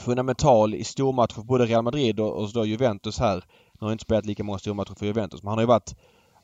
fundamental 0.01 0.75
i 0.75 0.85
stormatcher 0.85 1.35
för 1.35 1.43
både 1.43 1.67
Real 1.67 1.85
Madrid 1.85 2.21
och, 2.21 2.33
och 2.33 2.53
då 2.53 2.67
Juventus 2.67 3.19
här. 3.19 3.45
Nu 3.81 3.87
har 3.87 3.93
inte 3.93 4.03
spelat 4.05 4.27
lika 4.27 4.45
många 4.45 4.59
stormatcher 4.59 4.95
för 4.95 5.07
Juventus 5.07 5.43
men 5.43 5.49
han 5.49 5.59
har 5.59 5.63
ju 5.63 5.67
varit 5.69 5.95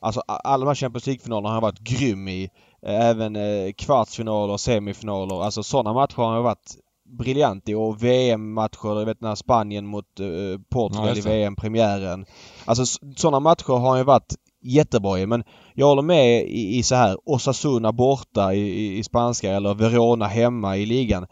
Alltså 0.03 0.21
alla 0.27 0.65
de 0.65 0.67
här 0.67 0.75
Champions 0.75 1.07
League-finalerna 1.07 1.47
har 1.49 1.53
han 1.53 1.61
varit 1.61 1.79
grym 1.79 2.27
i. 2.27 2.49
även 2.85 3.35
eh, 3.35 3.71
kvartsfinaler, 3.77 4.57
semifinaler. 4.57 5.43
Alltså 5.43 5.63
sådana 5.63 5.93
matcher 5.93 6.15
har 6.15 6.33
han 6.33 6.43
varit 6.43 6.75
briljant 7.17 7.69
i 7.69 7.73
och 7.73 8.03
VM-matcher, 8.03 8.99
jag 8.99 9.05
vet 9.05 9.21
när 9.21 9.35
Spanien 9.35 9.85
mot 9.85 10.19
eh, 10.19 10.61
Portugal 10.69 11.07
Ja, 11.07 11.15
i. 11.15 11.21
VM-premiären. 11.21 12.25
Alltså 12.65 12.85
sådana 13.15 13.39
matcher 13.39 13.73
har 13.73 13.89
han 13.89 13.97
ju 13.97 14.03
varit 14.03 14.35
jättebra 14.61 15.19
i 15.19 15.25
men 15.25 15.43
jag 15.73 15.87
håller 15.87 16.01
med 16.01 16.41
i, 16.43 16.77
i 16.77 16.83
så 16.83 16.95
här 16.95 17.17
Osasuna 17.25 17.91
borta 17.91 18.53
i, 18.53 18.59
i, 18.59 18.97
i 18.97 19.03
spanska 19.03 19.51
eller 19.51 19.73
Verona 19.73 20.27
hemma 20.27 20.77
i 20.77 20.85
ligan. 20.85 21.25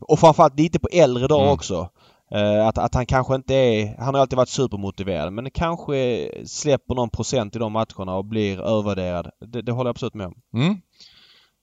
Och 0.00 0.18
framförallt 0.18 0.58
lite 0.58 0.78
på 0.78 0.88
äldre 0.92 1.26
dagar 1.26 1.42
Mm. 1.44 1.54
också. 1.54 1.88
Eh, 2.34 2.66
att, 2.66 2.78
att 2.78 2.94
han 2.94 3.06
kanske 3.06 3.34
inte 3.34 3.54
är... 3.54 3.96
Han 3.98 4.14
har 4.14 4.20
alltid 4.20 4.36
varit 4.36 4.48
supermotiverad 4.48 5.32
men 5.32 5.50
kanske 5.50 6.30
släpper 6.46 6.94
någon 6.94 7.10
procent 7.10 7.56
i 7.56 7.58
de 7.58 7.72
matcherna 7.72 8.14
och 8.16 8.24
blir 8.24 8.60
övervärderad. 8.60 9.30
Det, 9.46 9.62
det 9.62 9.72
håller 9.72 9.88
jag 9.88 9.94
absolut 9.94 10.14
med 10.14 10.26
om. 10.26 10.34
Mm. 10.54 10.80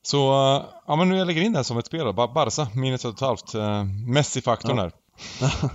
Så, 0.01 0.17
eh, 0.31 0.63
ja 0.87 0.95
men 0.95 1.09
nu 1.09 1.17
jag 1.17 1.27
lägger 1.27 1.41
in 1.41 1.51
det 1.51 1.57
här 1.59 1.63
som 1.63 1.77
ett 1.77 1.85
spel 1.85 2.05
då. 2.05 2.13
Ba- 2.13 2.33
Barca, 2.33 2.67
minus 2.75 3.01
ett 3.01 3.05
och 3.05 3.13
ett 3.13 3.19
halvt. 3.21 3.55
Uh, 3.55 3.83
Messi-faktorn 4.07 4.77
Ja. 4.77 4.83
där. 4.83 4.91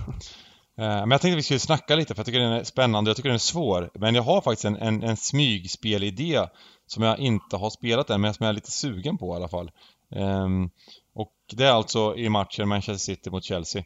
Eh, 0.77 0.83
men 0.85 1.11
jag 1.11 1.21
tänkte 1.21 1.35
vi 1.35 1.43
skulle 1.43 1.59
snacka 1.59 1.95
lite 1.95 2.13
för 2.15 2.19
jag 2.19 2.25
tycker 2.25 2.39
den 2.39 2.51
är 2.51 2.63
spännande, 2.63 3.09
jag 3.09 3.15
tycker 3.17 3.29
den 3.29 3.35
är 3.35 3.39
svår. 3.39 3.89
Men 3.93 4.15
jag 4.15 4.23
har 4.23 4.41
faktiskt 4.41 4.65
en, 4.65 4.75
en, 4.75 5.03
en 5.03 5.17
smygspelidé 5.17 6.39
som 6.87 7.03
jag 7.03 7.19
inte 7.19 7.57
har 7.57 7.69
spelat 7.69 8.09
än, 8.09 8.21
men 8.21 8.33
som 8.33 8.43
jag 8.43 8.49
är 8.49 8.53
lite 8.53 8.71
sugen 8.71 9.17
på 9.17 9.33
i 9.33 9.35
alla 9.35 9.47
fall. 9.47 9.71
Ehm, 10.15 10.69
och 11.13 11.33
det 11.51 11.65
är 11.65 11.71
alltså 11.71 12.15
i 12.15 12.29
matchen 12.29 12.69
Manchester 12.69 13.13
City 13.13 13.29
mot 13.29 13.43
Chelsea. 13.43 13.83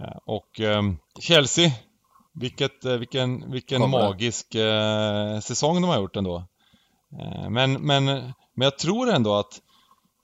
Eh, 0.00 0.16
och 0.24 0.60
ehm, 0.60 0.96
Chelsea, 1.20 1.70
vilket, 2.34 2.84
eh, 2.84 2.92
vilken, 2.96 3.50
vilken 3.50 3.80
Kommer. 3.80 3.98
magisk 3.98 4.54
eh, 4.54 5.40
säsong 5.40 5.74
de 5.80 5.84
har 5.84 6.00
gjort 6.00 6.16
ändå. 6.16 6.44
Men, 7.50 7.72
men, 7.72 8.04
men 8.54 8.64
jag 8.64 8.78
tror 8.78 9.10
ändå 9.10 9.34
att 9.34 9.60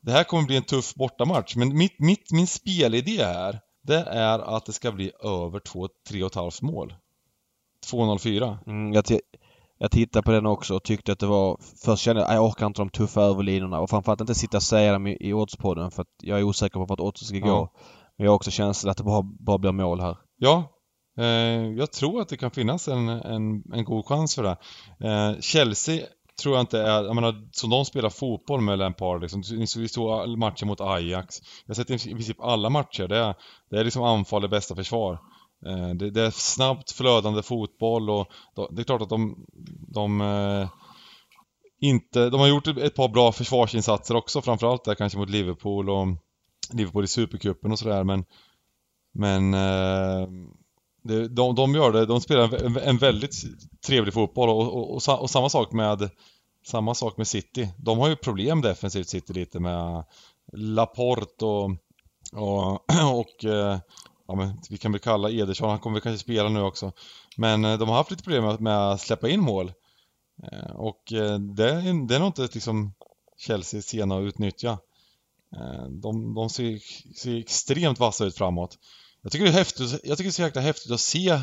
det 0.00 0.12
här 0.12 0.24
kommer 0.24 0.46
bli 0.46 0.56
en 0.56 0.62
tuff 0.62 0.94
bortamatch. 0.94 1.56
Men 1.56 1.76
mitt, 1.76 1.98
mitt, 1.98 2.32
min 2.32 2.46
spelidé 2.46 3.24
här, 3.24 3.60
det 3.82 4.00
är 4.00 4.38
att 4.38 4.66
det 4.66 4.72
ska 4.72 4.92
bli 4.92 5.12
över 5.20 5.60
2-3,5 5.60 6.64
mål. 6.64 6.94
2,04. 7.86 8.58
Mm, 8.66 8.92
jag, 8.92 9.04
jag 9.82 9.90
tittade 9.90 10.22
på 10.22 10.30
den 10.30 10.46
också 10.46 10.74
och 10.74 10.82
tyckte 10.82 11.12
att 11.12 11.18
det 11.18 11.26
var... 11.26 11.58
Först 11.84 12.02
kände 12.02 12.22
jag 12.22 12.34
jag 12.34 12.44
orkar 12.44 12.66
inte 12.66 12.80
de 12.80 12.90
tuffa 12.90 13.22
överlinorna 13.22 13.80
och 13.80 13.90
framförallt 13.90 14.20
inte 14.20 14.34
sitta 14.34 14.56
och 14.56 14.62
säga 14.62 14.92
dem 14.92 15.06
i, 15.06 15.16
i 15.20 15.32
oddspodden 15.32 15.90
för 15.90 16.02
att 16.02 16.08
jag 16.22 16.38
är 16.38 16.42
osäker 16.42 16.80
på 16.80 16.84
vart 16.84 17.00
oddset 17.00 17.28
ska 17.28 17.38
gå. 17.38 17.48
Ja. 17.48 17.72
Men 18.16 18.24
jag 18.24 18.30
har 18.30 18.36
också 18.36 18.50
känslan 18.50 18.90
att 18.90 18.96
det 18.96 19.04
bara, 19.04 19.22
bara 19.22 19.58
blir 19.58 19.72
mål 19.72 20.00
här. 20.00 20.16
Ja, 20.38 20.72
eh, 21.18 21.26
jag 21.76 21.92
tror 21.92 22.20
att 22.20 22.28
det 22.28 22.36
kan 22.36 22.50
finnas 22.50 22.88
en, 22.88 23.08
en, 23.08 23.62
en 23.72 23.84
god 23.84 24.06
chans 24.06 24.34
för 24.34 24.42
det. 24.42 24.56
Eh, 25.08 25.40
Chelsea 25.40 26.06
tror 26.42 26.54
jag 26.54 26.62
inte 26.62 26.80
är, 26.80 27.04
jag 27.04 27.14
menar, 27.14 27.48
som 27.52 27.70
de 27.70 27.84
spelar 27.84 28.10
fotboll 28.10 28.60
med 28.60 28.78
Lampard 28.78 29.22
liksom. 29.22 29.42
Vi 29.76 29.88
såg 29.88 30.38
matcher 30.38 30.66
mot 30.66 30.80
Ajax. 30.80 31.36
Jag 31.66 31.74
har 31.74 31.84
sett 31.84 32.06
i 32.06 32.14
princip 32.14 32.40
alla 32.40 32.70
matcher. 32.70 33.08
Det 33.08 33.18
är, 33.18 33.34
det 33.70 33.78
är 33.78 33.84
liksom 33.84 34.02
anfall, 34.02 34.42
det 34.42 34.48
bästa 34.48 34.74
försvar. 34.74 35.18
Eh, 35.66 35.88
det, 35.88 36.10
det 36.10 36.22
är 36.22 36.30
snabbt 36.30 36.92
flödande 36.92 37.42
fotboll 37.42 38.10
och 38.10 38.26
det 38.70 38.82
är 38.82 38.84
klart 38.84 39.02
att 39.02 39.08
de, 39.08 39.46
de 39.88 40.20
eh, 40.20 40.68
inte, 41.80 42.30
de 42.30 42.40
har 42.40 42.48
gjort 42.48 42.66
ett 42.66 42.94
par 42.94 43.08
bra 43.08 43.32
försvarsinsatser 43.32 44.16
också, 44.16 44.42
framförallt 44.42 44.84
där 44.84 44.94
kanske 44.94 45.18
mot 45.18 45.30
Liverpool 45.30 45.90
och 45.90 46.06
Liverpool 46.72 47.04
i 47.04 47.08
Supercupen 47.08 47.72
och 47.72 47.78
sådär 47.78 48.04
men 48.04 48.24
Men 49.14 49.54
eh, 49.54 50.28
det, 51.04 51.28
de, 51.28 51.54
de 51.54 51.74
gör 51.74 51.92
det, 51.92 52.06
de 52.06 52.20
spelar 52.20 52.64
en, 52.64 52.76
en 52.76 52.98
väldigt 52.98 53.34
trevlig 53.86 54.14
fotboll 54.14 54.48
och, 54.48 54.60
och, 54.60 55.08
och, 55.08 55.22
och 55.22 55.30
samma 55.30 55.48
sak 55.48 55.72
med 55.72 56.10
Samma 56.66 56.94
sak 56.94 57.16
med 57.16 57.26
City. 57.26 57.68
De 57.78 57.98
har 57.98 58.08
ju 58.08 58.16
problem 58.16 58.60
defensivt 58.60 59.08
City 59.08 59.32
lite 59.32 59.60
med 59.60 60.04
Laporte 60.52 61.44
och 61.44 61.70
och, 62.32 62.72
och 63.14 63.44
ja, 64.32 64.36
men 64.36 64.58
vi 64.70 64.78
kan 64.78 64.92
väl 64.92 65.00
kalla 65.00 65.30
Ederson, 65.30 65.70
han 65.70 65.78
kommer 65.78 65.94
väl 65.94 66.02
kanske 66.02 66.24
spela 66.24 66.48
nu 66.48 66.60
också. 66.62 66.92
Men 67.36 67.64
eh, 67.64 67.78
de 67.78 67.88
har 67.88 67.96
haft 67.96 68.10
lite 68.10 68.22
problem 68.22 68.56
med, 68.60 68.90
att 68.92 69.00
släppa 69.00 69.28
in 69.28 69.40
mål. 69.40 69.72
Eh, 70.52 70.70
och 70.70 71.12
eh, 71.12 71.38
det, 71.38 71.70
är- 71.70 72.06
det 72.06 72.14
är 72.14 72.18
nog 72.18 72.28
inte 72.28 72.48
liksom 72.54 72.94
Chelsea 73.38 73.82
sena 73.82 74.16
att 74.16 74.22
utnyttja. 74.22 74.78
De, 76.02 76.34
de 76.34 76.50
ser, 76.50 76.78
ser 77.16 77.38
extremt 77.38 77.98
vassa 77.98 78.24
ut 78.24 78.36
framåt. 78.36 78.78
Jag 79.22 79.32
tycker 79.32 79.44
det 79.44 79.50
är 79.50 79.54
häftigt, 79.54 79.90
jag 80.04 80.18
tycker 80.18 80.24
det 80.24 80.28
är 80.28 80.32
så 80.32 80.42
jäkla 80.42 80.60
häftigt 80.60 80.92
att 80.92 81.00
se 81.00 81.40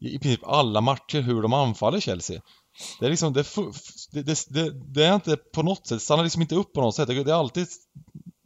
i 0.00 0.18
princip 0.18 0.44
alla 0.46 0.80
matcher 0.80 1.20
hur 1.20 1.42
de 1.42 1.52
anfaller 1.52 2.00
Chelsea. 2.00 2.40
Det 3.00 3.06
är 3.06 3.10
liksom, 3.10 3.32
det, 3.32 3.40
är 3.40 4.22
det, 4.22 4.46
det, 4.48 4.70
det, 4.94 5.04
är 5.04 5.14
inte 5.14 5.36
på 5.36 5.62
något 5.62 5.86
sätt, 5.86 6.02
stannar 6.02 6.22
liksom 6.24 6.42
inte 6.42 6.54
upp 6.54 6.72
på 6.72 6.80
något 6.80 6.94
sätt. 6.94 7.08
Det 7.08 7.24
det 7.24 7.30
är 7.30 7.34
alltid 7.36 7.66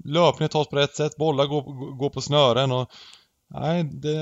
löpningar 0.05 0.49
tas 0.49 0.69
på 0.69 0.77
rätt 0.77 0.97
sätt, 0.97 1.17
bollar 1.17 1.47
går, 1.47 1.63
går 1.97 2.11
på 2.11 2.21
snören 2.21 2.73
och 2.73 2.91
Nej, 3.55 3.85
det, 3.85 4.17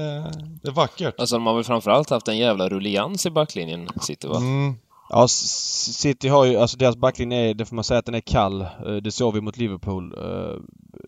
det 0.62 0.68
är 0.68 0.72
vackert. 0.72 1.20
Alltså 1.20 1.36
de 1.36 1.46
har 1.46 1.54
väl 1.54 1.64
framförallt 1.64 2.10
haft 2.10 2.28
en 2.28 2.38
jävla 2.38 2.68
rullians 2.68 3.26
i 3.26 3.30
backlinjen, 3.30 3.88
City 4.00 4.26
va? 4.28 4.36
Mm, 4.36 4.74
Ja, 5.12 5.28
City 5.28 6.28
har 6.28 6.44
ju, 6.44 6.56
alltså 6.56 6.76
deras 6.76 6.96
backlinje 6.96 7.38
är, 7.38 7.54
det 7.54 7.64
får 7.64 7.74
man 7.74 7.84
säga 7.84 7.98
att 7.98 8.06
den 8.06 8.14
är 8.14 8.20
kall. 8.20 8.60
Eh, 8.60 8.94
Det 9.02 9.10
såg 9.12 9.34
vi 9.34 9.40
mot 9.40 9.56
Liverpool. 9.56 10.14
Eh, 10.18 10.56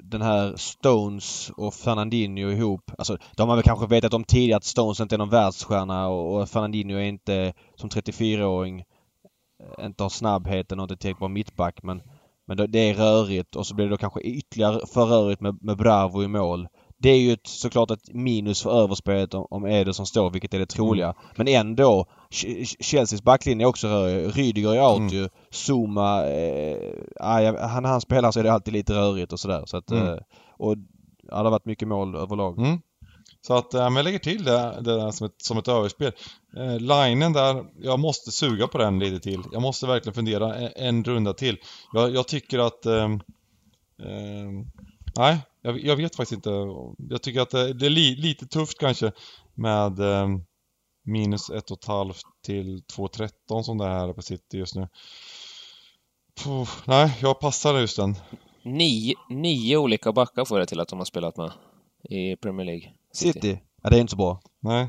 Den 0.05 0.23
här 0.23 0.55
Stones 0.57 1.51
och 1.57 1.75
Fernandinho 1.75 2.51
ihop. 2.51 2.91
Alltså 2.99 3.17
de 3.37 3.49
har 3.49 3.57
väl 3.57 3.65
kanske 3.65 3.87
vetat 3.87 4.15
om 4.15 4.25
tidigare 4.25 4.57
att 4.57 4.65
Stones 4.65 5.01
inte 5.01 5.15
är 5.17 5.19
någon 5.19 5.29
världsstjärna 5.31 6.09
och 6.09 6.49
Fernandinho 6.49 6.97
är 6.99 7.03
inte 7.05 7.53
som 7.77 7.91
34-åring 7.91 8.81
eh, 9.79 9.85
inte 9.87 10.03
har 10.03 10.11
snabbheten 10.11 10.81
och 10.81 10.85
inte 10.85 10.97
tillräckligt 10.97 11.19
bra 11.19 11.29
mittback 11.29 11.83
men 11.83 12.03
men 12.47 12.57
det- 12.57 12.67
det 12.67 12.79
är 12.91 12.95
rörigt 12.95 13.57
och 13.57 13.67
så 13.67 13.75
blir 13.75 13.85
det 13.87 13.91
då 13.91 13.97
kanske 13.97 14.21
ytterligare 14.21 14.87
för 14.87 15.05
rörigt 15.05 15.41
med, 15.41 15.59
med 15.63 15.77
Bravo 15.77 16.23
i 16.23 16.29
mål. 16.29 16.69
Det 17.03 17.09
är 17.11 17.19
ju 17.21 17.33
ett, 17.33 17.47
såklart 17.47 17.91
ett 17.91 18.15
minus 18.15 18.63
för 18.63 18.83
överspelet 18.83 19.35
om, 19.35 19.47
om 19.51 19.67
Ederson 19.67 20.07
står, 20.07 20.31
vilket 20.31 20.55
är 20.55 20.59
det 20.59 20.67
troliga. 20.67 21.15
Men 21.37 21.49
ändå, 21.49 22.07
Ch- 22.31 22.83
Chelseas 22.83 23.23
backlinje 23.23 23.67
är 23.67 23.69
också 23.69 23.89
rörig. 23.89 24.39
Rydiger 24.39 24.75
är 24.75 24.87
out 24.91 24.99
Mm. 24.99 25.09
ju. 25.15 25.29
Zuma, 25.51 26.25
eh, 26.27 27.55
han, 27.69 27.85
han 27.85 28.01
spelar 28.01 28.31
så 28.33 28.41
är 28.41 28.45
det 28.45 28.53
alltid 28.53 28.75
lite 28.75 28.93
rörigt 28.95 29.33
och 29.33 29.41
sådär. 29.41 29.63
Så 29.67 29.77
att, 29.77 29.91
Mm. 29.91 30.07
eh, 30.09 30.19
och 30.59 30.77
ja, 31.23 31.37
det 31.37 31.43
har 31.43 31.51
varit 31.51 31.65
mycket 31.65 31.89
mål 31.89 32.15
överlag. 32.17 32.59
mm. 32.59 32.79
Så 33.47 33.55
att, 33.55 33.75
eh, 33.75 33.81
men 33.85 33.97
jag 33.97 34.05
lägger 34.05 34.19
till 34.19 34.45
det, 34.45 34.79
det 34.81 34.97
där 34.97 35.11
som 35.11 35.27
ett, 35.27 35.35
som 35.43 35.59
ett 35.59 35.69
överspel. 35.69 36.13
Eh, 36.57 36.79
linen 36.81 37.33
där, 37.33 37.65
jag 37.83 37.99
måste 38.01 38.33
suga 38.33 38.67
på 38.67 38.79
den 38.79 38.99
lite 38.99 39.21
till. 39.21 39.43
Jag 39.53 39.63
måste 39.63 39.87
verkligen 39.87 40.15
fundera 40.15 40.55
en, 40.55 40.71
en 40.77 41.05
runda 41.05 41.33
till. 41.33 41.57
Jag, 41.93 42.15
jag 42.15 42.29
tycker 42.29 42.59
att... 42.59 42.87
ehm, 42.87 43.21
ehm, 44.07 44.67
nej, 45.17 45.39
jag, 45.63 45.85
jag 45.85 45.97
vet 45.97 46.17
faktiskt 46.17 46.33
inte. 46.33 46.51
Jag 46.99 47.23
tycker 47.23 47.41
att 47.41 47.51
det, 47.51 47.73
det 47.73 47.87
är 47.87 47.91
li, 47.91 48.17
lite 48.17 48.47
tufft 48.47 48.79
kanske 48.79 49.13
med 49.55 50.01
ehm, 50.01 50.45
minus 51.05 51.51
1,5 51.51 52.15
till 52.45 52.83
2,13 52.97 53.63
som 53.63 53.79
det 53.79 53.85
är 53.85 53.89
här 53.89 54.13
på 54.13 54.23
City 54.23 54.59
just 54.59 54.75
nu. 54.75 54.89
Puh, 56.45 56.69
nej, 56.87 57.19
jag 57.21 57.41
passar 57.41 57.79
just 57.79 57.97
den. 57.97 58.17
Nio, 58.63 59.15
nio 59.29 59.77
olika 59.77 60.13
backar 60.13 60.45
får 60.45 60.59
det 60.59 60.67
till 60.67 60.81
att 60.81 60.89
de 60.89 60.99
har 60.99 61.05
spelat 61.05 61.37
med 61.37 61.53
i 62.03 62.37
Premier 62.37 62.67
League. 62.67 62.93
City? 63.13 63.61
Ja, 63.83 63.91
det 63.91 63.97
är 63.97 64.01
inte 64.01 64.11
så 64.11 64.17
bra. 64.17 64.41
Nej. 64.61 64.89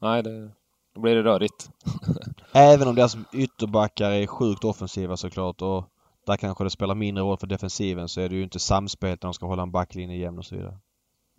Nej, 0.00 0.22
det, 0.22 0.50
då 0.94 1.00
blir 1.00 1.14
det 1.14 1.22
rörigt. 1.22 1.70
Även 2.52 2.88
om 2.88 2.94
deras 2.94 3.16
ytterbackar 3.32 4.10
är 4.10 4.26
sjukt 4.26 4.64
offensiva 4.64 5.16
såklart 5.16 5.62
och 5.62 5.84
där 6.26 6.36
kanske 6.36 6.64
det 6.64 6.70
spelar 6.70 6.94
mindre 6.94 7.24
roll 7.24 7.38
för 7.38 7.46
defensiven 7.46 8.08
så 8.08 8.20
är 8.20 8.28
det 8.28 8.34
ju 8.34 8.42
inte 8.42 8.58
samspelet 8.58 9.22
när 9.22 9.28
de 9.28 9.34
ska 9.34 9.46
hålla 9.46 9.62
en 9.62 9.70
backlinje 9.70 10.16
jämn 10.16 10.38
och 10.38 10.44
så 10.44 10.54
vidare. 10.56 10.78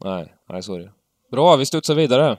Nej, 0.04 0.34
nej 0.50 0.63
så 0.63 0.76
är 0.76 0.80
det. 0.80 0.91
Bra, 1.32 1.56
vi 1.56 1.65
studsar 1.65 1.95
vidare. 1.95 2.38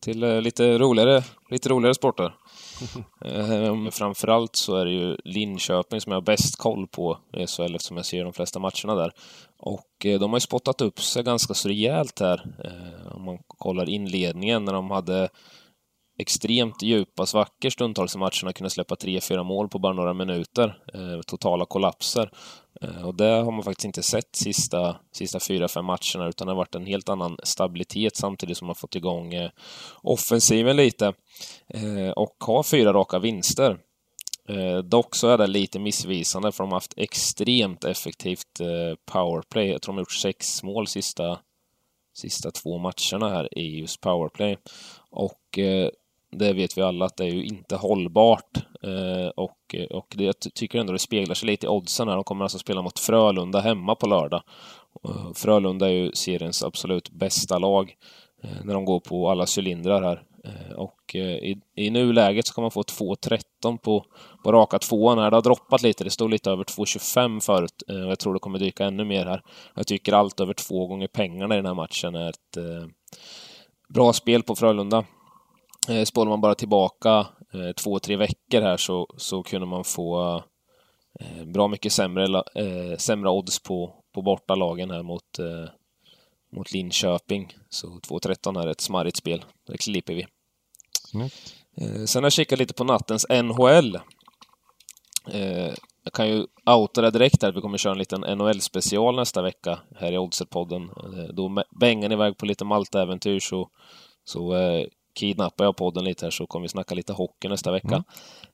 Till 0.00 0.22
eh, 0.22 0.40
lite 0.40 0.78
roligare, 0.78 1.22
lite 1.50 1.68
roligare 1.68 1.94
sporter. 1.94 2.34
Ehm, 3.24 3.90
framförallt 3.90 4.56
så 4.56 4.76
är 4.76 4.84
det 4.84 4.92
ju 4.92 5.16
Linköping 5.24 6.00
som 6.00 6.12
jag 6.12 6.16
har 6.16 6.24
bäst 6.24 6.58
koll 6.58 6.86
på 6.86 7.18
i 7.32 7.46
SHL 7.46 7.74
eftersom 7.74 7.96
jag 7.96 8.06
ser 8.06 8.24
de 8.24 8.32
flesta 8.32 8.58
matcherna 8.58 8.94
där. 8.94 9.12
Och 9.58 10.06
eh, 10.06 10.20
de 10.20 10.30
har 10.30 10.36
ju 10.36 10.40
spottat 10.40 10.80
upp 10.80 11.00
sig 11.00 11.22
ganska 11.22 11.54
så 11.54 11.68
rejält 11.68 12.20
här. 12.20 12.46
Eh, 12.64 13.16
om 13.16 13.24
man 13.24 13.38
kollar 13.46 13.88
inledningen 13.88 14.64
när 14.64 14.72
de 14.72 14.90
hade 14.90 15.28
extremt 16.18 16.82
djupa 16.82 17.26
svackor 17.26 17.70
stundtals 17.70 18.14
i 18.14 18.18
matcherna, 18.18 18.52
kunde 18.52 18.70
släppa 18.70 18.94
3-4 18.94 19.44
mål 19.44 19.68
på 19.68 19.78
bara 19.78 19.92
några 19.92 20.14
minuter. 20.14 20.78
Eh, 20.94 21.20
totala 21.26 21.64
kollapser. 21.66 22.30
Eh, 22.80 23.06
och 23.06 23.14
det 23.14 23.24
har 23.24 23.52
man 23.52 23.62
faktiskt 23.62 23.84
inte 23.84 24.02
sett 24.02 24.36
sista, 24.36 24.96
sista 25.12 25.38
4-5 25.38 25.82
matcherna, 25.82 26.28
utan 26.28 26.46
det 26.46 26.52
har 26.52 26.56
varit 26.56 26.74
en 26.74 26.86
helt 26.86 27.08
annan 27.08 27.36
stabilitet 27.42 28.16
samtidigt 28.16 28.56
som 28.56 28.66
man 28.66 28.74
fått 28.74 28.96
igång 28.96 29.34
eh, 29.34 29.50
offensiven 30.02 30.76
lite. 30.76 31.06
Eh, 31.68 32.10
och 32.16 32.36
har 32.40 32.62
fyra 32.62 32.92
raka 32.92 33.18
vinster. 33.18 33.78
Eh, 34.48 34.78
dock 34.78 35.14
så 35.14 35.28
är 35.28 35.38
det 35.38 35.46
lite 35.46 35.78
missvisande 35.78 36.52
för 36.52 36.64
de 36.64 36.70
har 36.70 36.76
haft 36.76 36.94
extremt 36.96 37.84
effektivt 37.84 38.60
eh, 38.60 38.96
powerplay. 39.12 39.68
Jag 39.68 39.82
tror 39.82 39.92
de 39.92 39.96
har 39.96 40.02
gjort 40.02 40.12
sex 40.12 40.62
mål 40.62 40.86
sista, 40.86 41.38
sista 42.14 42.50
två 42.50 42.78
matcherna 42.78 43.28
här 43.28 43.58
i 43.58 43.80
just 43.80 44.00
powerplay. 44.00 44.56
Och 45.10 45.58
eh, 45.58 45.90
det 46.30 46.52
vet 46.52 46.78
vi 46.78 46.82
alla 46.82 47.04
att 47.04 47.16
det 47.16 47.24
är 47.24 47.30
ju 47.30 47.44
inte 47.44 47.76
hållbart 47.76 48.56
eh, 48.82 49.28
och, 49.36 49.74
och 49.90 50.14
det, 50.16 50.24
jag 50.24 50.34
tycker 50.54 50.78
ändå 50.78 50.92
det 50.92 50.98
speglar 50.98 51.34
sig 51.34 51.46
lite 51.46 51.66
i 51.66 51.68
oddsen 51.68 52.08
här. 52.08 52.14
De 52.14 52.24
kommer 52.24 52.44
alltså 52.44 52.58
spela 52.58 52.82
mot 52.82 52.98
Frölunda 52.98 53.60
hemma 53.60 53.94
på 53.94 54.06
lördag. 54.06 54.42
Eh, 55.04 55.32
Frölunda 55.34 55.86
är 55.86 55.92
ju 55.92 56.12
seriens 56.12 56.62
absolut 56.62 57.10
bästa 57.10 57.58
lag 57.58 57.94
eh, 58.42 58.64
när 58.64 58.74
de 58.74 58.84
går 58.84 59.00
på 59.00 59.30
alla 59.30 59.46
cylindrar 59.58 60.02
här. 60.02 60.22
Och 60.76 61.14
i, 61.14 61.56
i 61.76 61.90
nuläget 61.90 62.46
så 62.46 62.54
kan 62.54 62.62
man 62.62 62.70
få 62.70 62.82
2.13 62.82 63.78
på, 63.78 64.04
på 64.44 64.52
raka 64.52 64.78
tvåan 64.78 65.18
här. 65.18 65.30
Det 65.30 65.36
har 65.36 65.42
droppat 65.42 65.82
lite. 65.82 66.04
Det 66.04 66.10
stod 66.10 66.30
lite 66.30 66.50
över 66.50 66.64
2.25 66.64 67.40
förut 67.40 67.82
och 67.88 67.94
jag 67.94 68.18
tror 68.18 68.34
det 68.34 68.40
kommer 68.40 68.58
dyka 68.58 68.84
ännu 68.84 69.04
mer 69.04 69.26
här. 69.26 69.42
Jag 69.74 69.86
tycker 69.86 70.12
allt 70.12 70.40
över 70.40 70.54
två 70.54 70.86
gånger 70.86 71.06
pengarna 71.06 71.54
i 71.54 71.58
den 71.58 71.66
här 71.66 71.74
matchen 71.74 72.14
är 72.14 72.28
ett 72.28 72.58
bra 73.88 74.12
spel 74.12 74.42
på 74.42 74.56
Frölunda. 74.56 75.04
Eh, 75.88 76.04
Spårar 76.04 76.28
man 76.28 76.40
bara 76.40 76.54
tillbaka 76.54 77.26
eh, 77.52 77.72
två, 77.76 77.98
tre 77.98 78.16
veckor 78.16 78.60
här 78.60 78.76
så, 78.76 79.06
så 79.16 79.42
kunde 79.42 79.66
man 79.66 79.84
få 79.84 80.36
eh, 81.20 81.44
bra 81.44 81.68
mycket 81.68 81.92
sämre, 81.92 82.42
sämre 82.98 83.30
odds 83.30 83.62
på, 83.62 83.94
på 84.14 84.22
bortalagen 84.22 84.90
här 84.90 85.02
mot, 85.02 85.38
mot 86.52 86.72
Linköping. 86.72 87.56
Så 87.68 87.86
2.13 87.86 88.62
är 88.62 88.66
ett 88.66 88.80
smarrigt 88.80 89.16
spel. 89.16 89.44
Det 89.66 89.78
klipper 89.78 90.14
vi. 90.14 90.26
Mm. 91.14 91.28
Sen 92.06 92.22
har 92.22 92.26
jag 92.26 92.32
kikat 92.32 92.58
lite 92.58 92.74
på 92.74 92.84
nattens 92.84 93.26
NHL. 93.30 93.98
Jag 96.04 96.12
kan 96.12 96.28
ju 96.28 96.46
outa 96.66 97.00
det 97.00 97.10
direkt 97.10 97.42
här, 97.42 97.52
vi 97.52 97.60
kommer 97.60 97.78
köra 97.78 97.92
en 97.92 97.98
liten 97.98 98.20
NHL-special 98.20 99.16
nästa 99.16 99.42
vecka 99.42 99.78
här 99.96 100.12
i 100.12 100.18
Oddset-podden. 100.18 100.90
Då 101.32 101.62
Bengan 101.80 102.12
iväg 102.12 102.36
på 102.36 102.46
lite 102.46 102.64
Malta-äventyr 102.64 103.40
så, 103.40 103.68
så 104.24 104.52
kidnappar 105.18 105.64
jag 105.64 105.76
podden 105.76 106.04
lite 106.04 106.26
här 106.26 106.30
så 106.30 106.46
kommer 106.46 106.64
vi 106.64 106.68
snacka 106.68 106.94
lite 106.94 107.12
hockey 107.12 107.48
nästa 107.48 107.72
vecka. 107.72 108.04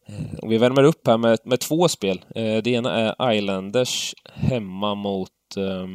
Mm. 0.09 0.25
Eh, 0.25 0.39
och 0.39 0.53
vi 0.53 0.59
värmer 0.59 0.83
upp 0.83 1.07
här 1.07 1.19
med, 1.19 1.39
med 1.45 1.61
två 1.61 1.89
spel. 1.89 2.25
Eh, 2.35 2.57
det 2.57 2.71
ena 2.71 2.93
är 2.93 3.33
Islanders 3.33 4.15
hemma 4.35 4.95
mot, 4.95 5.57
eh, 5.57 5.87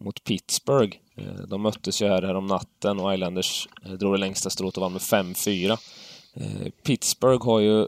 mot 0.00 0.24
Pittsburgh. 0.24 0.96
Eh, 1.16 1.46
de 1.48 1.62
möttes 1.62 2.02
ju 2.02 2.08
här, 2.08 2.22
här 2.22 2.34
om 2.34 2.46
natten 2.46 3.00
och 3.00 3.14
Islanders 3.14 3.68
drog 3.98 4.14
det 4.14 4.18
längsta 4.18 4.50
strået 4.50 4.76
och 4.76 4.80
vann 4.80 4.92
med 4.92 5.02
5-4. 5.02 5.78
Pittsburgh 6.84 7.46
har 7.46 7.60
ju 7.60 7.86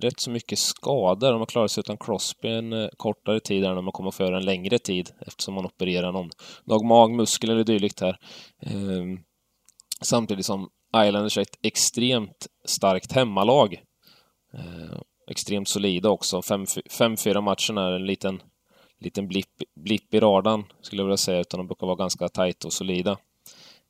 rätt 0.00 0.20
så 0.20 0.30
mycket 0.30 0.58
skador. 0.58 1.30
De 1.30 1.38
har 1.38 1.46
klarat 1.46 1.70
sig 1.70 1.80
utan 1.80 1.96
Crosby 1.96 2.48
en 2.48 2.90
kortare 2.96 3.40
tid 3.40 3.64
än 3.64 3.76
de 3.76 3.92
kommer 3.92 4.10
få 4.10 4.22
göra 4.22 4.36
en 4.36 4.44
längre 4.44 4.78
tid 4.78 5.10
eftersom 5.20 5.54
man 5.54 5.66
opererar 5.66 6.12
någon 6.12 6.30
dag 6.64 6.84
magmuskel 6.84 7.50
eller 7.50 7.64
dylikt 7.64 8.00
här. 8.00 8.18
Samtidigt 10.04 10.46
som 10.46 10.68
Islanders 10.96 11.38
är 11.38 11.42
ett 11.42 11.58
extremt 11.62 12.46
starkt 12.64 13.12
hemmalag. 13.12 13.82
Eh, 14.54 15.00
extremt 15.30 15.68
solida 15.68 16.08
också. 16.08 16.40
5-4 16.40 17.40
matcherna 17.40 17.88
är 17.88 17.92
en 17.92 18.06
liten, 18.06 18.42
liten 19.00 19.28
blipp, 19.28 19.62
blipp 19.74 20.14
i 20.14 20.20
radarn 20.20 20.64
skulle 20.80 21.02
jag 21.02 21.06
vilja 21.06 21.16
säga, 21.16 21.40
utan 21.40 21.58
de 21.58 21.66
brukar 21.66 21.86
vara 21.86 21.96
ganska 21.96 22.28
tajta 22.28 22.68
och 22.68 22.72
solida 22.72 23.18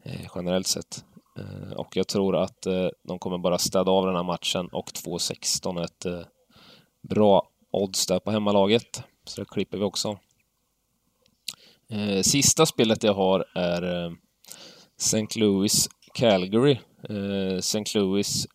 eh, 0.05 0.27
generellt 0.35 0.67
sett. 0.67 1.05
Eh, 1.39 1.73
och 1.73 1.97
jag 1.97 2.09
tror 2.09 2.37
att 2.37 2.67
eh, 2.67 2.89
de 3.03 3.19
kommer 3.19 3.39
bara 3.39 3.59
städa 3.59 3.91
av 3.91 4.07
den 4.07 4.17
här 4.17 4.23
matchen 4.23 4.69
och 4.69 4.91
2-16 4.91 5.81
är 5.81 5.85
ett 5.85 6.05
eh, 6.05 6.21
bra 7.03 7.49
odds 7.71 8.07
där 8.07 8.19
på 8.19 8.31
hemmalaget. 8.31 9.03
Så 9.25 9.41
det 9.41 9.49
klipper 9.49 9.79
vi 9.79 9.85
också. 9.85 10.19
Eh, 11.89 12.23
sista 12.23 12.67
spelet 12.67 13.03
jag 13.03 13.15
har 13.15 13.45
är 13.55 14.05
eh, 14.05 14.13
St. 14.97 15.41
Louis 15.41 15.89
Calgary. 16.15 16.79
Eh, 17.09 17.57
St. 17.59 17.99
Louis 17.99 18.47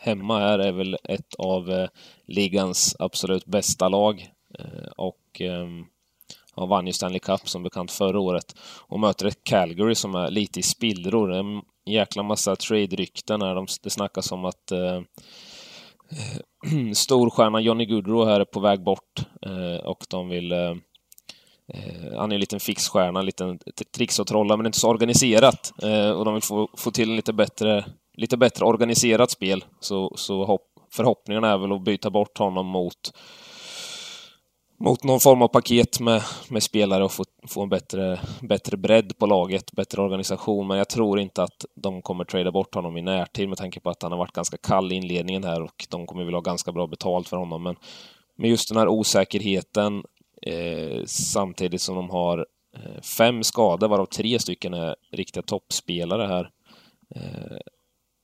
hemma 0.00 0.38
här 0.38 0.58
är 0.58 0.72
väl 0.72 0.96
ett 1.04 1.34
av 1.38 1.70
eh, 1.70 1.88
ligans 2.26 2.96
absolut 2.98 3.46
bästa 3.46 3.88
lag. 3.88 4.28
Eh, 4.58 4.88
och 4.96 5.40
ehm, 5.40 5.84
han 6.54 6.68
vann 6.68 6.86
ju 6.86 6.92
Stanley 6.92 7.18
Cup 7.18 7.48
som 7.48 7.62
bekant 7.62 7.90
förra 7.90 8.20
året 8.20 8.54
och 8.88 9.00
möter 9.00 9.26
ett 9.26 9.44
Calgary 9.44 9.94
som 9.94 10.14
är 10.14 10.30
lite 10.30 10.60
i 10.60 10.62
spillror. 10.62 11.32
En 11.32 11.62
jäkla 11.86 12.22
massa 12.22 12.56
trade-rykten 12.56 13.42
här. 13.42 13.54
De, 13.54 13.66
det 13.82 13.90
snackas 13.90 14.32
om 14.32 14.44
att 14.44 14.72
eh, 14.72 15.00
storstjärnan 16.94 17.62
Johnny 17.62 17.86
Goodrow 17.86 18.26
här 18.26 18.40
är 18.40 18.44
på 18.44 18.60
väg 18.60 18.82
bort 18.82 19.18
eh, 19.46 19.86
och 19.86 20.04
de 20.08 20.28
vill 20.28 20.52
eh, 20.52 20.74
eh 21.74 22.18
han 22.18 22.32
är 22.32 22.36
en 22.36 22.40
liten 22.40 22.60
fixstjärna, 22.60 23.20
en 23.20 23.26
liten 23.26 23.58
tricks 23.96 24.18
och 24.18 24.26
trolla, 24.26 24.56
men 24.56 24.66
inte 24.66 24.78
så 24.78 24.88
organiserat. 24.88 25.72
Eh, 25.82 26.10
och 26.10 26.24
de 26.24 26.34
vill 26.34 26.42
få, 26.42 26.68
få 26.76 26.90
till 26.90 27.10
en 27.10 27.16
lite 27.16 27.32
bättre, 27.32 27.84
lite 28.14 28.36
bättre 28.36 28.64
organiserat 28.64 29.30
spel. 29.30 29.64
Så, 29.80 30.12
så 30.16 30.44
hopp, 30.44 30.66
förhoppningen 30.92 31.44
är 31.44 31.58
väl 31.58 31.72
att 31.72 31.84
byta 31.84 32.10
bort 32.10 32.38
honom 32.38 32.66
mot 32.66 33.12
mot 34.78 35.04
någon 35.04 35.20
form 35.20 35.42
av 35.42 35.48
paket 35.48 36.00
med, 36.00 36.22
med 36.48 36.62
spelare 36.62 37.04
och 37.04 37.12
få, 37.12 37.24
få 37.48 37.62
en 37.62 37.68
bättre, 37.68 38.20
bättre 38.40 38.76
bredd 38.76 39.18
på 39.18 39.26
laget, 39.26 39.72
bättre 39.72 40.02
organisation. 40.02 40.66
Men 40.66 40.78
jag 40.78 40.88
tror 40.88 41.20
inte 41.20 41.42
att 41.42 41.64
de 41.74 42.02
kommer 42.02 42.24
trada 42.24 42.52
bort 42.52 42.74
honom 42.74 42.96
i 42.96 43.02
närtid 43.02 43.48
med 43.48 43.58
tanke 43.58 43.80
på 43.80 43.90
att 43.90 44.02
han 44.02 44.12
har 44.12 44.18
varit 44.18 44.32
ganska 44.32 44.56
kall 44.56 44.92
i 44.92 44.94
inledningen 44.94 45.44
här 45.44 45.62
och 45.62 45.86
de 45.88 46.06
kommer 46.06 46.24
väl 46.24 46.34
ha 46.34 46.40
ganska 46.40 46.72
bra 46.72 46.86
betalt 46.86 47.28
för 47.28 47.36
honom. 47.36 47.62
Men 47.62 47.76
med 48.38 48.50
just 48.50 48.68
den 48.68 48.78
här 48.78 48.88
osäkerheten 48.88 50.02
eh, 50.46 51.04
samtidigt 51.06 51.80
som 51.80 51.96
de 51.96 52.10
har 52.10 52.46
eh, 52.76 53.02
fem 53.02 53.42
skador, 53.42 53.88
varav 53.88 54.06
tre 54.06 54.38
stycken 54.38 54.74
är 54.74 54.96
riktiga 55.10 55.42
toppspelare 55.42 56.26
här, 56.26 56.50
eh, 57.14 57.58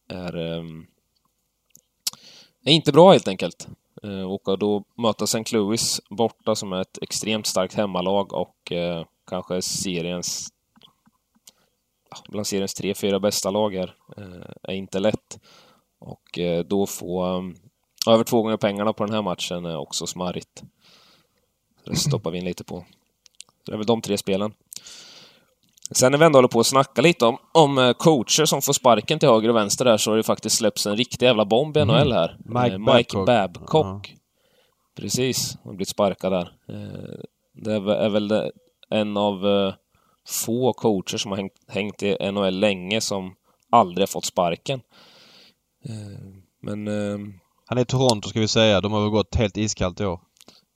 är, 0.08 0.36
eh, 0.36 0.64
är 2.64 2.72
inte 2.72 2.92
bra 2.92 3.12
helt 3.12 3.28
enkelt. 3.28 3.68
Eh, 4.02 4.22
och 4.22 4.58
då 4.58 4.84
möta 4.94 5.24
St. 5.24 5.56
Louis 5.56 6.00
borta 6.10 6.54
som 6.54 6.72
är 6.72 6.80
ett 6.80 6.98
extremt 7.02 7.46
starkt 7.46 7.74
hemmalag 7.74 8.32
och 8.32 8.72
eh, 8.72 9.04
kanske 9.26 9.62
seriens 9.62 10.52
bland 12.28 12.46
seriens 12.46 12.74
tre, 12.74 12.94
fyra 12.94 13.20
bästa 13.20 13.50
lag 13.50 13.74
här 13.74 13.94
eh, 14.16 14.50
är 14.62 14.74
inte 14.74 14.98
lätt. 15.00 15.40
Och 15.98 16.38
eh, 16.38 16.64
då 16.64 16.86
få 16.86 17.22
ehm, 17.22 17.54
över 18.08 18.24
två 18.24 18.42
gånger 18.42 18.56
pengarna 18.56 18.92
på 18.92 19.04
den 19.04 19.14
här 19.14 19.22
matchen 19.22 19.64
är 19.64 19.76
också 19.76 20.06
smarrigt 20.06 20.62
det 21.84 21.96
stoppar 21.96 22.30
vi 22.30 22.38
in 22.38 22.44
lite 22.44 22.64
på. 22.64 22.84
Så 23.64 23.70
det 23.70 23.72
är 23.72 23.76
väl 23.76 23.86
de 23.86 24.02
tre 24.02 24.18
spelen. 24.18 24.52
Sen 25.90 26.12
när 26.12 26.18
vi 26.18 26.24
ändå 26.24 26.36
håller 26.36 26.48
på 26.48 26.60
att 26.60 26.66
snacka 26.66 27.02
lite 27.02 27.26
om, 27.26 27.38
om 27.52 27.78
eh, 27.78 27.92
coacher 27.92 28.44
som 28.44 28.62
får 28.62 28.72
sparken 28.72 29.18
till 29.18 29.28
höger 29.28 29.48
och 29.48 29.56
vänster 29.56 29.84
där 29.84 29.96
så 29.96 30.10
har 30.10 30.16
det 30.16 30.22
faktiskt 30.22 30.56
släppts 30.56 30.86
en 30.86 30.96
riktig 30.96 31.26
jävla 31.26 31.44
bomb 31.44 31.76
i 31.76 31.80
mm. 31.80 31.96
NHL 31.96 32.12
här. 32.12 32.36
Mike, 32.38 32.74
eh, 32.74 32.78
Mike 32.78 33.16
Babcock. 33.16 33.26
Babcock. 33.26 34.10
Ja. 34.12 34.18
Precis, 34.96 35.54
han 35.62 35.70
har 35.70 35.72
blivit 35.72 35.88
sparkad 35.88 36.32
där. 36.32 36.52
Eh, 36.68 37.20
det 37.54 37.72
är 37.74 38.08
väl 38.08 38.52
en 38.90 39.16
av 39.16 39.72
få 40.28 40.72
coacher 40.72 41.16
som 41.16 41.30
har 41.30 41.38
hängt, 41.38 41.52
hängt 41.68 42.02
i 42.02 42.32
NHL 42.32 42.58
länge 42.58 43.00
som 43.00 43.34
aldrig 43.70 44.02
har 44.02 44.06
fått 44.06 44.24
sparken. 44.24 44.80
Men... 46.62 46.86
Han 47.66 47.78
är 47.78 47.82
i 47.82 47.84
Toronto 47.84 48.28
ska 48.28 48.40
vi 48.40 48.48
säga. 48.48 48.80
De 48.80 48.92
har 48.92 49.00
väl 49.00 49.10
gått 49.10 49.34
helt 49.34 49.56
iskallt 49.56 50.00
i 50.00 50.04
år. 50.04 50.20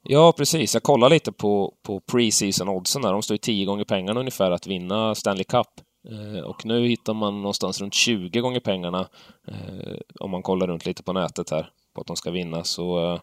Ja, 0.08 0.32
precis. 0.32 0.74
Jag 0.74 0.82
kollar 0.82 1.10
lite 1.10 1.32
på, 1.32 1.74
på 1.82 2.00
pre-season 2.00 2.68
oddsen 2.68 3.02
där. 3.02 3.12
De 3.12 3.22
står 3.22 3.34
ju 3.34 3.38
10 3.38 3.64
gånger 3.66 3.84
pengarna 3.84 4.20
ungefär 4.20 4.50
att 4.50 4.66
vinna 4.66 5.14
Stanley 5.14 5.44
Cup. 5.44 5.66
Eh, 6.08 6.44
och 6.44 6.66
nu 6.66 6.88
hittar 6.88 7.14
man 7.14 7.42
någonstans 7.42 7.80
runt 7.80 7.94
20 7.94 8.40
gånger 8.40 8.60
pengarna 8.60 9.08
eh, 9.48 9.96
om 10.20 10.30
man 10.30 10.42
kollar 10.42 10.66
runt 10.66 10.86
lite 10.86 11.02
på 11.02 11.12
nätet 11.12 11.50
här 11.50 11.70
på 11.94 12.00
att 12.00 12.06
de 12.06 12.16
ska 12.16 12.30
vinna. 12.30 12.64
Så 12.64 13.12
eh, 13.12 13.20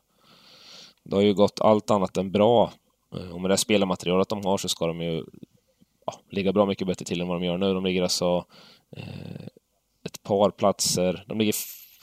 det 1.04 1.16
har 1.16 1.24
ju 1.24 1.34
gått 1.34 1.62
allt 1.62 1.92
annat 1.92 2.18
än 2.18 2.32
bra. 2.32 2.72
Eh, 3.16 3.30
och 3.30 3.42
med 3.42 3.52
det 3.52 3.58
spelarmaterialet 3.58 4.30
de 4.30 4.46
har 4.46 4.58
så 4.58 4.70
ska 4.70 4.88
de 4.88 5.02
ju 5.02 5.24
ja, 6.06 6.14
ligga 6.30 6.54
bra 6.54 6.66
mycket 6.66 6.88
bättre 6.88 7.06
till 7.06 7.22
än 7.22 7.28
vad 7.28 7.42
de 7.42 7.46
gör 7.46 7.58
nu. 7.58 7.74
De 7.74 7.86
ligger 7.86 8.04
alltså 8.04 8.46
eh, 8.98 9.46
ett 10.06 10.24
par 10.24 10.52
platser. 10.52 11.24
De 11.28 11.38
ligger 11.38 11.54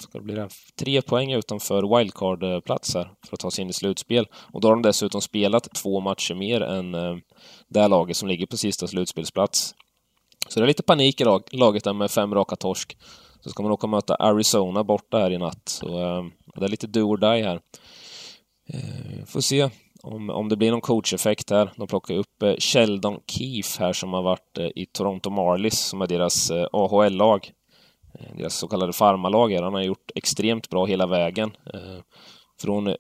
ska 0.03 0.19
det 0.19 0.25
bli 0.25 0.35
det, 0.35 0.49
tre 0.79 1.03
poäng 1.03 1.33
utanför 1.33 1.99
wildcard-platser 1.99 3.11
för 3.27 3.37
att 3.37 3.41
ta 3.41 3.51
sig 3.51 3.63
in 3.63 3.71
i 3.71 3.73
slutspel. 3.73 4.27
Och 4.35 4.61
då 4.61 4.69
har 4.69 4.73
de 4.73 4.83
dessutom 4.83 5.21
spelat 5.21 5.75
två 5.75 6.01
matcher 6.01 6.35
mer 6.35 6.61
än 6.61 6.95
eh, 6.95 7.17
det 7.69 7.81
här 7.81 7.89
laget 7.89 8.17
som 8.17 8.29
ligger 8.29 8.47
på 8.47 8.57
sista 8.57 8.87
slutspelsplats. 8.87 9.75
Så 10.49 10.61
det 10.61 10.65
är 10.65 10.69
lite 10.69 10.83
panik 10.83 11.21
i 11.21 11.25
lag, 11.25 11.43
laget 11.53 11.85
där 11.85 11.93
med 11.93 12.11
fem 12.11 12.35
raka 12.35 12.57
torsk. 12.57 12.97
Så 13.41 13.51
ska 13.51 13.63
man 13.63 13.73
åka 13.73 13.87
och 13.87 13.91
möta 13.91 14.15
Arizona 14.15 14.85
borta 14.85 15.19
här 15.19 15.31
i 15.31 15.39
natt. 15.39 15.69
Så 15.69 15.87
eh, 15.87 16.25
det 16.55 16.65
är 16.65 16.69
lite 16.69 16.87
do 16.87 17.01
or 17.01 17.17
die 17.17 17.43
här. 17.43 17.61
Eh, 18.73 19.25
får 19.27 19.41
se 19.41 19.71
om, 20.03 20.31
om 20.31 20.49
det 20.49 20.57
blir 20.57 20.71
någon 20.71 20.81
coacheffekt 20.81 21.51
här. 21.51 21.73
De 21.77 21.87
plockar 21.87 22.15
upp 22.15 22.43
eh, 22.43 22.55
Sheldon 22.59 23.21
Keefe 23.27 23.83
här 23.83 23.93
som 23.93 24.13
har 24.13 24.23
varit 24.23 24.59
eh, 24.59 24.69
i 24.77 24.87
Toronto 24.87 25.31
Marlies 25.31 25.81
som 25.81 26.03
är 26.03 26.07
deras 26.07 26.51
eh, 26.51 26.67
AHL-lag. 26.73 27.51
Eh, 28.15 28.37
deras 28.37 28.55
så 28.55 28.69
kallade 28.69 28.93
farmarlag 28.93 29.53
Han 29.53 29.75
har 29.75 29.83
gjort 29.83 30.11
extremt 30.15 30.69
bra 30.69 30.87
hela 30.87 31.07
vägen. 31.07 31.57
Eh, 31.75 32.03
från 32.61 32.95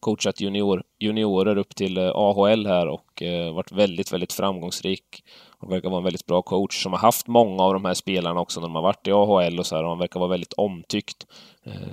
coachat 0.00 0.40
junior, 0.40 0.82
juniorer 0.98 1.58
upp 1.58 1.74
till 1.74 1.98
eh, 1.98 2.10
AHL 2.14 2.66
här 2.66 2.88
och 2.88 3.22
varit 3.54 3.72
väldigt, 3.72 4.12
väldigt 4.12 4.32
framgångsrik. 4.32 5.24
Han 5.58 5.70
verkar 5.70 5.88
vara 5.88 5.98
en 5.98 6.04
väldigt 6.04 6.26
bra 6.26 6.42
coach 6.42 6.82
som 6.82 6.92
har 6.92 6.98
haft 6.98 7.26
många 7.26 7.62
av 7.62 7.72
de 7.72 7.84
här 7.84 7.94
spelarna 7.94 8.40
också 8.40 8.60
när 8.60 8.68
de 8.68 8.74
har 8.74 8.82
varit 8.82 9.08
i 9.08 9.12
AHL 9.12 9.58
och 9.58 9.66
så 9.66 9.76
här. 9.76 9.82
Och 9.82 9.88
han 9.88 9.98
verkar 9.98 10.20
vara 10.20 10.30
väldigt 10.30 10.52
omtyckt. 10.52 11.26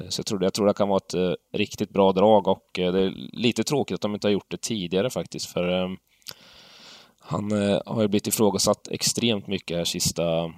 Så 0.09 0.19
jag 0.19 0.25
tror, 0.25 0.43
jag 0.43 0.53
tror 0.53 0.67
det 0.67 0.73
kan 0.73 0.89
vara 0.89 0.97
ett 0.97 1.37
riktigt 1.53 1.89
bra 1.89 2.11
drag 2.11 2.47
och 2.47 2.69
det 2.73 2.81
är 2.83 3.13
lite 3.33 3.63
tråkigt 3.63 3.95
att 3.95 4.01
de 4.01 4.13
inte 4.13 4.27
har 4.27 4.31
gjort 4.31 4.51
det 4.51 4.61
tidigare 4.61 5.09
faktiskt. 5.09 5.45
För 5.45 5.97
han 7.19 7.51
har 7.85 8.01
ju 8.01 8.07
blivit 8.07 8.27
ifrågasatt 8.27 8.87
extremt 8.87 9.47
mycket 9.47 9.77
här 9.77 9.85
sista 9.85 10.53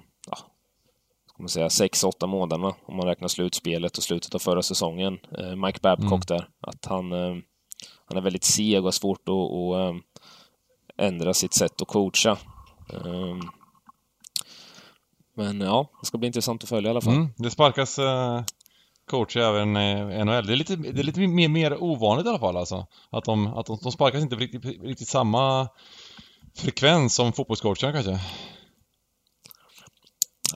man 1.42 1.48
säga, 1.48 1.70
sex, 1.70 2.04
åtta 2.04 2.26
månaderna 2.26 2.74
om 2.86 2.96
man 2.96 3.06
räknar 3.06 3.28
slutspelet 3.28 3.98
och 3.98 4.02
slutet 4.02 4.34
av 4.34 4.38
förra 4.38 4.62
säsongen. 4.62 5.18
Mike 5.64 5.78
Babcock 5.82 6.12
mm. 6.12 6.20
där. 6.26 6.48
Att 6.60 6.86
han, 6.86 7.12
han 8.06 8.16
är 8.16 8.20
väldigt 8.20 8.44
seg 8.44 8.78
och 8.78 8.84
har 8.84 8.90
svårt 8.90 9.28
att, 9.28 9.34
att 9.34 10.02
ändra 10.98 11.34
sitt 11.34 11.54
sätt 11.54 11.82
att 11.82 11.88
coacha. 11.88 12.38
Ehm, 12.92 13.40
men 15.36 15.60
ja, 15.60 15.90
det 16.00 16.06
ska 16.06 16.18
bli 16.18 16.26
intressant 16.26 16.62
att 16.62 16.68
följa 16.68 16.88
i 16.88 16.90
alla 16.90 17.00
fall. 17.00 17.14
Mm, 17.14 17.28
det 17.36 17.50
sparkas 17.50 17.98
uh, 17.98 18.42
coacher 19.10 19.40
även 19.40 19.76
i 19.76 20.24
NHL. 20.24 20.46
Det 20.46 20.52
är 20.52 20.56
lite, 20.56 20.76
det 20.76 21.00
är 21.00 21.04
lite 21.04 21.20
mer, 21.20 21.48
mer 21.48 21.82
ovanligt 21.82 22.26
i 22.26 22.28
alla 22.28 22.38
fall 22.38 22.56
alltså. 22.56 22.86
Att 23.10 23.24
de, 23.24 23.46
att 23.46 23.66
de, 23.66 23.78
de 23.82 23.92
sparkas 23.92 24.22
inte 24.22 24.36
på 24.36 24.40
riktigt, 24.40 24.64
riktigt 24.64 25.08
samma 25.08 25.68
frekvens 26.56 27.14
som 27.14 27.32
fotbollscoacherna 27.32 27.92
kanske. 27.92 28.20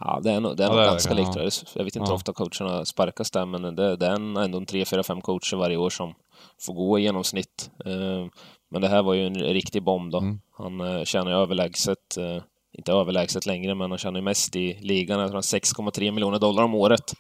Ja, 0.01 0.21
det 0.23 0.31
är 0.31 0.41
nog, 0.41 0.57
det 0.57 0.65
är 0.65 0.69
nog 0.69 0.79
ja, 0.79 0.85
ganska 0.85 1.15
likt. 1.15 1.31
Ja. 1.37 1.51
Jag 1.75 1.85
vet 1.85 1.97
inte 1.97 2.09
hur 2.09 2.15
ofta 2.15 2.33
coacherna 2.33 2.85
sparkas 2.85 3.31
där, 3.31 3.47
men 3.47 3.77
det, 3.77 3.97
det 3.97 4.07
är 4.07 4.15
ändå 4.15 4.59
en 4.59 4.67
tre, 4.67 4.85
fyra, 4.85 5.03
fem 5.03 5.21
coacher 5.21 5.57
varje 5.57 5.77
år 5.77 5.91
som 5.91 6.15
får 6.67 6.75
gå 6.75 6.99
i 6.99 7.03
genomsnitt. 7.03 7.71
Ehm, 7.85 8.31
men 8.71 8.83
det 8.83 8.89
här 8.89 9.03
var 9.03 9.15
ju 9.15 9.27
en 9.27 9.35
riktig 9.35 9.83
bomb 9.83 10.13
då. 10.13 10.19
Mm. 10.19 10.41
Han 10.59 10.81
uh, 10.81 11.05
tjänar 11.05 11.31
ju 11.31 11.37
överlägset, 11.37 12.19
uh, 12.19 12.43
inte 12.79 12.93
överlägset 12.93 13.47
längre, 13.47 13.75
men 13.75 13.91
han 13.91 13.99
tjänar 13.99 14.19
ju 14.19 14.25
mest 14.25 14.57
i 14.57 14.79
ligan. 14.81 15.21
Jag 15.21 15.31
tror 15.31 15.41
6,3 15.41 16.11
miljoner 16.11 16.39
dollar 16.39 16.63
om 16.63 16.75
året. 16.75 17.15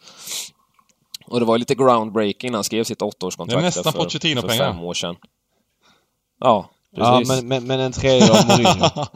Och 1.26 1.41
det 1.41 1.47
var 1.47 1.59
lite 1.59 1.74
groundbreaking 1.74 2.51
när 2.51 2.57
han 2.57 2.64
skrev 2.64 2.85
sitt 2.85 3.03
åttaårskontrakt. 3.03 3.61
Det 3.61 3.81
är 3.81 3.85
nästan 3.85 3.93
Pochettino-pengar. 3.93 4.64
För 4.64 4.72
fem 4.72 4.81
år 4.81 4.95
sedan. 4.95 5.16
Ja, 6.41 6.70
precis. 6.97 7.28
Ja, 7.28 7.35
men, 7.37 7.49
men, 7.49 7.66
men 7.66 7.81
en 7.81 7.93
tredjedel 7.93 8.31
av 8.31 8.47
Mourinho. 8.47 9.07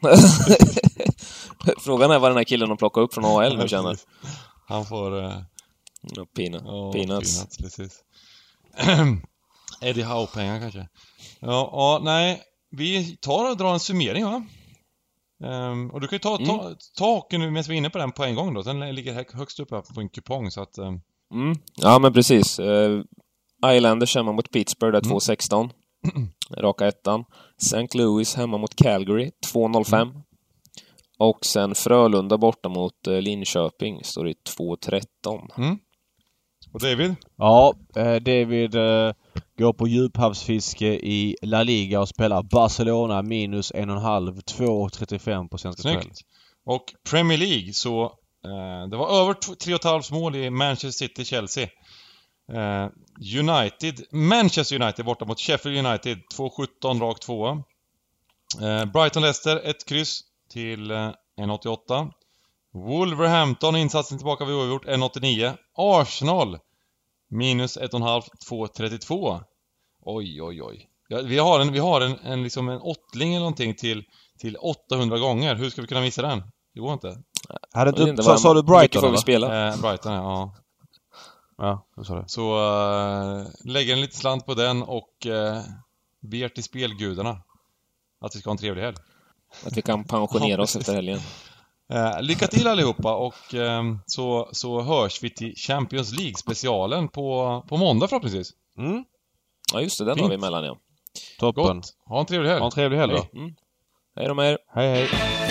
Frågan 1.78 2.10
är 2.10 2.18
vad 2.18 2.30
den 2.30 2.36
här 2.36 2.44
killen 2.44 2.68
de 2.68 2.78
plockar 2.78 3.00
upp 3.00 3.14
från 3.14 3.24
AL 3.24 3.58
nu 3.58 3.68
känner. 3.68 3.96
Han 4.66 4.84
får... 4.84 5.16
Uh... 5.16 5.38
No, 6.16 6.26
peanut. 6.36 6.62
Oh, 6.62 6.92
peanuts. 6.92 7.36
peanuts 7.36 7.58
precis. 7.58 8.02
Eddie 9.80 10.02
Howe-pengar 10.02 10.60
kanske. 10.60 10.88
Ja, 11.40 11.70
ja, 11.72 12.00
nej. 12.02 12.42
Vi 12.70 13.16
tar 13.16 13.50
och 13.50 13.56
drar 13.56 13.72
en 13.72 13.80
summering 13.80 14.24
va? 14.24 14.44
Um, 15.44 15.90
och 15.90 16.00
du 16.00 16.08
kan 16.08 16.16
ju 16.16 16.20
ta, 16.20 16.36
ta, 16.36 16.62
mm. 16.62 16.76
ta 16.98 17.14
hockeyn 17.14 17.40
nu 17.40 17.50
medan 17.50 17.64
vi 17.68 17.74
är 17.74 17.78
inne 17.78 17.90
på 17.90 17.98
den 17.98 18.12
på 18.12 18.24
en 18.24 18.34
gång 18.34 18.54
då. 18.54 18.62
Den 18.62 18.94
ligger 18.94 19.36
högst 19.36 19.60
upp 19.60 19.70
här 19.70 19.94
på 19.94 20.00
en 20.00 20.08
kupong 20.08 20.50
så 20.50 20.62
att... 20.62 20.78
Um... 20.78 21.00
Mm. 21.34 21.58
Ja 21.74 21.98
men 21.98 22.12
precis. 22.12 22.60
Uh, 22.60 23.02
Islanders 23.66 24.14
hemma 24.14 24.32
mot 24.32 24.50
Pittsburgh, 24.50 24.92
där 24.92 25.06
mm. 25.06 25.18
2-16. 25.18 25.70
Raka 26.58 26.86
ettan. 26.86 27.24
St. 27.62 27.98
Louis 27.98 28.34
hemma 28.34 28.58
mot 28.58 28.76
Calgary, 28.76 29.30
2-05. 29.52 30.22
Och 31.24 31.44
sen 31.44 31.74
Frölunda 31.74 32.38
borta 32.38 32.68
mot 32.68 33.08
uh, 33.08 33.20
Linköping, 33.20 34.04
står 34.04 34.24
det 34.24 34.34
2-13. 34.58 35.02
Mm. 35.58 35.78
Och 36.72 36.80
David? 36.80 37.14
Ja, 37.36 37.74
eh, 37.96 38.14
David 38.14 38.74
eh, 38.74 39.12
går 39.58 39.72
på 39.72 39.88
djuphavsfiske 39.88 40.86
i 40.86 41.36
La 41.42 41.62
Liga 41.62 42.00
och 42.00 42.08
spelar 42.08 42.42
Barcelona 42.42 43.22
minus 43.22 43.72
1,5, 43.72 44.42
2,35 44.42 45.48
på 45.48 45.58
Svenska. 45.58 45.82
Spel. 45.82 46.10
Och 46.64 46.84
Premier 47.10 47.38
League 47.38 47.72
så 47.72 48.04
eh, 48.44 48.88
det 48.90 48.96
var 48.96 49.22
över 49.22 49.32
3,5 49.34 50.12
mål 50.12 50.36
i 50.36 50.50
Manchester 50.50 51.06
City-Chelsea. 51.06 51.68
Eh, 52.52 52.88
United, 53.40 54.00
Manchester 54.10 54.82
United 54.82 55.04
borta 55.04 55.24
mot 55.24 55.40
Sheffield 55.40 55.86
United, 55.86 56.18
2,17 56.36 57.00
rakt 57.00 57.22
2. 57.22 57.48
Eh, 57.48 58.84
Brighton-Leicester, 58.84 59.60
ett 59.64 59.84
kryss 59.86 60.20
till 60.54 60.90
eh, 60.90 60.96
1,88. 61.36 62.10
Wolverhampton, 62.72 63.76
insatsen 63.76 64.18
tillbaka 64.18 64.44
vid 64.44 64.54
oavgjort, 64.54 64.84
1,89. 64.84 65.56
Arsenal, 65.74 66.58
minus 67.30 67.78
1,5, 67.78 68.22
2,32. 68.50 69.40
Oj, 70.00 70.42
oj, 70.42 70.62
oj. 70.62 70.88
Ja, 71.08 71.20
vi 71.24 71.38
har 71.38 71.60
en, 71.60 71.72
vi 71.72 71.78
har 71.78 72.00
en, 72.00 72.18
en, 72.18 72.42
liksom 72.42 72.68
en 72.68 72.80
åttling 72.80 73.30
eller 73.30 73.40
någonting 73.40 73.74
till, 73.74 74.04
till 74.38 74.56
800 74.56 75.18
gånger. 75.18 75.54
Hur 75.54 75.70
ska 75.70 75.80
vi 75.82 75.88
kunna 75.88 76.00
missa 76.00 76.22
den? 76.22 76.42
Det 76.74 76.80
går 76.80 76.92
inte. 76.92 77.22
Hade 77.72 77.92
du, 77.92 78.10
inte 78.10 78.22
sa, 78.22 78.36
sa 78.36 78.54
du 78.54 78.62
Brighton 78.62 79.02
får 79.02 79.10
vi 79.10 79.16
spela? 79.16 79.68
Eh, 79.68 79.80
Brighton, 79.80 80.12
ja. 80.12 80.54
Ja, 81.58 81.86
det 81.96 82.04
sa 82.04 82.14
du. 82.14 82.24
Så 82.26 82.56
äh, 82.58 83.46
lägger 83.64 83.92
en 83.92 84.00
liten 84.00 84.16
slant 84.16 84.46
på 84.46 84.54
den 84.54 84.82
och 84.82 85.26
äh, 85.26 85.62
ber 86.20 86.48
till 86.48 86.64
spelgudarna 86.64 87.42
att 88.20 88.36
vi 88.36 88.40
ska 88.40 88.50
ha 88.50 88.52
en 88.52 88.58
trevlig 88.58 88.82
helg. 88.82 88.96
Att 89.66 89.76
vi 89.76 89.82
kan 89.82 90.04
pensionera 90.04 90.62
oss 90.62 90.76
efter 90.76 90.94
helgen. 90.94 91.20
Eh, 91.92 92.22
lycka 92.22 92.46
till 92.46 92.66
allihopa 92.66 93.14
och 93.14 93.54
eh, 93.54 93.82
så, 94.06 94.48
så 94.52 94.82
hörs 94.82 95.22
vi 95.22 95.30
till 95.30 95.54
Champions 95.56 96.12
League-specialen 96.12 97.08
på, 97.08 97.62
på 97.68 97.76
måndag 97.76 98.08
förhoppningsvis. 98.08 98.50
Mm. 98.78 99.04
Ja 99.72 99.80
just 99.80 99.98
det, 99.98 100.04
den 100.04 100.14
Fint. 100.14 100.22
har 100.22 100.28
vi 100.28 100.34
emellan 100.34 100.64
ja. 100.64 100.76
Toppen. 101.38 101.64
Gott. 101.64 101.96
Ha 102.06 102.20
en 102.20 102.26
trevlig 102.26 102.48
helg. 102.48 102.60
Ha 102.60 102.66
en 102.66 102.72
trevlig 102.72 102.98
helg 102.98 103.12
då. 103.12 103.38
Mm. 103.38 103.54
Hej 104.16 104.28
då 104.28 104.34
med 104.34 104.52
er. 104.52 104.58
Hej 104.74 104.88
hej. 104.90 105.43